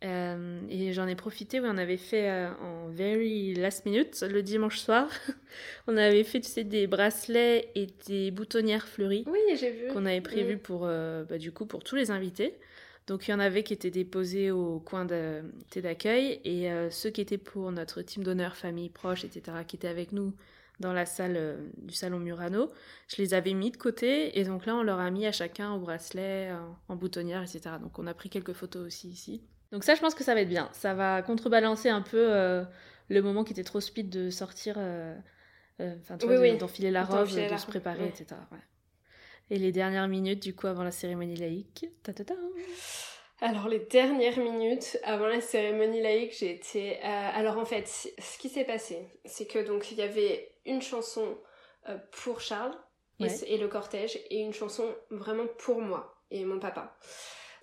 [0.03, 4.43] Euh, et j'en ai profité, oui, on avait fait euh, en very last minute, le
[4.43, 5.09] dimanche soir,
[5.87, 9.87] on avait fait, tu sais, des bracelets et des boutonnières fleuries Oui, j'ai vu.
[9.87, 12.57] qu'on avait prévu pour, euh, bah, du coup, pour tous les invités.
[13.07, 17.37] Donc il y en avait qui étaient déposés au coin d'accueil et ceux qui étaient
[17.37, 20.33] pour notre team d'honneur, famille, proche, etc., qui étaient avec nous
[20.79, 22.71] dans la salle du salon Murano,
[23.07, 25.71] je les avais mis de côté et donc là on leur a mis à chacun
[25.73, 26.49] au bracelet,
[26.87, 27.75] en boutonnière, etc.
[27.79, 29.43] Donc on a pris quelques photos aussi ici.
[29.71, 30.69] Donc ça je pense que ça va être bien.
[30.73, 32.63] Ça va contrebalancer un peu euh,
[33.09, 35.15] le moment qui était trop speed de sortir, euh,
[35.81, 38.09] euh, enfin tu Oui, d'enfiler la robe, de la se préparer, ouais.
[38.09, 38.41] etc.
[38.51, 38.59] ouais.
[39.51, 41.85] Et les dernières minutes, du coup, avant la cérémonie laïque.
[42.03, 42.35] Ta -ta -ta.
[43.41, 46.97] Alors les dernières minutes avant la cérémonie laïque, j'ai été.
[46.97, 50.81] euh, alors en fait, ce qui s'est passé, c'est que donc il y avait une
[50.81, 51.37] chanson
[51.89, 52.75] euh, pour Charles
[53.19, 53.29] et, Ouais.
[53.29, 56.97] c- et le cortège et une chanson vraiment pour moi et mon papa.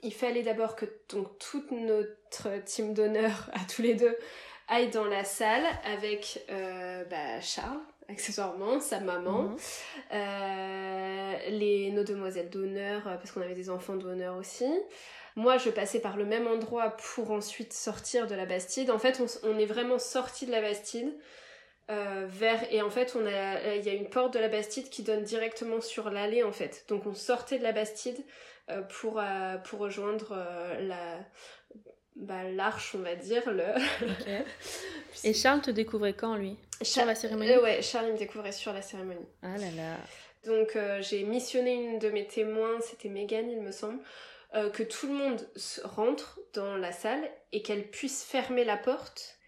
[0.02, 4.16] Il fallait d'abord que donc toute notre team d'honneur à tous les deux
[4.68, 9.56] aille dans la salle avec euh, bah, Charles accessoirement, sa maman, Mhm.
[10.12, 14.66] euh, les, nos demoiselles d'honneur, euh, parce qu'on avait des enfants d'honneur aussi.
[15.36, 18.90] Moi, je passais par le même endroit pour ensuite sortir de la Bastide.
[18.90, 21.10] En fait, on, est vraiment sorti de la Bastide
[21.90, 24.90] euh, vers et en fait, on a il y a une porte de la Bastide
[24.90, 26.84] qui donne directement sur l'allée en fait.
[26.88, 28.22] Donc, on sortait de la Bastide
[28.89, 31.18] pour euh, pour rejoindre euh, la
[32.16, 33.64] bah, l'arche, on va dire le.
[35.24, 36.56] Et Charles te découvrait quand, lui?
[36.82, 37.51] Sur la cérémonie?
[37.51, 39.26] Euh, ouais, Charles il me découvrait sur la cérémonie.
[39.43, 39.97] Ah là là.
[40.44, 44.01] Donc euh, j'ai missionné une de mes témoins, c'était Megan il me semble,
[44.55, 45.48] euh, que tout le monde
[45.84, 47.22] rentre dans la salle
[47.52, 49.39] et qu'elle puisse fermer la porte.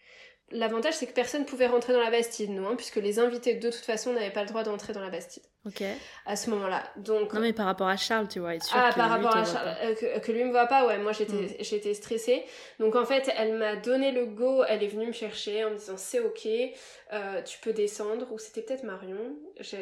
[0.54, 3.70] L'avantage c'est que personne pouvait rentrer dans la Bastide, nous, hein, puisque les invités de
[3.70, 5.82] toute façon n'avaient pas le droit d'entrer dans la Bastide Ok.
[6.26, 6.82] à ce moment-là.
[6.96, 9.26] Donc Non, mais par rapport à Charles, tu vois, être sûr ah, que par lui
[9.26, 11.48] rapport à Charles, euh, que, que lui me voit pas, ouais, moi j'étais Mm.
[11.60, 12.44] j'étais stressée.
[12.78, 15.76] Donc en fait, elle m'a donné le go, elle est venue me chercher en me
[15.76, 16.46] disant c'est ok,
[17.12, 19.76] euh, tu peux descendre, ou c'était peut-être Marion, ça,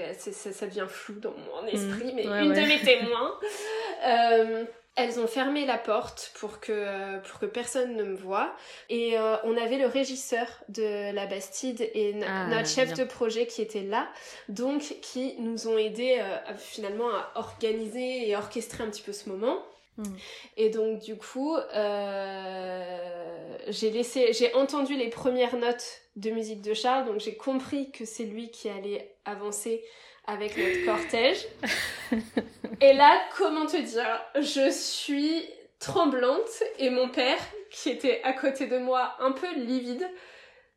[0.53, 2.31] ça devient flou dans mon esprit, mais Mm.
[2.31, 2.63] Ouais, une ouais.
[2.63, 3.35] de mes témoins.
[4.05, 8.55] Euh, elles ont fermé la porte pour que, euh, pour que personne ne me voie.
[8.91, 13.05] Et euh, on avait le régisseur de la Bastide et Ah, notre chef bien.
[13.05, 14.07] de projet qui était là,
[14.49, 19.31] donc qui nous ont aidés euh, finalement à organiser et orchestrer un petit peu ce
[19.31, 19.63] moment.
[19.97, 20.05] Mm.
[20.57, 26.75] Et donc du coup, euh, j'ai laissé, j'ai entendu les premières notes de musique de
[26.75, 29.83] Charles, donc j'ai compris que c'est lui qui allait avancer
[30.27, 31.47] avec notre cortège.
[32.81, 35.45] et là, comment te dire, je suis
[35.79, 37.39] tremblante et mon père,
[37.71, 40.09] qui était à côté de moi, un peu livide,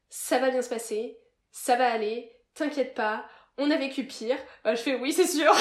[0.09, 1.17] ça va bien se passer,
[1.51, 3.25] ça va aller, t'inquiète pas,
[3.57, 4.37] on a vécu pire.
[4.65, 5.53] Euh, je fais oui, c'est sûr.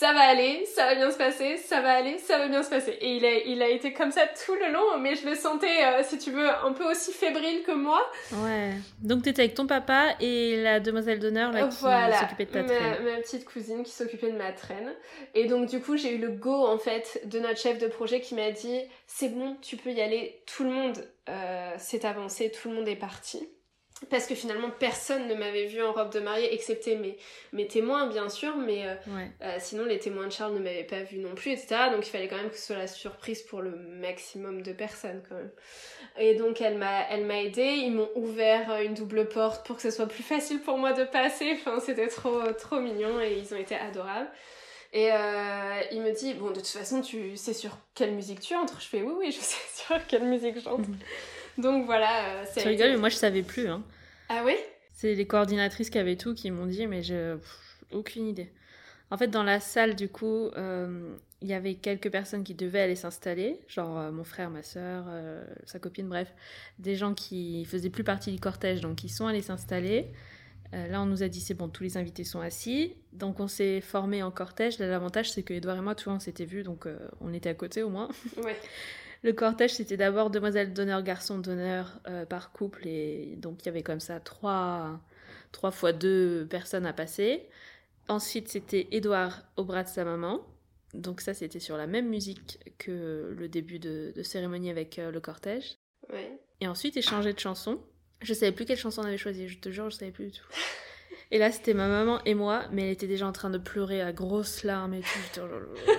[0.00, 2.70] ça va aller, ça va bien se passer, ça va aller, ça va bien se
[2.70, 2.92] passer.
[3.02, 5.84] Et il a, il a été comme ça tout le long, mais je le sentais,
[5.84, 8.00] euh, si tu veux, un peu aussi fébrile que moi.
[8.32, 8.70] Ouais.
[9.02, 12.62] Donc t'étais avec ton papa et la demoiselle d'honneur là, qui voilà, s'occupait de ta
[12.62, 13.04] ma, traîne.
[13.04, 14.90] ma petite cousine qui s'occupait de ma traîne.
[15.34, 18.22] Et donc du coup, j'ai eu le go en fait de notre chef de projet
[18.22, 20.40] qui m'a dit c'est bon, tu peux y aller.
[20.46, 20.96] Tout le monde
[21.28, 23.46] euh, s'est avancé, tout le monde est parti.
[24.08, 27.18] Parce que finalement, personne ne m'avait vu en robe de mariée, excepté mes,
[27.52, 29.30] mes témoins, bien sûr, mais euh, Ouais.
[29.42, 31.90] euh, sinon les témoins de Charles ne m'avaient pas vu non plus, etc.
[31.92, 35.22] Donc il fallait quand même que ce soit la surprise pour le maximum de personnes
[35.28, 35.50] quand même.
[36.18, 39.76] Et donc elle m'a, elle m'a aidée, ils m'ont ouvert euh, une double porte pour
[39.76, 41.52] que ce soit plus facile pour moi de passer.
[41.52, 44.30] Enfin c'était trop trop mignon et ils ont été adorables.
[44.92, 48.56] Et euh, il me dit bon de toute façon tu sais sur quelle musique tu
[48.56, 48.80] entres.
[48.80, 50.88] Je fais oui oui je sais sur quelle musique j'entre.
[51.58, 52.30] Donc voilà.
[52.40, 53.68] euh, ça Tu a rigoles, été- mais moi je savais plus.
[53.68, 53.82] Hein.
[54.28, 54.54] Ah oui
[54.92, 57.36] C'est les coordinatrices qui avaient tout qui m'ont dit, mais je.
[57.36, 57.58] pff,
[57.92, 58.50] aucune idée.
[59.10, 62.80] En fait, dans la salle, du coup, euh, il y avait quelques personnes qui devaient
[62.82, 65.06] aller s'installer, genre euh, mon frère, ma soeur,
[65.64, 66.32] sa copine, bref,
[66.78, 70.06] des gens qui faisaient plus partie du cortège, donc ils sont allés s'installer.
[70.72, 73.48] Euh, là, on nous a dit c'est bon, tous les invités sont assis, donc on
[73.48, 74.78] s'est formé en cortège.
[74.78, 77.32] Là, L'avantage, c'est que Edouard et moi, tu vois, on s'était vus, donc euh, on
[77.34, 78.08] était à côté au moins.
[78.36, 78.56] Ouais.
[79.22, 83.68] Le cortège, c'était d'abord demoiselle d'honneur, garçon d'honneur euh, par couple, et donc il y
[83.68, 84.98] avait comme ça trois,
[85.52, 87.46] trois fois deux personnes à passer.
[88.08, 90.40] Ensuite, c'était Édouard au bras de sa maman.
[90.94, 95.10] Donc ça, c'était sur la même musique que le début de, de cérémonie avec euh,
[95.10, 95.76] le cortège.
[96.12, 96.40] Ouais.
[96.60, 97.80] Et ensuite, il changeait de chanson.
[98.22, 100.32] Je savais plus quelle chanson on avait choisi, je te jure, je savais plus du
[100.32, 100.46] tout.
[101.30, 104.02] Et là, c'était ma maman et moi, mais elle était déjà en train de pleurer
[104.02, 105.18] à grosses larmes et tout.
[105.28, 105.92] J'étais, oh là là.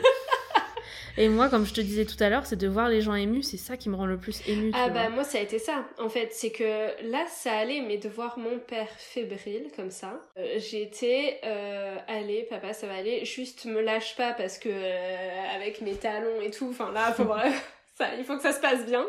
[1.18, 3.44] Et moi, comme je te disais tout à l'heure, c'est de voir les gens émus,
[3.44, 4.72] c'est ça qui me rend le plus ému.
[4.74, 7.98] Ah bah moi ça a été ça en fait, c'est que là ça allait mais
[7.98, 13.26] de voir mon père fébrile comme ça, euh, été euh, allez papa ça va aller,
[13.26, 17.24] juste me lâche pas parce que euh, avec mes talons et tout, enfin là faut
[17.98, 19.06] ça, il faut que ça se passe bien.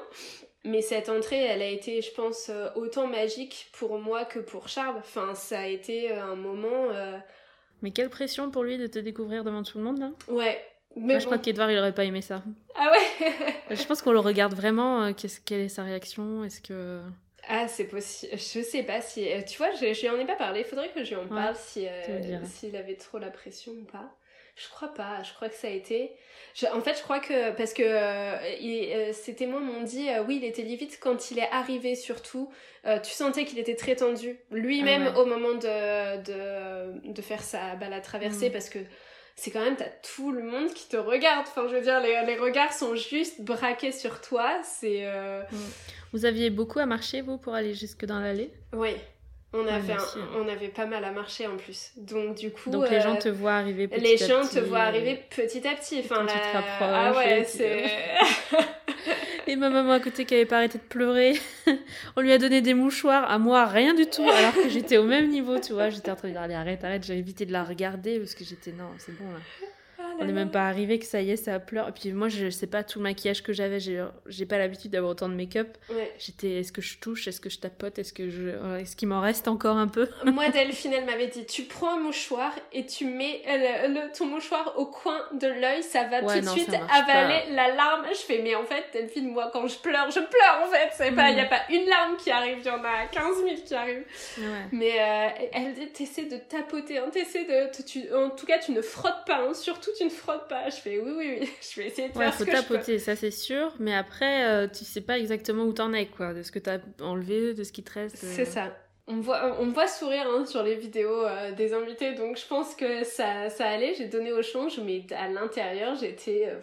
[0.65, 4.69] Mais cette entrée, elle a été, je pense, euh, autant magique pour moi que pour
[4.69, 4.95] Charles.
[4.99, 6.87] Enfin, ça a été un moment.
[7.83, 10.13] Mais quelle pression pour lui de te découvrir devant tout le monde là?
[10.29, 10.65] Ouais.
[10.97, 11.31] Mais Moi, je bon.
[11.33, 12.43] crois qu'Edouard, il aurait pas aimé ça.
[12.75, 13.27] Ah ouais
[13.75, 15.03] Je pense qu'on le regarde vraiment.
[15.05, 17.01] euh, qu'est-ce, quelle est sa réaction Est-ce que.
[17.49, 18.33] Ah, c'est possible.
[18.35, 19.27] Je sais pas si.
[19.31, 20.65] euh, Tu vois, je, je lui en ai pas parlé.
[20.65, 23.85] Faudrait que je lui en Ouais, parle si, euh, s'il avait trop la pression ou
[23.85, 24.15] pas.
[24.55, 25.23] Je crois pas.
[25.23, 26.13] Je crois que ça a été.
[26.55, 27.53] Je- en fait, je crois que.
[27.53, 31.39] Parce que euh, il- euh, témoins m'ont dit euh, oui, il était livide quand il
[31.39, 32.51] est arrivé, surtout.
[33.03, 34.39] Tu sentais qu'il était très tendu.
[34.51, 35.19] Lui-même, Ah ouais.
[35.21, 38.53] au moment de, de, de faire sa balade traversée, Mm.
[38.53, 38.79] parce que.
[39.37, 41.47] C'est quand même, t'as tout le monde qui te regarde.
[41.49, 44.61] Enfin, je veux dire, les, les regards sont juste braqués sur toi.
[44.63, 45.01] C'est.
[45.07, 45.43] euh,
[46.13, 48.51] Vous aviez beaucoup à marcher, vous, pour aller jusque dans l'allée?
[48.73, 48.91] Oui,
[49.55, 50.29] on, Ouais, un- hein.
[50.37, 51.91] on avait pas mal à marcher en plus.
[51.97, 54.55] Donc du coup, Donc les gens euh, te voient arriver petit les à gens petit,
[54.57, 56.01] te voient euh, arriver petit à petit.
[56.01, 57.85] Enfin, quand tu te la- rapproches ah ouais, c'est.
[59.47, 61.35] Et ma maman à côté qui avait pas arrêté de pleurer.
[62.17, 65.05] On lui a donné des mouchoirs, à moi rien du tout, alors que j'étais au
[65.05, 65.91] même niveau, tu vois.
[65.91, 68.45] J'étais en train de dire allez arrête, arrête, j'ai évité de la regarder parce que
[68.45, 69.41] j'étais non, c'est bon là.
[70.23, 71.89] On n'est même pas arrivé que ça y est, ça pleure.
[71.89, 75.13] Et puis moi, je sais pas tout le maquillage que j'avais, j'ai pas l'habitude d'avoir
[75.13, 75.77] autant de make-up.
[75.91, 76.13] Ouais.
[76.19, 78.51] J'étais est-ce que je touche, est-ce que je tapote, est-ce que je
[78.81, 80.09] est-ce qu'il m'en reste encore un peu?
[80.25, 84.13] Moi, Delphine, elle m'avait dit tu prends un mouchoir et tu mets euh, le, le-
[84.17, 88.07] ton mouchoir au coin de l'œil, ça va Ouais, tout de suite avaler la larme.
[88.11, 90.89] Je fais mais en fait, Delphine, moi, quand je pleure, je pleure en fait.
[90.93, 91.39] C'est pas, il Mm.
[91.39, 94.05] y a pas une larme qui arrive, il y en a 15 000 qui arrivent.
[94.39, 94.45] Ouais.
[94.73, 97.83] Mais euh, elle dit t'essaies de tapoter, hein, t'essaies de.
[97.85, 100.69] tu- en tout cas, tu ne frottes pas, hein, surtout tu ne frottes pas.
[100.71, 102.63] Je fais oui, oui, oui, je vais essayer de Ouais, faire faut ce que je
[102.63, 102.75] peux.
[102.75, 106.35] tapoter, ça c'est sûr, mais après, euh, tu sais pas exactement où t'en es, quoi,
[106.35, 108.23] de ce que t'as enlevé, de ce qui te reste.
[108.25, 108.33] euh.
[108.35, 108.77] C'est ça.
[109.09, 112.47] On me voit, on voit sourire hein, sur les vidéos euh, des invités, donc je
[112.47, 113.95] pense que ça, ça allait.
[113.95, 116.61] J'ai donné au change, mais à l'intérieur, j'étais euh,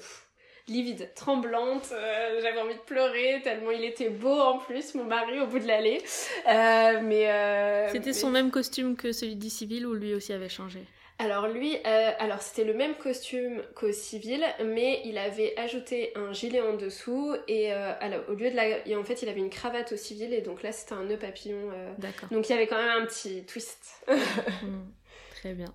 [0.69, 1.89] livide, tremblante.
[1.91, 5.59] euh, J'avais envie de pleurer tellement il était beau en plus, mon mari au bout
[5.59, 6.01] de l'allée.
[6.49, 10.31] Euh, mais euh, C'était mais- son même costume que celui du civil ou lui aussi
[10.31, 10.80] avait changé
[11.21, 16.31] Alors lui, euh, alors c'était le même costume qu'au civil, mais il avait ajouté un
[16.31, 19.41] gilet en dessous et euh, alors, au lieu de la, et en fait il avait
[19.41, 21.71] une cravate au civil et donc là c'était un nœud papillon.
[21.73, 22.29] euh, D'accord.
[22.31, 24.01] donc il y avait quand même un petit twist.
[24.61, 24.91] Hmm,
[25.31, 25.73] Très bien.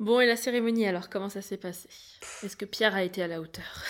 [0.00, 1.88] Bon, et la cérémonie alors, comment ça s'est passé?
[2.42, 3.84] Est-ce que Pierre a été à la hauteur?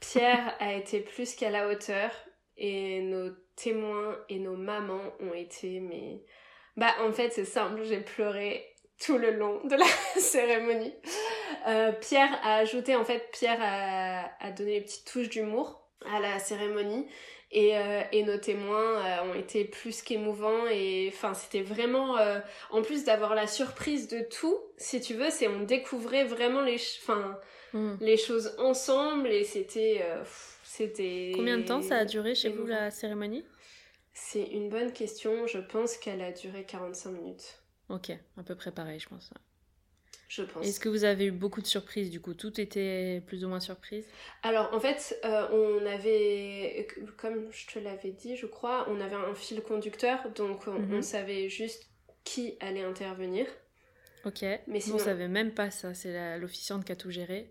[0.00, 2.10] Pierre a été plus qu'à la hauteur
[2.56, 6.22] et nos témoins et nos mamans ont été mais
[6.76, 8.64] bah en fait c'est simple, j'ai pleuré
[9.04, 9.86] tout le long de la
[10.20, 10.94] cérémonie.
[11.66, 16.20] Euh, Pierre a ajouté en fait Pierre a, a donné les petites touches d'humour à
[16.20, 17.06] la cérémonie.
[17.52, 20.66] Et, euh, et nos témoins euh, ont été plus qu'émouvants.
[20.68, 22.16] Et enfin c'était vraiment
[22.70, 26.80] en plus d'avoir la surprise de tout si tu veux c'est on découvrait vraiment les
[27.02, 27.38] enfin
[27.72, 27.96] Hmm.
[28.00, 29.28] les choses ensemble.
[29.28, 30.02] Et c'était
[30.62, 33.44] c'était Combien de temps ça a duré chez vous la cérémonie?
[34.12, 35.46] C'est une bonne question.
[35.46, 39.32] Je pense qu'elle a duré 45 minutes Ok, à peu près pareil, je pense.
[40.28, 42.34] je pense Est-ce que vous avez eu beaucoup de surprises du coup?
[42.34, 44.06] Tout était plus ou moins surprise?
[44.42, 46.86] Alors en fait euh, on avait
[47.16, 50.94] comme je te l'avais dit je crois on avait un fil conducteur donc on, Mhm.
[50.98, 51.88] on savait juste
[52.24, 53.46] qui allait intervenir
[54.24, 54.44] Ok.
[54.66, 57.50] Mais sinon- on savait même pas ça, c'est l'officiante qui a tout géré.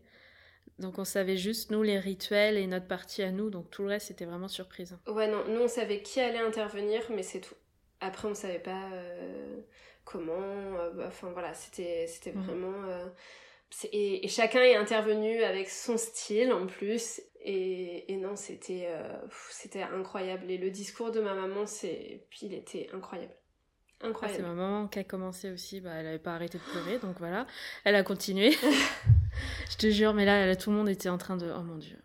[0.80, 3.90] Donc on savait juste, nous, les rituels et notre partie à nous, donc tout le
[3.90, 4.98] reste, c'était vraiment surprise.
[5.08, 7.56] ouais non nous on savait qui allait intervenir mais c'est tout
[8.02, 9.62] après on savait pas euh,
[10.06, 10.34] comment
[10.80, 12.44] euh, bah, enfin voilà c'était c'était Mhm.
[12.44, 13.06] vraiment euh,
[13.70, 18.86] c'est- et, et chacun est intervenu avec son style en plus et, et non c'était
[18.90, 19.18] euh,
[19.50, 24.08] c'était incroyable et le discours de ma maman c'est puis il était incroyable Ah, c'est
[24.10, 27.18] incroyable ma maman qui a commencé aussi, bah, elle avait pas arrêté de pleurer, donc
[27.20, 27.48] voilà,
[27.86, 28.52] elle a continué.
[29.72, 31.50] je te jure, mais là, là, tout le monde était en train de...
[31.58, 31.98] Oh mon dieu.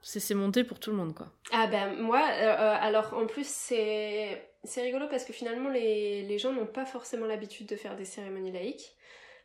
[0.00, 1.28] C'est c'est monté pour tout le monde, quoi.
[1.52, 6.38] Ah ben moi, euh, alors en plus c'est c'est rigolo parce que finalement les, les
[6.38, 8.94] gens n'ont pas forcément l'habitude de faire des cérémonies laïques.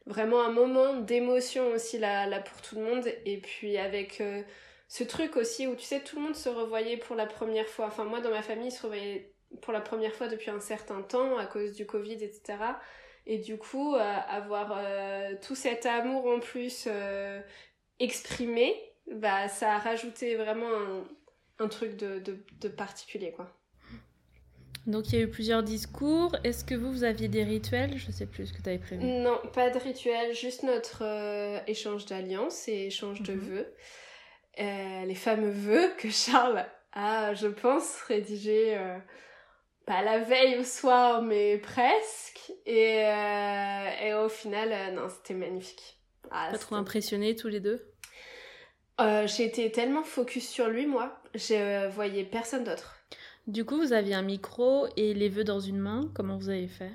[0.05, 4.41] Vraiment un moment d'émotion aussi là, là pour tout le monde et puis avec euh,
[4.87, 7.87] ce truc aussi où tu sais tout le monde se revoyait pour la première fois.
[7.87, 11.37] Enfin moi dans ma famille se revoyaient pour la première fois depuis un certain temps
[11.37, 12.57] à cause du Covid etc.
[13.25, 16.87] Et du coup euh, avoir euh, tout cet amour en plus
[17.99, 18.73] exprimé,
[19.11, 20.69] bah ça a rajouté vraiment
[21.59, 23.58] un, truc de, de, de particulier quoi.
[24.87, 26.35] Donc il y a eu plusieurs discours.
[26.43, 27.97] Est-ce que vous, vous aviez des rituels?
[27.97, 29.03] Je sais plus ce que tu avais prévu.
[29.05, 33.39] Non, pas de rituel, juste notre euh, échange d'alliances et échange de Mhm.
[33.39, 33.73] vœux.
[34.59, 38.97] Euh, les fameux vœux que Charles a, je pense, rédigés euh,
[39.85, 42.51] pas la veille au soir, mais presque.
[42.65, 43.03] Et,
[44.03, 45.97] et au final, non, c'était magnifique.
[46.31, 47.85] Ah, Pas trop impressionnés tous les deux?
[49.25, 52.97] J'ai été tellement focus sur lui, moi, je voyais personne d'autre.
[53.49, 56.11] Du coup, vous aviez un micro et les vœux dans une main.
[56.13, 56.91] Comment vous avez fait?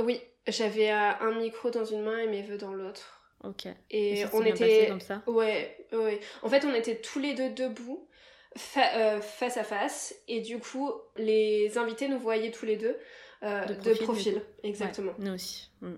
[0.00, 3.20] Oui, j'avais euh, un micro dans une main et mes vœux dans l'autre.
[3.44, 3.68] Ok.
[3.90, 5.22] Et, on bien passé était comme ça?
[5.28, 6.18] Ouais, ouais.
[6.42, 8.08] En fait, on était tous les deux debout,
[8.56, 12.96] fa- euh, face à face, et du coup, les invités nous voyaient tous les deux
[13.44, 14.42] euh, De de profil.
[14.64, 15.12] Exactement.
[15.12, 15.70] Ouais, nous aussi.
[15.80, 15.94] Mm.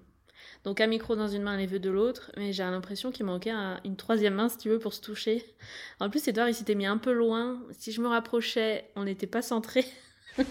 [0.67, 3.51] Donc un micro dans une main, les vœux de l'autre, mais j'ai l'impression qu'il manquait
[3.51, 5.45] un- une troisième main, si tu veux, pour se toucher.
[6.01, 7.63] En plus, Edouard, il s'était mis un peu loin.
[7.79, 9.85] Si je me rapprochais, on n'était pas centré.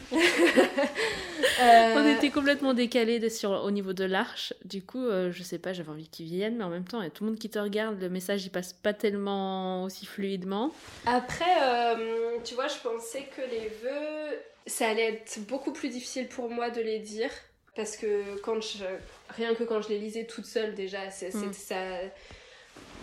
[1.62, 4.54] Euh, On était complètement décalé sur, au niveau de l'arche.
[4.66, 7.06] Du coup, euh, je sais pas, j'avais envie qu'ils viennent, mais en même temps, il
[7.06, 8.00] y a tout le monde qui te regarde.
[8.02, 10.72] Le message, il passe pas tellement aussi fluidement.
[11.06, 14.38] Après, euh, tu vois, je pensais que les vœux,
[14.68, 17.30] ça allait être beaucoup plus difficile pour moi de les dire.
[17.76, 18.85] Parce que quand je,
[19.30, 21.52] rien que quand je les lisais toute seule, déjà, c'est, Mm.
[21.53, 21.76] c'est- ça.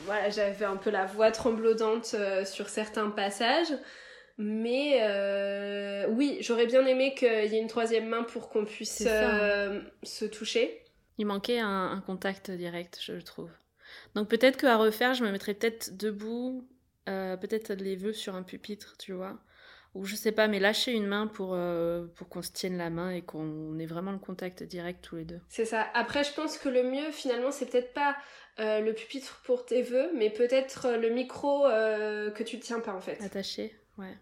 [0.06, 3.72] Voilà, j'avais un peu la voix tremblodante euh, sur certains passages.
[4.38, 9.02] Mais euh, oui, j'aurais bien aimé qu'il y ait une troisième main pour qu'on puisse
[9.02, 9.38] hein.
[9.40, 10.82] euh, se toucher.
[11.18, 13.50] Il manquait un, un contact direct, je trouve.
[14.14, 16.66] Donc peut-être qu'à refaire, je me mettrais peut-être debout,
[17.04, 19.38] peut-être les vœux sur un pupitre, tu vois.
[19.94, 22.88] Ou je sais pas, mais lâcher une main pour, euh, pour qu'on se tienne la
[22.88, 25.40] main et qu'on ait vraiment le contact direct tous les deux.
[25.48, 25.86] C'est ça.
[25.92, 28.16] Après, je pense que le mieux, finalement, c'est peut-être pas
[28.58, 32.80] euh, le pupitre pour tes vœux, mais peut-être euh, le micro euh, que tu tiens
[32.80, 33.22] pas, en fait.
[33.22, 34.16] Attaché Ouais.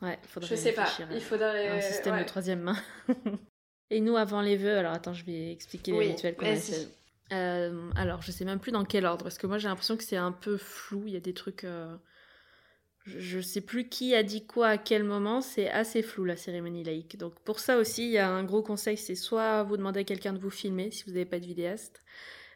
[0.00, 0.88] Ouais, il faudrait Je sais pas.
[1.12, 1.68] Il faudrait.
[1.68, 2.22] un système ouais.
[2.22, 2.76] de troisième main.
[3.90, 6.56] Et nous, avant les vœux, alors attends, je vais expliquer les Oui, rituels qu'on a
[6.56, 6.88] fait.
[7.30, 10.16] Alors, je sais même plus dans quel ordre, parce que moi j'ai l'impression que c'est
[10.16, 11.04] un peu flou.
[11.06, 11.64] Il y a des trucs.
[13.04, 15.40] Je, je sais plus qui a dit quoi à quel moment.
[15.40, 17.16] C'est assez flou la cérémonie laïque.
[17.16, 20.04] Donc pour ça aussi, il y a un gros conseil c'est soit vous demandez à
[20.04, 22.02] quelqu'un de vous filmer si vous n'avez pas de vidéaste,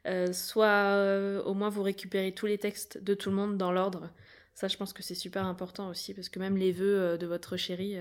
[0.07, 3.73] euh, soit euh, au moins vous récupérez tous les textes de tout le monde dans
[3.73, 4.11] l'ordre.
[4.55, 7.27] Ça, je pense que c'est super important aussi, parce que même les vœux euh, de
[7.27, 7.97] votre chérie,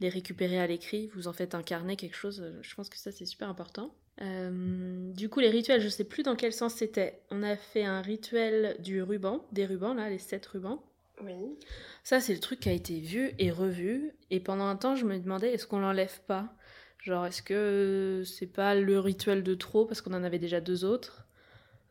[0.00, 3.12] les récupérer à l'écrit, vous en faites un carnet, quelque chose, je pense que ça,
[3.12, 3.94] c'est super important.
[4.20, 7.20] Du coup, les rituels, je sais plus dans quel sens c'était.
[7.30, 10.82] On a fait un rituel du ruban, des rubans, là, les sept rubans.
[11.22, 11.32] Oui.
[12.02, 14.12] Ça, c'est le truc qui a été vu et revu.
[14.30, 16.52] Et pendant un temps, je me demandais, est-ce qu'on l'enlève pas?
[16.98, 20.84] Genre, est-ce que c'est pas le rituel de trop parce qu'on en avait déjà deux
[20.84, 21.26] autres?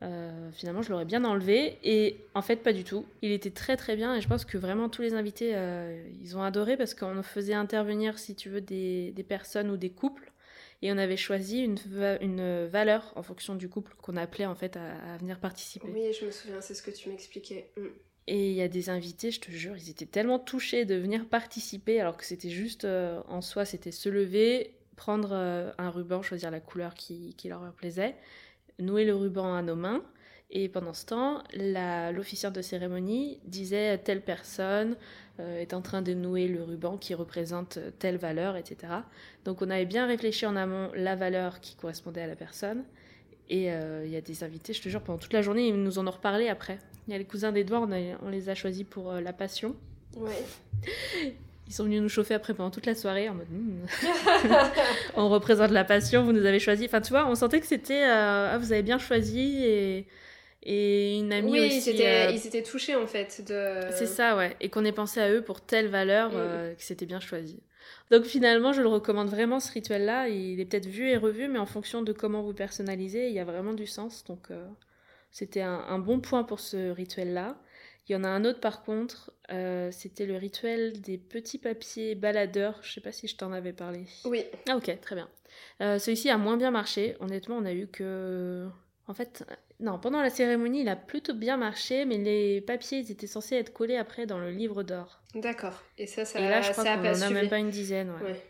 [0.02, 1.78] Euh, Finalement, je l'aurais bien enlevé.
[1.84, 3.06] Et en fait, pas du tout.
[3.22, 4.16] Il était très très bien.
[4.16, 7.54] Et je pense que vraiment tous les invités, euh, ils ont adoré parce qu'on faisait
[7.54, 10.32] intervenir, si tu veux, des, des personnes ou des couples.
[10.82, 14.56] Et on avait choisi une, va- une valeur en fonction du couple qu'on appelait en
[14.56, 15.88] fait à, à venir participer.
[15.88, 17.72] Oui, je me souviens, c'est ce que tu m'expliquais.
[17.78, 17.88] Mm.
[18.28, 21.26] Et il y a des invités, je te jure, ils étaient tellement touchés de venir
[21.26, 26.22] participer, alors que c'était juste euh, en soi, c'était se lever, prendre euh, un ruban,
[26.22, 28.16] choisir la couleur qui, leur plaisait,
[28.80, 30.04] nouer le ruban à nos mains.
[30.56, 31.44] Et pendant ce temps,
[32.14, 34.96] l'officiante de cérémonie disait telle personne
[35.40, 38.94] euh, est en train de nouer le ruban qui représente telle valeur, etc.
[39.46, 42.84] Donc on avait bien réfléchi en amont la valeur qui correspondait à la personne.
[43.50, 45.76] Et euh, il y a des invités, je te jure, pendant toute la journée, ils
[45.76, 46.80] nous en ont reparlé après.
[47.08, 47.88] Il y a les cousins d'Edouard,
[48.24, 49.76] on, les a choisis pour euh, la passion.
[50.16, 50.32] Ouais.
[51.68, 53.86] Ils sont venus nous chauffer après pendant toute la soirée en mode Hmm,
[55.16, 56.86] on représente la passion, vous nous avez choisi.
[56.86, 60.06] Enfin, tu vois, on sentait que c'était euh, ah, vous avez bien choisi et,
[60.64, 61.78] et une amie oui, aussi.
[61.78, 63.92] ils étaient, euh, ils étaient touchés en fait de.
[63.92, 64.58] C'est ça, ouais.
[64.60, 66.36] Et qu'on ait pensé à eux pour telle valeur, Mm.
[66.36, 67.60] euh, que c'était bien choisi.
[68.14, 70.30] Donc finalement, je le recommande vraiment, ce rituel-là.
[70.30, 73.40] Il est peut-être vu et revu, mais en fonction de comment vous personnalisez, il y
[73.40, 74.24] a vraiment du sens.
[74.24, 74.68] Donc euh,
[75.32, 77.58] c'était un, un bon point pour ce rituel-là.
[78.08, 82.14] Il y en a un autre par contre, euh, c'était le rituel des petits papiers
[82.14, 82.78] baladeurs.
[82.84, 84.06] Je sais pas si je t'en avais parlé.
[84.26, 84.44] Oui.
[84.70, 85.28] Ah ok, très bien.
[85.82, 87.16] Euh, Celui-ci a moins bien marché.
[87.20, 88.68] Honnêtement, on a eu que...
[89.08, 89.44] En fait,
[89.80, 93.56] non, pendant la cérémonie, il a plutôt bien marché, mais les papiers, ils étaient censés
[93.56, 95.22] être collés après dans le livre d'or.
[95.36, 95.82] D'accord.
[95.98, 98.12] Et ça, ça, Et là, je crois qu'on en a même pas une dizaine.
[98.12, 98.32] ouais.
[98.32, 98.42] Ouais.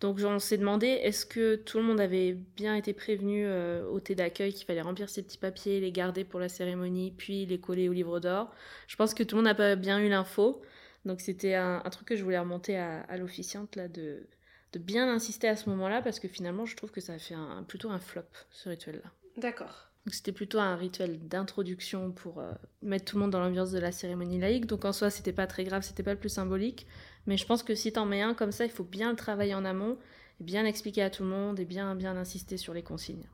[0.00, 4.00] Donc on s'est demandé, est-ce que tout le monde avait bien été prévenu euh, au
[4.00, 7.60] thé d'accueil qu'il fallait remplir ces petits papiers, les garder pour la cérémonie, puis les
[7.60, 8.50] coller au livre d'or?
[8.88, 10.62] Je pense que tout le monde n'a pas bien eu l'info.
[11.04, 14.26] Donc c'était un, un truc que je voulais remonter à, à l'officiante, là, de,
[14.72, 17.34] de bien insister à ce moment-là, parce que finalement, je trouve que ça a fait
[17.34, 19.10] un, plutôt un flop, ce rituel-là.
[19.36, 19.88] D'accord.
[20.06, 22.52] Donc c'était plutôt un rituel d'introduction pour euh,
[22.82, 24.66] mettre tout le monde dans l'ambiance de la cérémonie laïque.
[24.66, 26.86] Donc en soi, c'était pas très grave, c'était pas le plus symbolique.
[27.26, 29.54] Mais je pense que si t'en mets un comme ça, il faut bien le travailler
[29.54, 29.98] en amont.
[30.40, 33.26] bien expliquer à tout le monde et bien, bien insister sur les consignes.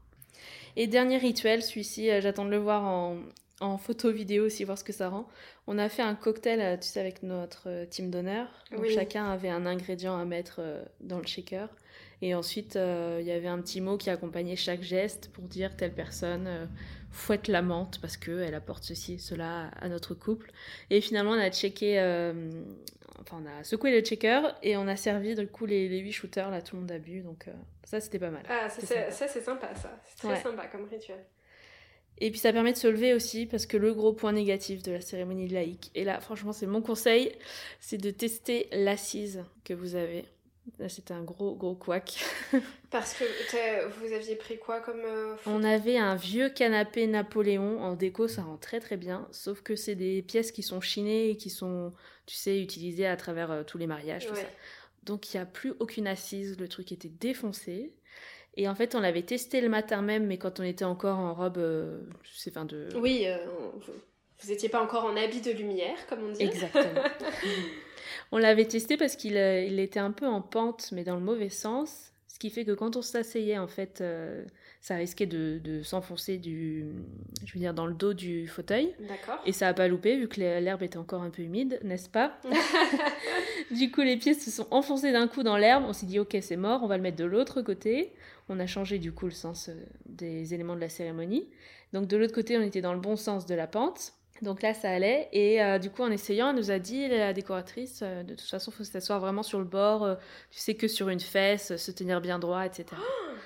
[0.74, 3.18] Et dernier rituel, celui-ci, euh, j'attends de le voir en,
[3.60, 5.28] en photo vidéo aussi, voir ce que ça rend.
[5.68, 8.48] On a fait un cocktail, euh, tu sais, avec notre team d'honneur.
[8.73, 8.93] Donc Oui.
[8.93, 10.60] chacun avait un ingrédient à mettre
[11.01, 11.68] dans le shaker.
[12.22, 15.76] Et ensuite, euh, il y avait un petit mot qui accompagnait chaque geste pour dire
[15.76, 16.66] telle personne euh,
[17.10, 20.51] fouette la menthe parce qu'elle apporte ceci et cela à notre couple.
[20.90, 22.51] Et finalement, on a checké, euh,
[23.20, 26.12] enfin, on a secoué le checker et on a servi du coup les, les 8
[26.12, 27.20] shooters, là, tout le monde a bu.
[27.20, 27.47] Donc
[27.84, 28.43] ça, c'était pas mal.
[28.48, 29.10] Ah, ça C'est sympa.
[29.10, 30.01] ça, c'est sympa, ça.
[30.06, 30.43] C'est très Ouais.
[30.43, 31.22] sympa comme rituel.
[32.18, 34.90] Et puis ça permet de se lever aussi parce que le gros point négatif de
[34.90, 37.30] la cérémonie laïque, et là franchement c'est mon conseil,
[37.78, 40.24] c'est de tester l'assise que vous avez.
[40.88, 42.18] C'était un gros gros couac.
[42.90, 43.24] Parce que
[43.98, 48.43] vous aviez pris quoi comme euh, On avait un vieux canapé Napoléon en déco, ça
[48.43, 51.93] rend très très bien, sauf que c'est des pièces qui sont chinées et qui sont,
[52.26, 54.40] tu sais, utilisées à travers euh, tous les mariages, tout Ouais.
[54.43, 54.48] ça.
[55.05, 57.94] Donc il n'y a plus aucune assise, le truc était défoncé.
[58.56, 61.34] Et en fait on l'avait testé le matin même, mais quand on était encore en
[61.34, 62.88] robe, euh, je sais, enfin de...
[62.97, 63.38] Oui, euh,
[64.39, 66.43] vous, vous étiez pas encore en habit de lumière, comme on dit.
[66.43, 67.03] Exactement.
[68.33, 71.23] on l'avait testé parce qu'il euh, il était un peu en pente, mais dans le
[71.23, 72.13] mauvais sens.
[72.29, 74.45] Ce qui fait que quand on s'asseyait, en fait, euh,
[74.83, 76.85] ça risquait de, de s'enfoncer du,
[77.47, 78.95] je veux dire, dans le dos du fauteuil.
[79.01, 79.41] D'accord.
[79.47, 82.39] Et ça a pas loupé vu que l'herbe était encore un peu humide, n'est-ce pas?
[83.71, 85.85] Du coup, les pieds se sont enfoncés d'un coup dans l'herbe.
[85.89, 88.13] On s'est dit, ok, c'est mort, on va le mettre de l'autre côté.
[88.49, 89.75] On a changé du coup le sens euh,
[90.07, 91.49] des éléments de la cérémonie.
[91.93, 94.13] Donc de l'autre côté, on était dans le bon sens de la pente.
[94.43, 95.29] Donc là, ça allait.
[95.33, 98.49] Et euh, du coup, en essayant, elle nous a dit, la décoratrice, euh, de toute
[98.49, 100.05] façon, il faut s'asseoir vraiment sur le bord.
[100.05, 100.15] euh,
[100.51, 102.85] tu sais que sur une fesse, se tenir bien droit, etc.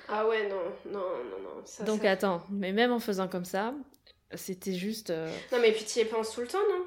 [0.09, 1.61] Ah ouais, non, non, non, non.
[1.65, 3.73] Ça, Donc ça- attends, mais même en faisant comme ça,
[4.33, 5.09] c'était juste...
[5.51, 6.85] Non, mais puis tu y penses tout le temps, non?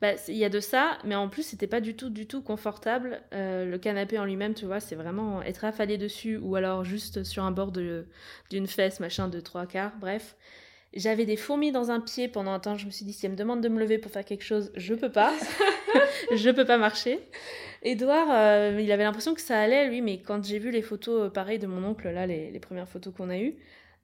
[0.00, 2.42] Bah, il y a de ça, mais en plus, c'était pas du tout, du tout
[2.42, 3.22] confortable.
[3.32, 7.22] Euh, le canapé en lui-même, tu vois, c'est vraiment être affalé dessus ou alors juste
[7.22, 10.34] sur un bord d'une fesse, machin, de trois quarts, bref.
[10.94, 12.76] J'avais des fourmis dans un pied pendant un temps.
[12.76, 14.70] Je me suis dit, si elle me demande de me lever pour faire quelque chose,
[14.76, 15.32] je peux pas.
[16.36, 17.18] je peux pas marcher.
[17.82, 21.22] Edouard, euh, il avait l'impression que ça allait, lui, mais quand j'ai vu les photos,
[21.22, 23.54] euh, pareil, de mon oncle, là, les, les premières photos qu'on a eues,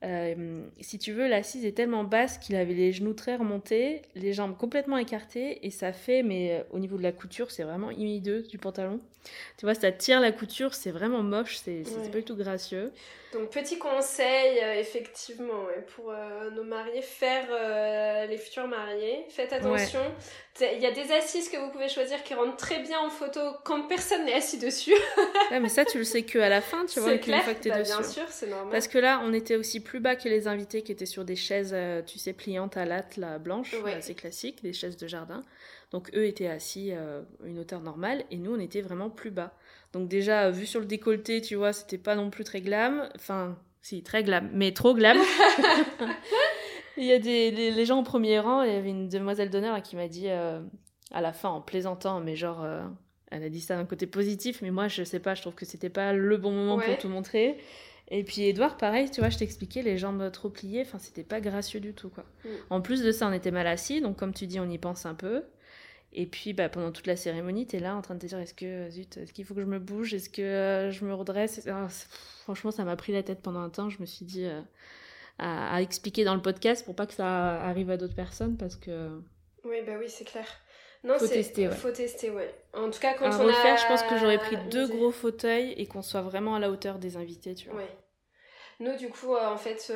[0.04, 4.32] euh, si tu veux, l'assise est tellement basse qu'il avait les genoux très remontés, les
[4.32, 7.90] jambes complètement écartées, et ça fait, mais euh, au niveau de la couture, c'est vraiment
[7.90, 9.00] hideux du pantalon.
[9.58, 12.08] Tu vois, ça tire la couture, c'est vraiment moche, c'est c'est Ouais.
[12.10, 12.92] pas du tout gracieux.
[13.32, 19.26] Donc, petit conseil, euh, effectivement, ouais, pour euh, nos mariés, faire euh, les futurs mariés,
[19.28, 20.00] faites attention.
[20.60, 23.40] Il y a des assises que vous pouvez choisir qui rendent très bien en photo
[23.64, 24.94] quand personne n'est assis dessus.
[25.50, 27.54] Ouais, mais ça, tu le sais que à la fin, tu vois, c'est qu'une fois
[27.54, 27.92] que t'es bah, dessus.
[27.92, 28.70] bien sûr, c'est normal.
[28.70, 31.36] Parce que là, on était aussi plus bas que les invités qui étaient sur des
[31.36, 31.74] chaises,
[32.06, 33.94] tu sais, pliantes à latte, là, blanches, Ouais.
[33.94, 35.42] assez classiques, des chaises de jardin.
[35.90, 39.54] Donc eux étaient assis à une hauteur normale et nous, on était vraiment plus bas.
[39.92, 43.08] Donc déjà, euh, vu sur le décolleté, tu vois, c'était pas non plus très glam.
[43.16, 45.16] Enfin, si, très glam, mais trop glam.
[46.96, 49.50] Il y a des les, les gens au premier rang, il y avait une demoiselle
[49.50, 50.60] d'honneur qui m'a dit euh,
[51.12, 52.82] à la fin en plaisantant, mais genre, euh,
[53.30, 55.64] elle a dit ça d'un côté positif, mais moi je sais pas, je trouve que
[55.64, 56.86] c'était pas le bon moment Ouais.
[56.86, 57.56] pour tout montrer.
[58.10, 61.40] Et puis Edouard, pareil, tu vois, je t'expliquais, les jambes trop pliées, enfin c'était pas
[61.40, 62.24] gracieux du tout quoi.
[62.44, 62.48] Mm.
[62.70, 65.06] En plus de ça, on était mal assis, donc comme tu dis, on y pense
[65.06, 65.44] un peu.
[66.12, 68.54] Et puis bah, pendant toute la cérémonie, t'es là en train de te dire est-ce
[68.54, 71.68] que zut, est-ce qu'il faut que je me bouge, est-ce que euh, je me redresse?
[72.42, 73.90] Franchement, ça m'a pris la tête pendant un temps.
[73.90, 74.60] Je me suis dit euh,
[75.38, 78.76] à, à expliquer dans le podcast pour pas que ça arrive à d'autres personnes parce
[78.76, 79.20] que
[79.64, 80.46] Oui, bah oui, c'est clair.
[81.04, 81.74] Non, Faut tester, ouais.
[81.74, 82.52] Faut tester, ouais.
[82.72, 83.76] En tout cas, quand à on refaire, a...
[83.76, 86.98] je pense que j'aurais pris deux gros fauteuils et qu'on soit vraiment à la hauteur
[86.98, 87.78] des invités, tu vois.
[87.78, 87.96] Ouais.
[88.80, 89.92] Nous, du coup, euh, en fait,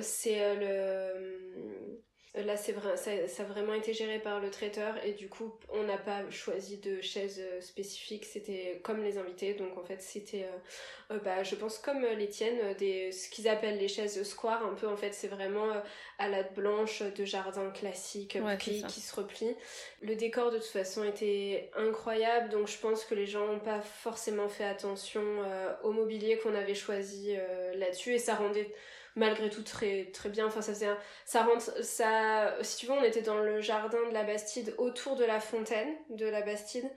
[0.00, 2.02] c'est le.
[2.36, 5.52] Là, c'est vrai, ça, ça a vraiment été géré par le traiteur et du coup,
[5.68, 8.24] on n'a pas choisi de chaise euh, spécifique.
[8.24, 12.14] C'était comme les invités, donc en fait, c'était, euh, euh, bah, je pense comme euh,
[12.14, 14.66] les tiennes, euh, des, ce qu'ils appellent les chaises square.
[14.66, 15.80] Un peu, en fait, c'est vraiment euh,
[16.18, 19.54] à la blanche de jardin classique Ouais, qui, se replie.
[20.02, 23.80] Le décor, de toute façon, était incroyable, donc je pense que les gens n'ont pas
[23.80, 28.68] forcément fait attention euh, au mobilier qu'on avait choisi euh, là-dessus et ça rendait
[29.16, 30.46] malgré tout très très bien.
[30.46, 34.06] Enfin ça faisait un- ça rentre ça si tu veux on était dans le jardin
[34.08, 36.90] de la Bastide autour de la fontaine de la Bastide.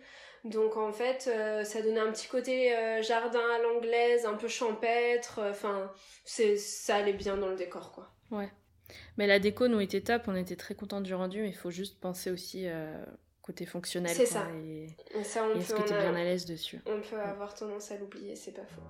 [0.44, 4.48] Donc en fait euh, ça donnait un petit côté euh, jardin à l'anglaise un peu
[4.48, 5.92] champêtre euh, enfin
[6.26, 8.10] c'est ça allait bien dans le décor quoi.
[9.18, 11.72] Mais la déco nous était top, on était très contents du rendu, mais il faut
[11.72, 13.04] juste penser aussi euh,
[13.42, 14.16] côté fonctionnel.
[14.16, 14.48] C'est ça.
[14.64, 16.80] Et, et ça on et est-ce peut que t'es a- bien à l'aise dessus?
[16.86, 18.82] on peut avoir tendance à l'oublier c'est pas faux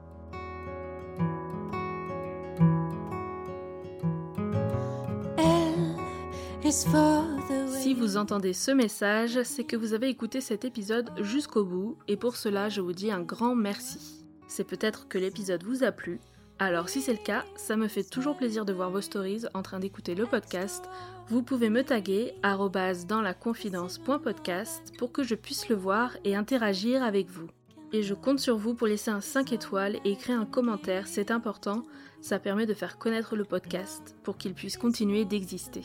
[6.69, 12.17] Si vous entendez ce message, c'est que vous avez écouté cet épisode jusqu'au bout, et
[12.17, 14.25] pour cela, je vous dis un grand merci.
[14.49, 16.19] c'est peut-être que l'épisode vous a plu.
[16.59, 19.61] Alors si c'est le cas, ça me fait toujours plaisir de voir vos stories en
[19.61, 20.83] train d'écouter le podcast.
[21.29, 27.01] Vous pouvez me taguer dans la confidence.podcast pour que je puisse le voir et interagir
[27.01, 27.47] avec vous.
[27.93, 31.31] Et je compte sur vous pour laisser un 5 étoiles et écrire un commentaire, c'est
[31.31, 31.83] important,
[32.19, 35.83] ça permet de faire connaître le podcast pour qu'il puisse continuer d'exister.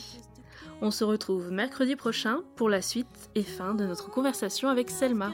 [0.84, 5.30] On se retrouve mercredi prochain pour la suite et fin de notre conversation avec Selma.